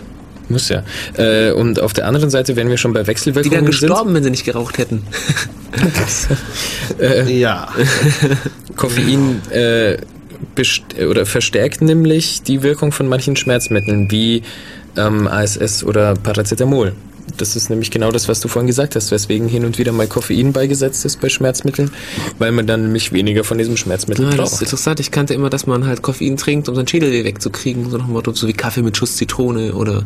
[0.51, 0.83] Muss ja.
[1.15, 4.23] Äh, und auf der anderen Seite, wenn wir schon bei Die Wechselwirkungen wären gestorben, wenn
[4.23, 5.03] sie nicht geraucht hätten.
[7.29, 7.69] Ja.
[7.77, 9.99] sind, Koffein äh,
[11.09, 14.43] oder verstärkt nämlich die Wirkung von manchen Schmerzmitteln wie
[14.97, 16.93] ähm, ASS oder Paracetamol.
[17.37, 20.07] Das ist nämlich genau das, was du vorhin gesagt hast, weswegen hin und wieder mal
[20.07, 21.91] Koffein beigesetzt ist bei Schmerzmitteln,
[22.39, 24.63] weil man dann nämlich weniger von diesem Schmerzmittel Ja, das ist braucht.
[24.63, 25.01] interessant.
[25.01, 27.91] Ich kannte immer, dass man halt Koffein trinkt, um seinen Schädelweh wegzukriegen.
[27.91, 30.05] So nach dem Motto, so wie Kaffee mit Schuss Zitrone oder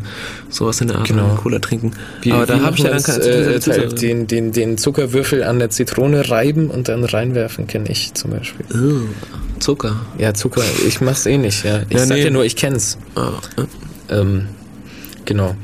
[0.50, 1.08] sowas in der Art.
[1.08, 1.36] Genau.
[1.42, 1.92] Cola trinken.
[2.22, 5.42] Wie, Aber da wie habe ich ja dann keine äh, Zusätze- den, den, den Zuckerwürfel
[5.44, 8.66] an der Zitrone reiben und dann reinwerfen, kenne ich zum Beispiel.
[8.74, 9.08] Ugh,
[9.60, 10.00] Zucker.
[10.18, 11.82] Ja, Zucker, ich mach's eh nicht, ja.
[11.88, 12.24] Ich Ja, sag nee.
[12.24, 12.98] dir nur, ich kenn's.
[13.16, 13.62] Äh.
[14.14, 14.48] Ähm,
[15.24, 15.54] genau.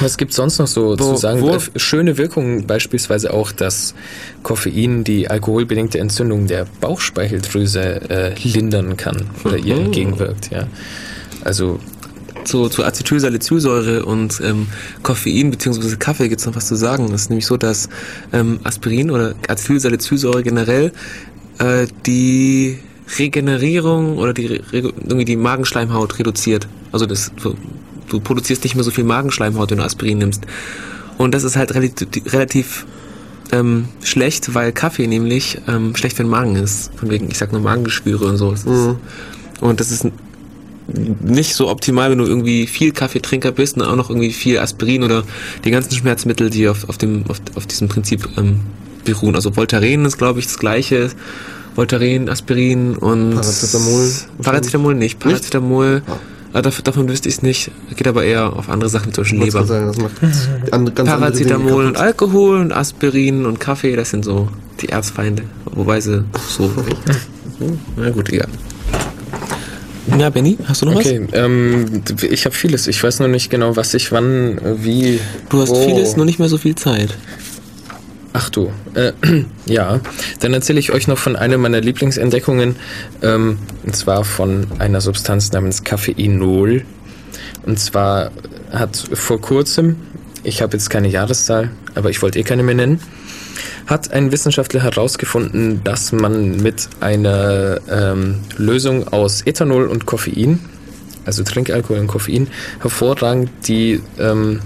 [0.00, 1.40] Was gibt's sonst noch so Wo- zu sagen?
[1.42, 3.94] wo- Äh, Schöne Wirkungen beispielsweise auch, dass
[4.42, 9.84] Koffein die alkoholbedingte Entzündung der Bauchspeicheldrüse äh, lindern kann oder ihr Mhm.
[9.86, 10.66] entgegenwirkt, ja.
[11.44, 11.78] Also
[12.44, 14.66] zu, zu Acetylsalicylsäure und ähm,
[15.02, 15.96] Koffein bzw.
[15.96, 17.08] Kaffee gibt es noch was zu sagen.
[17.12, 17.88] Das ist nämlich so, dass
[18.32, 20.90] ähm, Aspirin oder Acetylsalicylsäure generell
[21.58, 22.78] äh, die
[23.18, 26.66] Regenerierung oder die, irgendwie die Magenschleimhaut reduziert.
[26.92, 27.30] Also das,
[28.08, 30.42] du, du produzierst nicht mehr so viel Magenschleimhaut, wenn du Aspirin nimmst.
[31.18, 32.86] Und das ist halt relativ, relativ
[33.52, 36.90] ähm, schlecht, weil Kaffee nämlich ähm, schlecht für den Magen ist.
[36.96, 38.50] Von wegen, ich sag nur Magengeschwüre und so.
[38.50, 38.96] Das ist,
[39.60, 40.06] Und das ist
[40.88, 45.04] nicht so optimal, wenn du irgendwie viel Kaffeetrinker bist und auch noch irgendwie viel Aspirin
[45.04, 45.22] oder
[45.64, 48.60] die ganzen Schmerzmittel, die auf, auf, dem, auf, auf diesem Prinzip ähm,
[49.04, 49.34] beruhen.
[49.34, 51.10] Also Voltaren ist, glaube ich, das gleiche.
[51.74, 53.34] Voltaren, Aspirin und...
[53.34, 54.10] Paracetamol.
[54.42, 55.18] Paracetamol nicht.
[55.18, 56.18] Paracetamol, Ah.
[56.52, 57.70] Ah, davon, davon wüsste ich es nicht.
[57.96, 59.92] Geht aber eher auf andere Sachen, zum Beispiel Ich wollte Leber.
[59.92, 61.96] sagen, das macht an, ganz Paracetamol und.
[61.96, 64.48] Alkohol und Aspirin und Kaffee, das sind so
[64.80, 65.44] die Erzfeinde.
[65.66, 66.70] Wobei sie so...
[67.96, 68.48] Na gut, egal.
[70.18, 71.06] Ja, Benny, hast du noch was?
[71.06, 72.86] Okay, ähm, ich habe vieles.
[72.88, 75.20] Ich weiß noch nicht genau, was ich wann, äh, wie.
[75.48, 75.86] Du hast wo.
[75.86, 77.16] vieles, nur nicht mehr so viel Zeit.
[78.32, 79.12] Ach du, äh,
[79.66, 80.00] ja.
[80.40, 82.76] Dann erzähle ich euch noch von einer meiner Lieblingsentdeckungen,
[83.22, 86.84] ähm, und zwar von einer Substanz namens Coffeinol.
[87.64, 88.30] Und zwar
[88.72, 89.96] hat vor kurzem,
[90.44, 93.00] ich habe jetzt keine Jahreszahl, aber ich wollte eh keine mehr nennen,
[93.86, 100.60] hat ein Wissenschaftler herausgefunden, dass man mit einer ähm, Lösung aus Ethanol und Koffein,
[101.26, 102.48] also Trinkalkohol und Koffein,
[102.80, 104.60] hervorragend die ähm,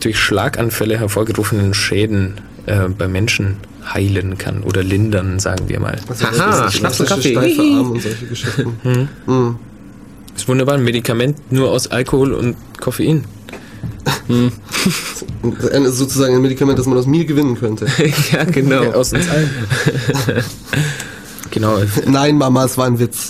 [0.00, 3.56] durch Schlaganfälle hervorgerufenen Schäden äh, bei Menschen
[3.94, 5.98] heilen kann oder lindern, sagen wir mal.
[6.08, 7.32] Also Aha, das ist Schnaps und Kaffee.
[7.32, 8.76] Steife Arm und solche Geschichten.
[9.26, 9.56] Mhm.
[10.36, 13.24] ist wunderbar, ein Medikament nur aus Alkohol und Koffein.
[14.28, 17.86] Ein- Sozusagen ein Medikament, das man aus mir gewinnen könnte.
[18.32, 18.82] ja, genau.
[18.82, 19.50] Ja, aus uns allen.
[21.50, 21.78] genau.
[22.06, 23.28] Nein, Mama, es war ein Witz.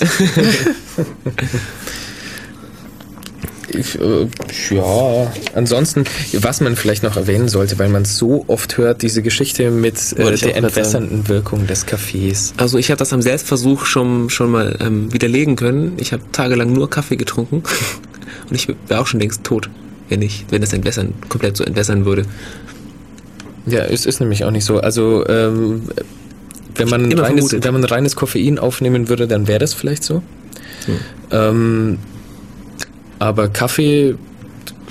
[3.70, 4.26] Ich, äh,
[4.74, 9.70] ja, ansonsten, was man vielleicht noch erwähnen sollte, weil man so oft hört, diese Geschichte
[9.70, 12.54] mit äh, der entwässernden Wirkung des Kaffees.
[12.56, 15.94] Also ich habe das am Selbstversuch schon, schon mal ähm, widerlegen können.
[15.98, 17.62] Ich habe tagelang nur Kaffee getrunken
[18.48, 19.68] und ich wäre auch schon längst tot,
[20.08, 22.24] wenn ich, wenn das entwässern, komplett so entwässern würde.
[23.66, 24.78] Ja, es ist nämlich auch nicht so.
[24.78, 25.82] Also, ähm,
[26.74, 30.22] wenn man, reines, wenn man reines Koffein aufnehmen würde, dann wäre das vielleicht so.
[30.86, 30.98] Hm.
[31.32, 31.98] Ähm,
[33.18, 34.14] aber Kaffee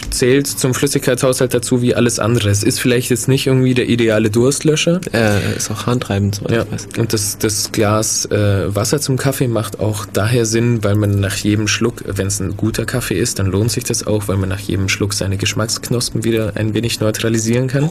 [0.10, 2.50] zählt zum Flüssigkeitshaushalt dazu wie alles andere.
[2.50, 5.02] Es ist vielleicht jetzt nicht irgendwie der ideale Durstlöscher.
[5.14, 6.88] Äh, ist auch handtreibend, soweit Ja, ich weiß.
[6.98, 11.36] und das, das Glas äh, Wasser zum Kaffee macht auch daher Sinn, weil man nach
[11.36, 14.50] jedem Schluck, wenn es ein guter Kaffee ist, dann lohnt sich das auch, weil man
[14.50, 17.90] nach jedem Schluck seine Geschmacksknospen wieder ein wenig neutralisieren kann.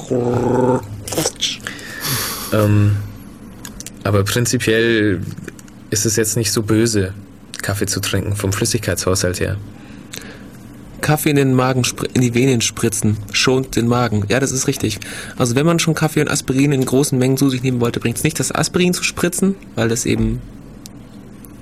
[2.53, 2.93] ähm,
[4.05, 5.21] aber prinzipiell
[5.91, 7.13] ist es jetzt nicht so böse,
[7.63, 9.57] Kaffee zu trinken, vom Flüssigkeitshaushalt her.
[11.07, 11.83] Kaffee in den Magen,
[12.15, 14.25] in die Venen spritzen, schont den Magen.
[14.29, 14.99] Ja, das ist richtig.
[15.39, 18.17] Also wenn man schon Kaffee und Aspirin in großen Mengen zu sich nehmen wollte, bringt
[18.17, 20.43] es nicht, das Aspirin zu spritzen, weil das eben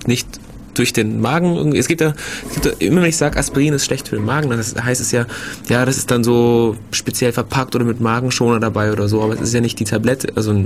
[0.07, 0.27] nicht
[0.73, 1.77] durch den Magen irgendwie.
[1.77, 2.15] Es gibt ja,
[2.49, 5.03] es gibt ja immer wenn ich sage, Aspirin ist schlecht für den Magen, dann heißt
[5.03, 5.27] es ja,
[5.69, 9.43] ja, das ist dann so speziell verpackt oder mit Magenschoner dabei oder so, aber es
[9.43, 10.65] ist ja nicht die Tablette, also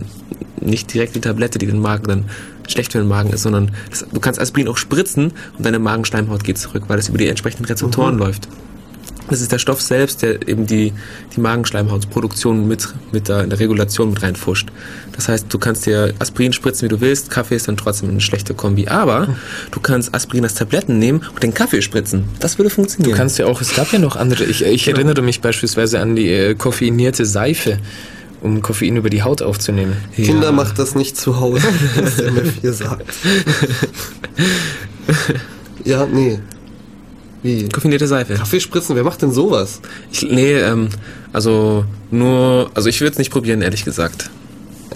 [0.60, 2.24] nicht direkt die Tablette, die den Magen dann
[2.68, 6.44] schlecht für den Magen ist, sondern das, du kannst Aspirin auch spritzen und deine Magenschleimhaut
[6.44, 8.46] geht zurück, weil das über die entsprechenden Rezeptoren läuft.
[9.28, 10.92] Das ist der Stoff selbst, der eben die,
[11.36, 14.68] die Magenschleimhautproduktion mit, mit der, in der Regulation mit reinfuscht.
[15.12, 17.30] Das heißt, du kannst dir Aspirin spritzen, wie du willst.
[17.30, 18.88] Kaffee ist dann trotzdem eine schlechte Kombi.
[18.88, 19.28] Aber
[19.70, 22.24] du kannst Aspirin als Tabletten nehmen und den Kaffee spritzen.
[22.40, 23.12] Das würde funktionieren.
[23.12, 26.16] Du kannst ja auch, es gab ja noch andere, ich, ich erinnere mich beispielsweise an
[26.16, 27.78] die äh, koffeinierte Seife,
[28.40, 29.96] um Koffein über die Haut aufzunehmen.
[30.14, 33.14] Kinder, macht das nicht zu Hause, was der MF4 sagt.
[35.84, 36.38] ja, nee.
[37.42, 37.68] Wie?
[37.68, 38.34] Koffinierte Seife.
[38.34, 39.80] Kaffee spritzen, wer macht denn sowas?
[40.10, 40.88] Ich, nee, ähm,
[41.32, 44.30] also nur, also ich würde es nicht probieren, ehrlich gesagt.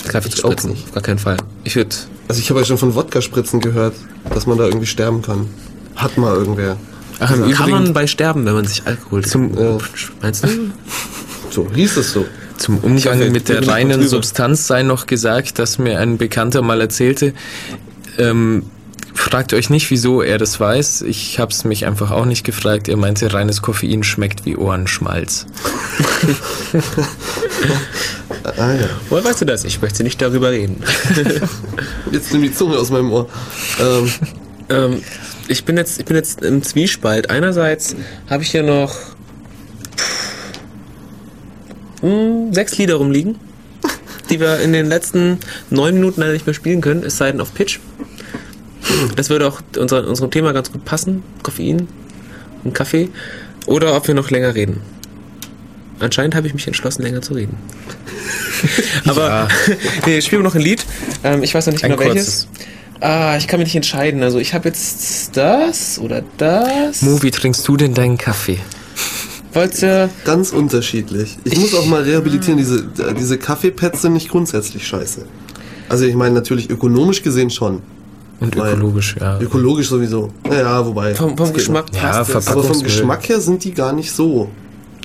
[0.09, 0.71] Kaffee Ich zu auch spritzen.
[0.71, 0.87] nicht.
[0.87, 1.37] Auf gar keinen Fall.
[1.65, 1.95] Ich würde
[2.29, 3.95] Also ich habe ja schon von Wodka-Spritzen gehört,
[4.35, 5.47] dass man da irgendwie sterben kann.
[5.95, 6.77] Hat mal irgendwer.
[7.21, 9.79] Ach, im Kann man bei sterben, wenn man sich Alkohol Zum- Ja.
[10.21, 10.49] Meinst du?
[11.51, 12.25] So, hieß es so.
[12.57, 14.09] zum Umgang Kaffee, mit der reinen.
[14.09, 17.35] Substanz sei noch gesagt, dass mir ein Bekannter mal erzählte,
[18.19, 18.65] ähm,
[19.15, 21.03] fragt euch nicht, wieso er das weiß.
[21.03, 22.89] Ich habe es mich einfach auch nicht gefragt.
[22.89, 25.47] Er meinte, reines Koffein schmeckt wie Ohrenschmalz.
[28.57, 28.89] Ah ja.
[29.09, 29.65] Woher weißt du das?
[29.65, 30.83] Ich möchte nicht darüber reden.
[32.11, 33.29] Jetzt nimm die Zunge aus meinem Ohr.
[33.81, 34.13] Ähm,
[34.69, 35.03] ähm,
[35.49, 37.31] ich bin jetzt, ich bin jetzt im Zwiespalt.
[37.31, 37.95] Einerseits
[38.29, 38.97] habe ich hier noch
[42.01, 43.37] hm, sechs Lieder rumliegen,
[44.31, 45.39] die wir in den letzten
[45.71, 47.81] neun Minuten leider nicht mehr spielen können, es sei denn auf Pitch.
[49.17, 51.23] Das würde auch unser, unserem Thema ganz gut passen.
[51.43, 51.89] Koffein
[52.65, 53.09] und Kaffee.
[53.67, 54.81] Oder ob wir noch länger reden.
[56.01, 57.57] Anscheinend habe ich mich entschlossen, länger zu reden.
[59.07, 59.49] Aber Ja.
[60.07, 60.85] nee, spielen wir noch ein Lied.
[61.23, 62.49] Ähm, ich weiß noch nicht Ein genau welches.
[63.01, 64.23] Ah, ich kann mich nicht entscheiden.
[64.23, 67.03] Also ich habe jetzt das oder das.
[67.03, 68.59] Mo, wie trinkst du denn deinen Kaffee?
[69.53, 70.09] Wollt ihr...
[70.25, 71.37] ganz unterschiedlich.
[71.45, 72.89] Ich muss auch mal rehabilitieren, diese,
[73.19, 75.27] diese Kaffeepads sind nicht grundsätzlich scheiße.
[75.89, 77.83] Also ich meine natürlich ökonomisch gesehen schon.
[78.43, 79.39] Und Weil- ökologisch, ja.
[79.41, 80.31] Ökologisch sowieso.
[80.49, 81.15] Naja, wobei.
[81.15, 82.53] Vom, vom Geschmack Ja, passt noch.
[82.53, 82.83] Aber vom.
[82.83, 84.49] Geschmack her sind die gar nicht so.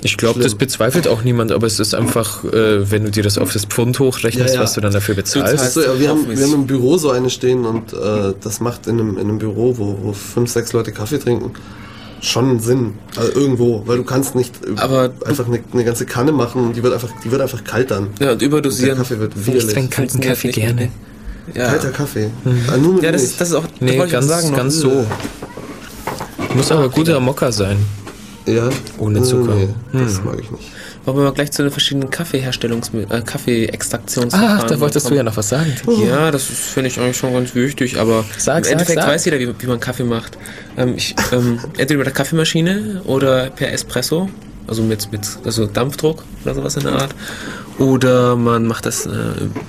[0.04, 3.40] Ich glaube, das bezweifelt auch niemand, aber es ist einfach, äh, wenn du dir das
[3.40, 4.62] auf das Pfund hochrechnest, Ja, ja.
[4.62, 5.56] was du dann dafür bezahlst.
[5.58, 8.60] zahlst- So, ja, wir, haben, wir haben im Büro so eine stehen und äh, das
[8.60, 11.52] macht in einem, in einem Büro, wo, wo fünf, sechs Leute Kaffee trinken,
[12.22, 12.94] schon Sinn.
[13.16, 16.76] Also irgendwo, weil du kannst nicht äh, Aber- einfach eine, eine ganze Kanne machen und
[16.76, 18.10] die wird einfach, die wird einfach kalt dann.
[18.20, 18.98] Ja, und Der überdosieren.
[19.00, 20.90] Kaffee wird Ich trinke kalten Kaffee gerne.
[21.54, 22.30] Ja, Kalter Kaffee.
[22.72, 23.64] Ah, nur mit ja das, das ist auch...
[23.64, 25.06] das Nee, ganz, sagen ganz so.
[26.56, 27.78] Muss aber guter Mokka sein.
[28.46, 28.70] ja.
[28.98, 29.56] ohne Zucker.
[29.56, 30.06] Nee, Hm.
[30.06, 30.64] das mag ich nicht.
[31.06, 35.18] wollen wir mal gleich zu den verschiedenen Kaffeeherstellungs äh, Kaffeeextraktionsverfahren Ach, da wolltest du kommen?
[35.18, 35.74] ja noch was sagen.
[36.06, 39.10] Ja, das finde ich eigentlich schon ganz wichtig, aber Sag, im sag, Endeffekt sag.
[39.10, 40.38] weiß jeder, wie, wie man Kaffee macht.
[40.78, 44.30] Ähm, ich, ähm, entweder mit der Kaffeemaschine oder per Espresso,
[44.68, 47.16] also mit, mit also Dampfdruck oder sowas in der Art.
[47.80, 49.10] Oder man macht das äh,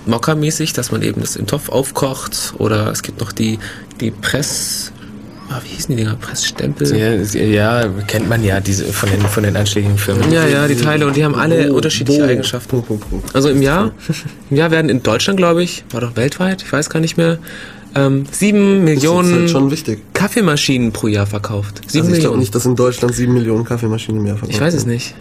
[0.07, 2.55] mockermäßig, dass man eben das im Topf aufkocht.
[2.59, 3.59] Oder es gibt noch die,
[4.01, 4.93] die Press...
[5.51, 6.15] Ah, wie hießen die Dinger?
[6.17, 6.95] Pressstempel?
[6.95, 10.31] Ja, ja, kennt man ja diese von den, von den einschlägigen Firmen.
[10.31, 12.83] Ja, ja, die Teile und die haben alle Bo- unterschiedliche Bo- Eigenschaften.
[12.83, 13.05] Punkt.
[13.35, 13.93] Also im Jahr,
[14.51, 17.39] im Jahr werden in Deutschland, glaube ich, war doch weltweit, ich weiß gar nicht mehr,
[17.95, 19.99] ähm, sieben Millionen halt.
[20.13, 21.81] Kaffeemaschinen pro Jahr verkauft.
[21.87, 24.61] Sieben Also ich glaube nicht, dass in Deutschland sieben Millionen Kaffeemaschinen im Jahr verkauft ich
[24.61, 25.15] weiß es nicht.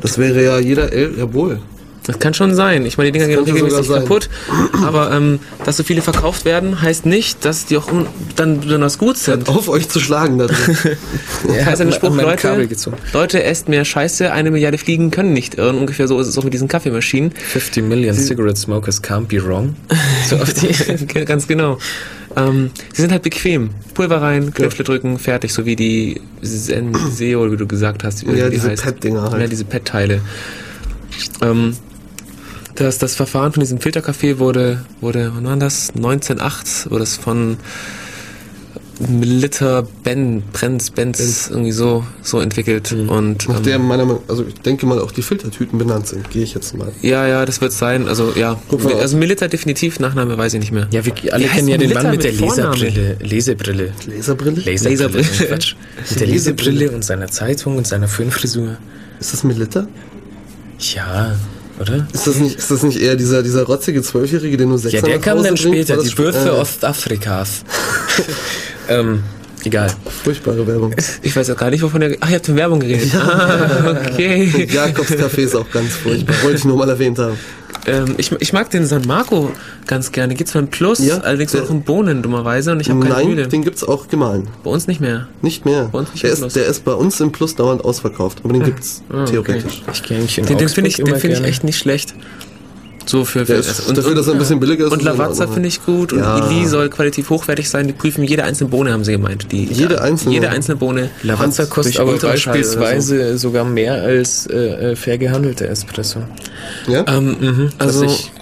[0.00, 1.60] Das wäre ja jeder, jawohl.
[2.06, 2.86] Das kann schon sein.
[2.86, 4.28] Ich meine, die Dinger gehen regelmäßig kaputt.
[4.84, 7.88] Aber ähm, dass so viele verkauft werden, heißt nicht, dass die auch
[8.36, 9.48] dann besonders gut sind.
[9.48, 10.76] Auf euch zu schlagen da drin.
[11.46, 12.68] Das heißt ein Spruch, Leute.
[13.12, 15.78] Leute, esst mehr Scheiße, eine Milliarde Fliegen können nicht irren.
[15.78, 17.32] Ungefähr so ist es auch mit diesen Kaffeemaschinen.
[17.32, 19.74] 50 Million cigarette smokers can't be wrong.
[20.28, 21.06] So auf die.
[21.24, 21.78] Ganz genau.
[22.36, 23.70] Ähm, sie sind halt bequem.
[23.94, 28.26] Pulver rein, Knöpfe drücken, fertig, so wie die Senseo, wie du gesagt hast.
[28.26, 28.70] Wie Ja, die diese.
[28.70, 29.40] Pet-Dinger halt.
[29.40, 30.20] Ja, diese Pet-Teile.
[31.42, 31.76] Ähm,
[32.80, 35.90] das, das Verfahren von diesem Filterkaffee wurde, wurde, wann war das?
[35.96, 37.58] 1908 wurde es von
[38.98, 42.92] Liter Ben, Brenz, Benz, irgendwie so, so entwickelt.
[42.92, 46.30] Und, Nach ähm, der meiner Meinung, also ich denke mal auch die Filtertüten benannt sind,
[46.30, 46.90] gehe ich jetzt mal.
[47.02, 48.08] ja, ja, das wird sein.
[48.08, 48.58] Also, ja.
[48.98, 50.88] Also, Milita definitiv, Nachname weiß ich nicht mehr.
[50.92, 52.40] Ja, wir alle Wie kennen ja den Mann mit der mit?
[52.40, 53.16] Leserbrille.
[53.20, 53.92] Lesebrille.
[54.06, 54.62] Laserbrille?
[54.64, 54.90] Laserbrille.
[54.90, 55.48] Laserbrille.
[55.48, 55.74] Quatsch.
[56.10, 58.78] Mit der Lesebrille und seiner Zeitung und seiner Föhnfrisur.
[59.20, 59.86] Ist das Melitta?
[60.78, 61.36] Ja,
[61.80, 62.06] oder?
[62.12, 65.00] Ist das nicht, ist das nicht eher dieser, dieser rotzige Zwölfjährige, der nur sechs Ja,
[65.02, 65.58] der kam dann bringt?
[65.58, 67.62] später, das die Würfe äh, Ostafrikas.
[68.88, 69.22] ähm,
[69.64, 69.90] egal.
[70.24, 70.94] Furchtbare Werbung.
[71.22, 72.16] Ich weiß auch gar nicht, wovon er.
[72.20, 73.14] Ach, ihr habt von Werbung geredet.
[73.14, 74.68] Ah, okay.
[74.70, 76.34] Jakobs Café ist auch ganz furchtbar.
[76.42, 77.38] Wollte ich nur mal erwähnt haben.
[77.86, 79.50] Ähm, ich, ich mag den San Marco
[79.86, 80.34] ganz gerne.
[80.34, 82.72] Gibt's beim Plus, Ja, allerdings der- noch in Bohnen, dummerweise.
[82.72, 83.48] Und ich habe keine Nein, Mühle.
[83.48, 84.48] den gibt's auch gemahlen.
[84.64, 85.28] Bei uns nicht mehr.
[85.42, 85.88] Nicht mehr.
[85.92, 86.52] Bei uns nicht der, im ist, Plus.
[86.54, 88.40] der ist bei uns im Plus dauernd ausverkauft.
[88.44, 89.30] Aber den gibt's Ah, okay.
[89.32, 89.82] theoretisch.
[89.92, 92.14] Ich gehe eigentlich in Den, den finde ich, den find ich echt nicht schlecht.
[93.08, 95.84] So für, für ist- dafür, dass er ein bisschen billiger ist, Und Lavazza finde ich
[95.84, 96.12] gut.
[96.12, 96.50] Und Ja.
[96.50, 97.86] Ili soll qualitativ hochwertig sein.
[97.86, 99.52] Die prüfen jede einzelne Bohne, haben sie gemeint.
[99.52, 100.34] Die, Jede einzelne?
[100.34, 101.10] Jede einzelne Bohne.
[101.22, 106.20] Lavazza kostet aber beispielsweise sogar mehr als äh, äh, fair gehandelter Espresso.
[106.88, 107.04] Ja?
[107.08, 107.70] Ähm, mhm.
[107.78, 108.32] Also, ich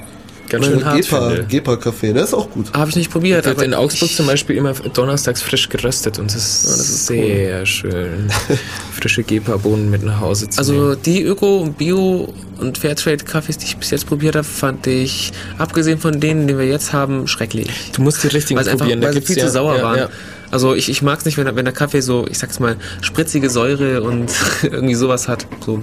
[0.55, 1.45] ganz schön hart Gepa, finde.
[1.47, 2.73] Gepa Café, der ist auch gut.
[2.73, 3.45] habe ich nicht probiert.
[3.45, 7.07] Wird aber in Augsburg zum Beispiel immer donnerstags frisch geröstet und das ist, das ist
[7.07, 8.29] sehr schön.
[8.93, 10.81] Frische Gepa-Bohnen mit nach Hause zu nehmen.
[10.83, 15.33] Also die Öko- und Bio- und Fairtrade-Kaffees, die ich bis jetzt probiert habe, fand ich,
[15.59, 17.71] abgesehen von denen, die wir jetzt haben, schrecklich.
[17.95, 19.01] du musst die richtigen Weil einfach probieren.
[19.01, 19.99] da weil sie gibt's viel ja, zu sauer ja, waren.
[19.99, 20.09] Ja.
[20.51, 22.77] Also ich, ich mag es nicht, wenn, der- wenn der Kaffee so, ich sag's mal,
[23.01, 24.31] spritzige Säure und
[24.63, 25.47] irgendwie sowas hat.
[25.67, 25.83] So.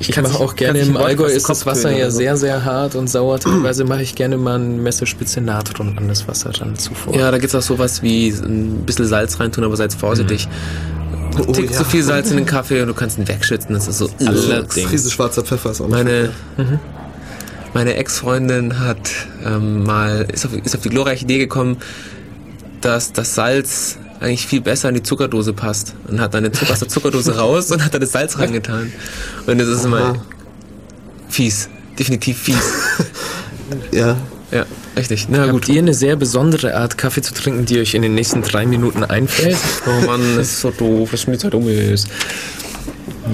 [0.00, 2.18] Ich kann's mache auch gerne im Allgäu ist das Wasser ja so.
[2.18, 3.40] sehr, sehr hart und sauer.
[3.40, 7.14] Teilweise mache ich gerne mal eine Messerspitze Natron an das Wasser ran zuvor.
[7.14, 10.48] Ja, da gibt's auch sowas wie ein bisschen Salz reintun, aber seid vorsichtig.
[11.38, 11.76] Oh, Tick ja.
[11.76, 13.74] zu viel Salz in den Kaffee und du kannst ihn wegschützen.
[13.74, 14.08] Das ist so.
[14.20, 14.74] Allerdings.
[14.74, 16.30] Krise schwarzer Pfeffer ist auch Meine,
[17.74, 19.10] meine Ex-Freundin hat
[19.44, 21.76] ähm, mal, ist auf, ist auf die glorreiche Idee gekommen,
[22.80, 25.94] dass das Salz eigentlich viel besser in die Zuckerdose passt.
[26.08, 28.92] Und hat dann den Zucker aus der Zuckerdose raus und hat dann das Salz reingetan.
[29.46, 30.22] Und das ist immer Aha.
[31.28, 31.68] fies.
[31.98, 32.56] Definitiv fies.
[33.92, 34.16] Ja,
[34.50, 34.64] Ja,
[34.96, 35.26] richtig.
[35.28, 35.68] Na Habt gut.
[35.68, 39.04] ihr eine sehr besondere Art Kaffee zu trinken, die euch in den nächsten drei Minuten
[39.04, 39.58] einfällt?
[39.86, 42.08] Oh Mann, das ist so doof, dass mir die Zeit um ist.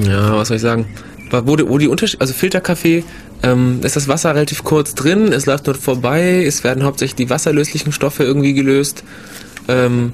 [0.05, 0.87] Ja, was soll ich sagen?
[1.31, 3.05] Aber Wo die, wo die Unterschied, also Filterkaffee,
[3.45, 7.31] ähm, ist das Wasser relativ kurz drin, es läuft dort vorbei, es werden hauptsächlich die
[7.31, 9.05] wasserlöslichen Stoffe irgendwie gelöst.
[9.69, 10.13] Ähm,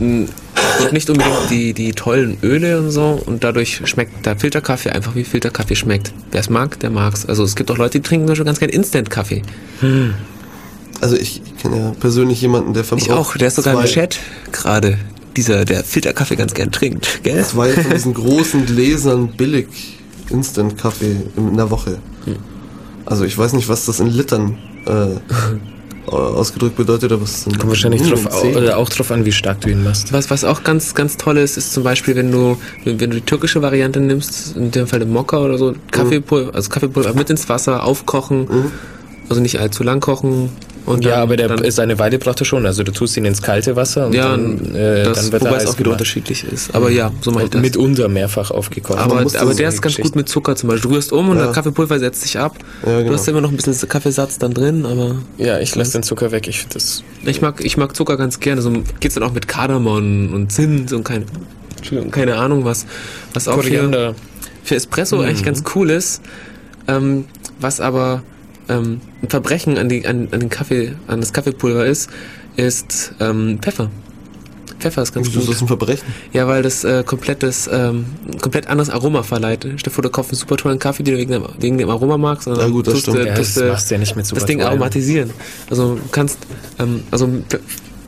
[0.00, 5.14] und nicht unbedingt die, die tollen Öle und so und dadurch schmeckt der Filterkaffee einfach
[5.14, 6.12] wie Filterkaffee schmeckt.
[6.30, 7.26] Wer es mag, der mag's.
[7.26, 9.42] Also es gibt auch Leute, die trinken Beispiel ganz gerne Instant-Kaffee.
[11.00, 13.86] also ich, ich kenne ja persönlich jemanden, der verbraucht Ich auch, der ist sogar im
[13.86, 14.18] Chat
[14.52, 14.98] gerade.
[15.36, 17.44] Dieser, der Filterkaffee ganz gern trinkt, gell?
[17.44, 19.66] zwei von diesen großen Gläsern billig
[20.30, 21.98] Instant-Kaffee in der Woche.
[22.24, 22.36] Hm.
[23.04, 24.90] Also ich weiß nicht, was das in Litern äh,
[26.06, 29.70] ausgedrückt bedeutet, aber es sind Kommt wahrscheinlich drauf, oder auch drauf an, wie stark du
[29.70, 30.12] ihn machst.
[30.12, 33.16] Was, was auch ganz, ganz toll ist, ist zum Beispiel, wenn du, wenn, wenn du
[33.16, 37.30] die türkische Variante nimmst, in dem Fall den Mokka oder so, Kaffeepulver, also Kaffeepulver mit
[37.30, 38.48] ins Wasser, aufkochen,
[39.28, 40.50] also nicht allzu lang kochen.
[40.86, 42.66] Und Ja, dann- aber der, dann, seine Weile braucht er schon.
[42.66, 45.50] Also du tust ihn ins kalte Wasser und ja, dann, äh, das, dann wird er
[45.50, 45.92] wobei es auch wieder gemacht.
[46.00, 46.74] unterschiedlich ist.
[46.74, 47.62] Aber ja, so mache ich das.
[47.62, 48.98] Mitunter mehrfach aufgekocht.
[48.98, 50.90] aber, aber du der ist ganz gut mit Zucker zum Beispiel.
[50.90, 51.44] Du rührst um und Ja.
[51.44, 52.56] der Kaffeepulver setzt sich ab.
[52.84, 53.08] Ja, genau.
[53.08, 56.32] Du hast immer noch ein bisschen Kaffeesatz dann drin, aber ja, ich lasse den Zucker
[56.32, 56.48] weg.
[56.48, 58.60] Ich finde das ich mag, ich mag Zucker ganz gerne.
[58.60, 58.70] So
[59.00, 61.24] geht's dann auch mit Kardamom und Zimt und keine,
[61.78, 62.84] Entschuldigung, keine Ahnung was.
[63.32, 64.14] Was auch hier, Koriander.
[64.62, 66.20] für Espresso eigentlich ganz cool ist,
[66.88, 67.24] ähm,
[67.58, 68.22] was aber
[68.68, 72.10] ähm, ein Verbrechen an, die, an, an den Kaffee, an das Kaffeepulver ist,
[72.56, 73.90] ist ähm, Pfeffer.
[74.80, 75.54] Pfeffer ist ganz Das gut.
[75.54, 76.04] ist ein Verbrechen.
[76.32, 79.60] Ja, weil das äh, komplettes, ähm, ein komplett anderes Aroma verleiht.
[79.62, 81.88] Stell dir vor, du kaufst einen super tollen Kaffee, den du wegen dem, wegen dem
[81.88, 82.46] Aroma magst.
[82.48, 83.18] Und Ja, gut, das tust stimmt.
[83.18, 85.30] du- Ja, tust das du machst du ja nicht mit so Das Ding aromatisieren.
[85.70, 86.38] Also du kannst,
[86.78, 87.28] ähm, also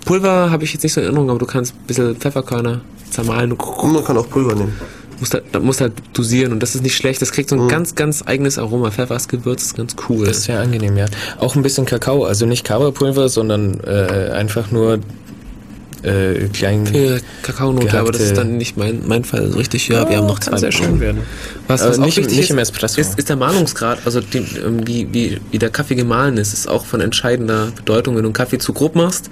[0.05, 3.53] Pulver habe ich jetzt nicht so in Erinnerung, aber du kannst ein bisschen Pfefferkörner zermahlen
[3.53, 4.73] Und man kann auch Pulver nehmen.
[5.21, 7.23] Musst halt, musst halt dosieren und das ist nicht schlecht.
[7.23, 7.69] Das kriegt so ein Mhm.
[7.69, 8.91] ganz, ganz eigenes Aroma.
[8.91, 10.27] Pfeffer ist ganz cool.
[10.27, 11.07] Das ist ja angenehm, ja.
[11.39, 14.99] Auch ein bisschen Kakao, also nicht Kaba-Pulver, sondern äh, einfach nur
[16.07, 16.87] äh, klein.
[16.87, 19.89] Für Kakaonote, aber das ist dann nicht mein, mein Fall so richtig.
[19.89, 21.23] Ja, wir haben noch kann zwei sehr schön werden.
[21.67, 23.01] Was, Aber was auch nicht- wichtig nicht ist, im Espresso.
[23.01, 26.69] Ist, ist der Mahlungsgrad, also die, ähm, wie, wie, wie der Kaffee gemahlen ist, ist
[26.69, 28.15] auch von entscheidender Bedeutung.
[28.17, 29.31] Wenn du einen Kaffee zu grob machst,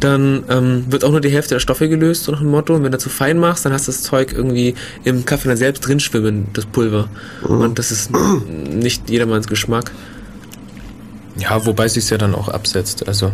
[0.00, 2.74] dann ähm, wird auch nur die Hälfte der Stoffe gelöst, so nach dem Motto.
[2.74, 4.74] Und wenn du zu fein machst, dann hast du das Zeug irgendwie
[5.04, 7.08] im Kaffee dann selbst drin schwimmen, das Pulver.
[7.42, 9.92] Und das ist nicht jedermanns Geschmack.
[11.38, 13.06] Ja, wobei sich ja dann auch absetzt.
[13.06, 13.32] Also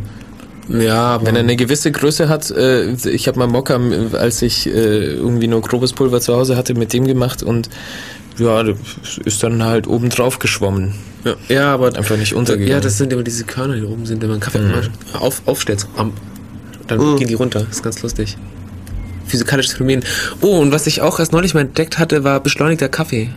[0.69, 3.79] Ja, aber wenn er eine gewisse Größe hat, äh, ich habe mal Mokka,
[4.15, 4.71] als ich äh,
[5.15, 7.69] irgendwie nur grobes Pulver zu Hause hatte, mit dem gemacht und
[8.39, 8.77] ja, das
[9.25, 10.95] ist dann halt oben drauf geschwommen.
[11.25, 12.73] ja, ja, aber Einfach nicht untergegangen.
[12.73, 14.73] Ja, das sind immer diese Körner, die oben sind, wenn man Kaffee Mhm.
[15.21, 15.87] auf, aufstellt.
[16.89, 17.17] Dann Mhm.
[17.17, 17.61] gehen die runter.
[17.61, 18.37] Das ist ganz lustig.
[19.27, 20.03] Physikalisches Phänomen.
[20.41, 23.31] Oh, und was ich auch erst neulich mal entdeckt hatte, war beschleunigter Kaffee.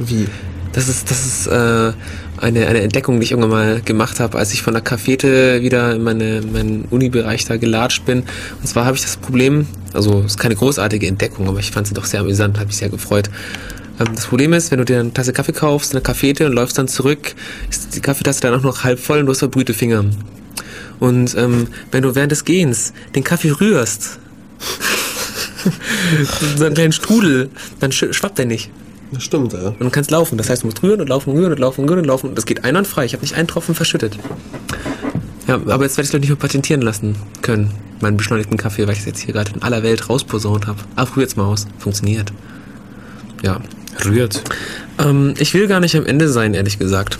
[0.00, 0.26] Wie?
[0.72, 1.92] Das ist, das ist äh,
[2.40, 5.94] eine, eine Entdeckung, die ich irgendwann mal gemacht habe, als ich von der Cafete wieder
[5.94, 8.24] in meine, meinen Uni-Bereich da gelatscht bin.
[8.60, 11.86] Und zwar habe ich das Problem, also es ist keine großartige Entdeckung, aber ich fand
[11.86, 13.30] sie doch sehr amüsant, habe mich sehr gefreut.
[13.98, 16.78] Ähm, das Problem ist, wenn du dir eine Tasse Kaffee kaufst, eine Cafete und läufst
[16.78, 17.34] dann zurück,
[17.68, 20.04] ist die Kaffeetasse dann auch noch halb voll und du hast verbrühte Finger.
[20.98, 24.18] Und ähm, wenn du während des Gehens den Kaffee rührst,
[26.56, 27.50] so einen kleinen Strudel,
[27.80, 28.70] dann sch- schwappt der nicht.
[29.12, 29.68] Das stimmt, ja.
[29.68, 30.38] Und du kannst laufen.
[30.38, 32.28] Das heißt, du musst rühren und laufen, rühren und laufen, rühren und laufen.
[32.28, 33.04] Und das geht einwandfrei.
[33.04, 34.18] Ich habe nicht einen Tropfen verschüttet.
[35.48, 37.72] Ja, aber jetzt werde ich doch nicht mehr patentieren lassen können.
[38.00, 40.78] Meinen beschleunigten Kaffee, weil ich es jetzt hier gerade in aller Welt rausposaunt habe.
[40.94, 41.66] Aber probiert's mal aus.
[41.78, 42.32] Funktioniert.
[43.42, 43.60] Ja.
[44.04, 44.42] Rührt.
[44.98, 47.18] Ähm, ich will gar nicht am Ende sein, ehrlich gesagt.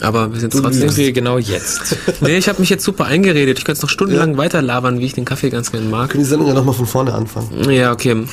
[0.00, 0.88] Aber wir sind trotzdem.
[0.88, 1.96] Sind wir genau jetzt.
[2.20, 3.58] Nee, ich habe mich jetzt super eingeredet.
[3.58, 6.10] Ich könnte noch stundenlang weiter labern, wie ich den Kaffee ganz gerne mag.
[6.10, 7.70] Können die Sendung ja nochmal von vorne anfangen.
[7.70, 8.24] Ja, okay.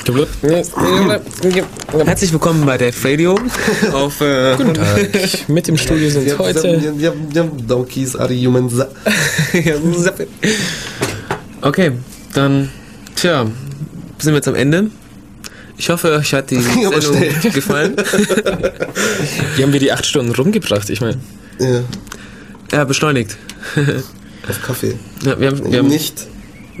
[2.04, 3.38] Herzlich willkommen bei Dave Radio
[3.92, 5.48] auf äh, Guten Tag.
[5.48, 6.80] Mit im Studio sind Wir, heute.
[6.96, 8.74] wir, wir, Donkeys are humans.
[11.62, 11.92] Okay,
[12.34, 12.68] dann,
[13.16, 13.46] tja,
[14.18, 14.90] sind wir jetzt am Ende.
[15.78, 16.92] Ich hoffe, euch hat die Sendung
[17.52, 17.96] gefallen.
[19.56, 20.88] Wie haben wir die acht Stunden rumgebracht?
[20.90, 21.18] Ich meine,
[21.58, 21.80] Ja,
[22.72, 23.36] Ja, beschleunigt.
[24.48, 24.94] auf Kaffee.
[25.24, 26.26] Ja, wir haben, wir haben Nicht.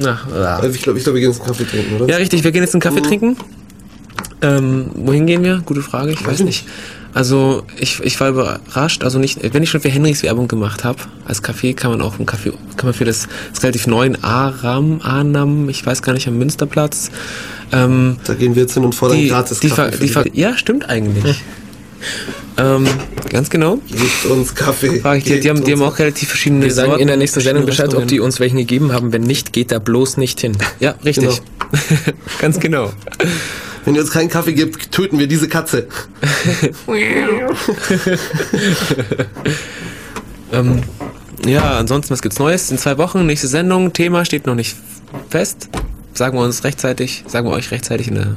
[0.04, 0.56] Ach, ja.
[0.56, 2.08] Also ich glaube, ich glaub, wir gehen jetzt einen Kaffee trinken, oder?
[2.08, 3.36] ja, richtig, wir gehen jetzt einen Kaffee trinken.
[4.42, 5.62] Ähm, wohin gehen wir?
[5.64, 6.66] Gute Frage, ich weiß ich nicht.
[7.14, 10.98] Also ich, ich war überrascht, also nicht, wenn ich schon für Henrys Werbung gemacht habe,
[11.24, 15.00] als Kaffee kann man auch einen Kaffee, kann man für das, das relativ neuen Aram,
[15.02, 17.10] Anam, ich weiß gar nicht, am Münsterplatz,
[17.72, 19.96] ähm, Da gehen wir jetzt hin und fordern die, gratis die, Kaffee.
[19.98, 21.42] die, ver, ja, stimmt eigentlich.
[22.58, 22.86] Ähm,
[23.28, 23.78] ganz genau.
[23.88, 25.00] Gebt uns Kaffee.
[25.00, 27.16] Frage ich die, die, haben, die haben auch relativ verschiedene wir sagen Sorten, in der
[27.16, 29.12] nächsten Sendung Bescheid, ob die uns welchen gegeben haben.
[29.12, 30.56] Wenn nicht, geht da bloß nicht hin.
[30.80, 31.42] Ja, richtig.
[32.40, 32.92] ganz genau.
[33.84, 35.86] Wenn ihr uns keinen Kaffee gibt, töten wir diese Katze.
[40.52, 40.82] Ähm,
[41.46, 42.70] ja, ansonsten, was gibt's Neues?
[42.70, 44.76] In zwei Wochen, nächste Sendung, Thema steht noch nicht
[45.28, 45.68] fest.
[46.14, 48.36] Sagen wir uns rechtzeitig, sagen wir euch rechtzeitig in der,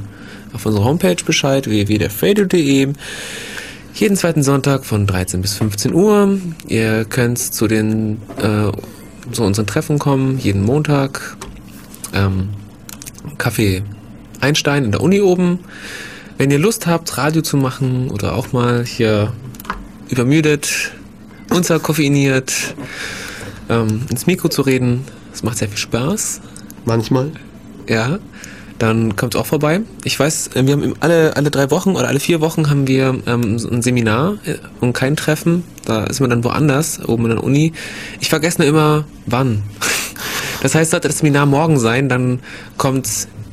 [0.54, 2.90] auf unserer Homepage Bescheid, www.derfadio.de.
[4.00, 6.40] Jeden zweiten Sonntag von 13 bis 15 Uhr.
[6.70, 8.72] Ihr könnt zu den, äh,
[9.34, 11.36] zu unseren Treffen kommen, jeden Montag.
[12.14, 12.48] Ähm,
[13.38, 13.84] Kaffee
[14.40, 15.60] Einstein in der Uni oben.
[16.38, 19.34] Wenn ihr Lust habt, Radio zu machen oder auch mal hier
[20.08, 20.94] übermüdet,
[21.50, 22.54] unterkoffeiniert,
[23.68, 26.40] ähm, ins Mikro zu reden, das macht sehr viel Spaß.
[26.86, 27.34] Manchmal.
[27.90, 28.20] Ja,
[28.80, 29.82] dann kommt auch vorbei.
[30.04, 33.20] Ich weiß, äh, wir haben alle, alle drei Wochen oder alle vier Wochen haben wir
[33.28, 35.64] ähm, ein Seminar äh, und kein Treffen.
[35.86, 37.74] Da ist man dann woanders, oben in der Uni.
[38.20, 39.64] Ich vergesse nur immer, wann.
[40.62, 42.42] Das heißt, sollte das Seminar morgen sein, dann
[42.76, 43.08] kommt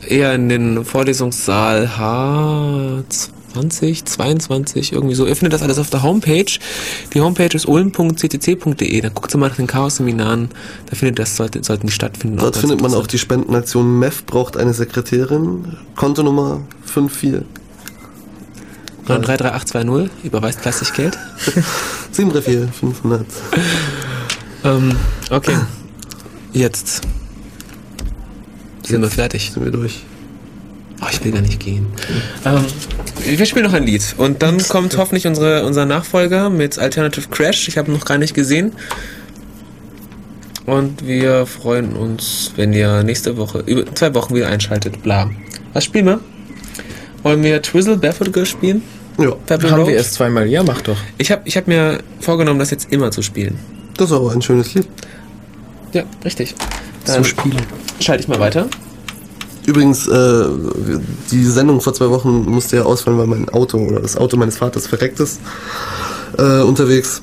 [0.09, 5.27] eher in den Vorlesungssaal H20, 22, irgendwie so.
[5.27, 6.47] Ihr findet das alles auf der Homepage.
[7.15, 9.01] Die Homepage ist ulm.ccc.de.
[9.01, 10.51] Da guckt ihr mal nach den Chaos-Seminaren.
[10.89, 12.39] Da findet das, sollte, sollten die stattfinden.
[12.39, 15.77] Dort findet man auch die Spendenaktion MEF braucht eine Sekretärin.
[15.95, 17.43] Kontonummer 54.
[19.07, 21.19] 93320, überweist fleißig Geld.
[22.13, 23.27] 734 500.
[24.65, 24.97] Ähm,
[25.31, 25.57] okay.
[26.53, 27.03] Jetzt
[28.83, 29.53] sind wir fertig.
[29.53, 30.06] Sind wir durch.
[31.03, 31.87] Oh, ich will gar nicht gehen.
[32.45, 32.65] Ähm,
[33.25, 37.69] wir spielen noch ein Lied und dann kommt hoffentlich unsere, unser Nachfolger mit Alternative Crash.
[37.69, 38.73] Ich habe ihn noch gar nicht gesehen.
[40.65, 45.03] Und wir freuen uns, wenn ihr nächste Woche, über zwei Wochen wieder einschaltet.
[45.03, 45.31] Bla.
[45.73, 46.21] Was spielen wir?
[47.23, 48.83] Wollen wir Twizzle Barefoot Girl spielen?
[49.19, 49.87] Ja, Haben Road?
[49.89, 50.47] wir erst zweimal.
[50.49, 50.97] Ja, mach doch.
[51.19, 53.59] Ich habe ich hab mir vorgenommen, das jetzt immer zu spielen.
[53.97, 54.89] das ist aber ein schönes Lied.
[55.93, 56.55] Ja, richtig.
[57.05, 57.63] Zum Dann Spielen.
[58.01, 58.67] schalte ich mal weiter.
[59.67, 60.45] Übrigens, äh,
[61.31, 64.57] die Sendung vor zwei Wochen musste ja ausfallen, weil mein Auto oder das Auto meines
[64.57, 65.41] Vaters verreckt ist
[66.39, 67.21] äh, unterwegs.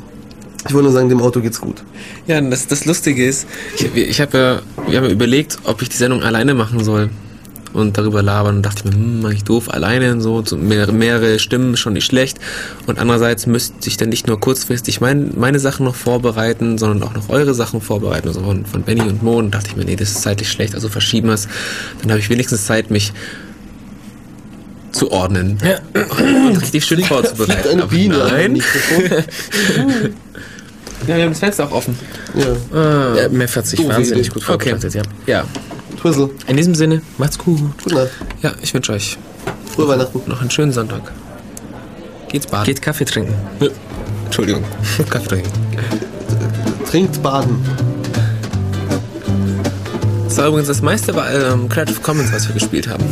[0.68, 1.84] Ich wollte nur sagen, dem Auto geht's gut.
[2.28, 3.48] Ja, das, das Lustige ist,
[3.78, 7.10] ich, ich habe ja, wir haben überlegt, ob ich die Sendung alleine machen soll.
[7.74, 10.58] Und darüber labern und dachte ich mir, hm, mach ich doof, alleine und so, so
[10.58, 12.38] mehr, mehrere Stimmen schon nicht schlecht.
[12.86, 17.16] Und andererseits müsste ich dann nicht nur kurzfristig mein, meine Sachen noch vorbereiten, sondern auch
[17.16, 19.38] noch eure Sachen vorbereiten, also von, von Benny und Mo.
[19.40, 21.48] Und dachte ich mir, nee, das ist zeitlich schlecht, also verschieben wir es.
[22.02, 23.12] Dann habe ich wenigstens Zeit, mich
[24.92, 25.58] zu ordnen
[25.96, 27.70] und richtig schön vorzubereiten.
[27.70, 28.62] Eine Aber Biene Nein.
[31.08, 31.98] Ja, wir haben das Fenster auch offen.
[32.34, 33.24] Ja.
[33.24, 34.34] Ja, Mef hat sich Doofe wahnsinnig Idee.
[34.34, 35.02] gut vorbereitet, ja.
[35.26, 35.44] Ja.
[36.04, 37.62] Twizzle, In diesem Sinne, macht's gut.
[37.82, 38.10] gute Nacht.
[38.42, 39.18] Ja, ich wünsche euch
[39.74, 40.22] Frohe Weihnachten.
[40.26, 41.14] noch einen schönen Sonntag.
[42.28, 42.66] Geht's baden.
[42.66, 43.34] Geht Kaffee trinken.
[44.26, 44.64] Entschuldigung.
[45.10, 45.52] Kaffee trinken.
[46.92, 47.56] Trinkt Baden.
[50.26, 53.06] Das war übrigens das meiste bei ähm, Creative Commons, was wir gespielt haben.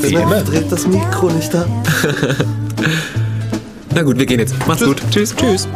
[0.00, 0.42] Wie immer.
[0.42, 1.68] dreht das Mikro nicht ab.
[3.94, 4.54] Na gut, wir gehen jetzt.
[4.66, 5.00] Macht's gut.
[5.12, 5.32] Tschüss.
[5.36, 5.68] Tschüss.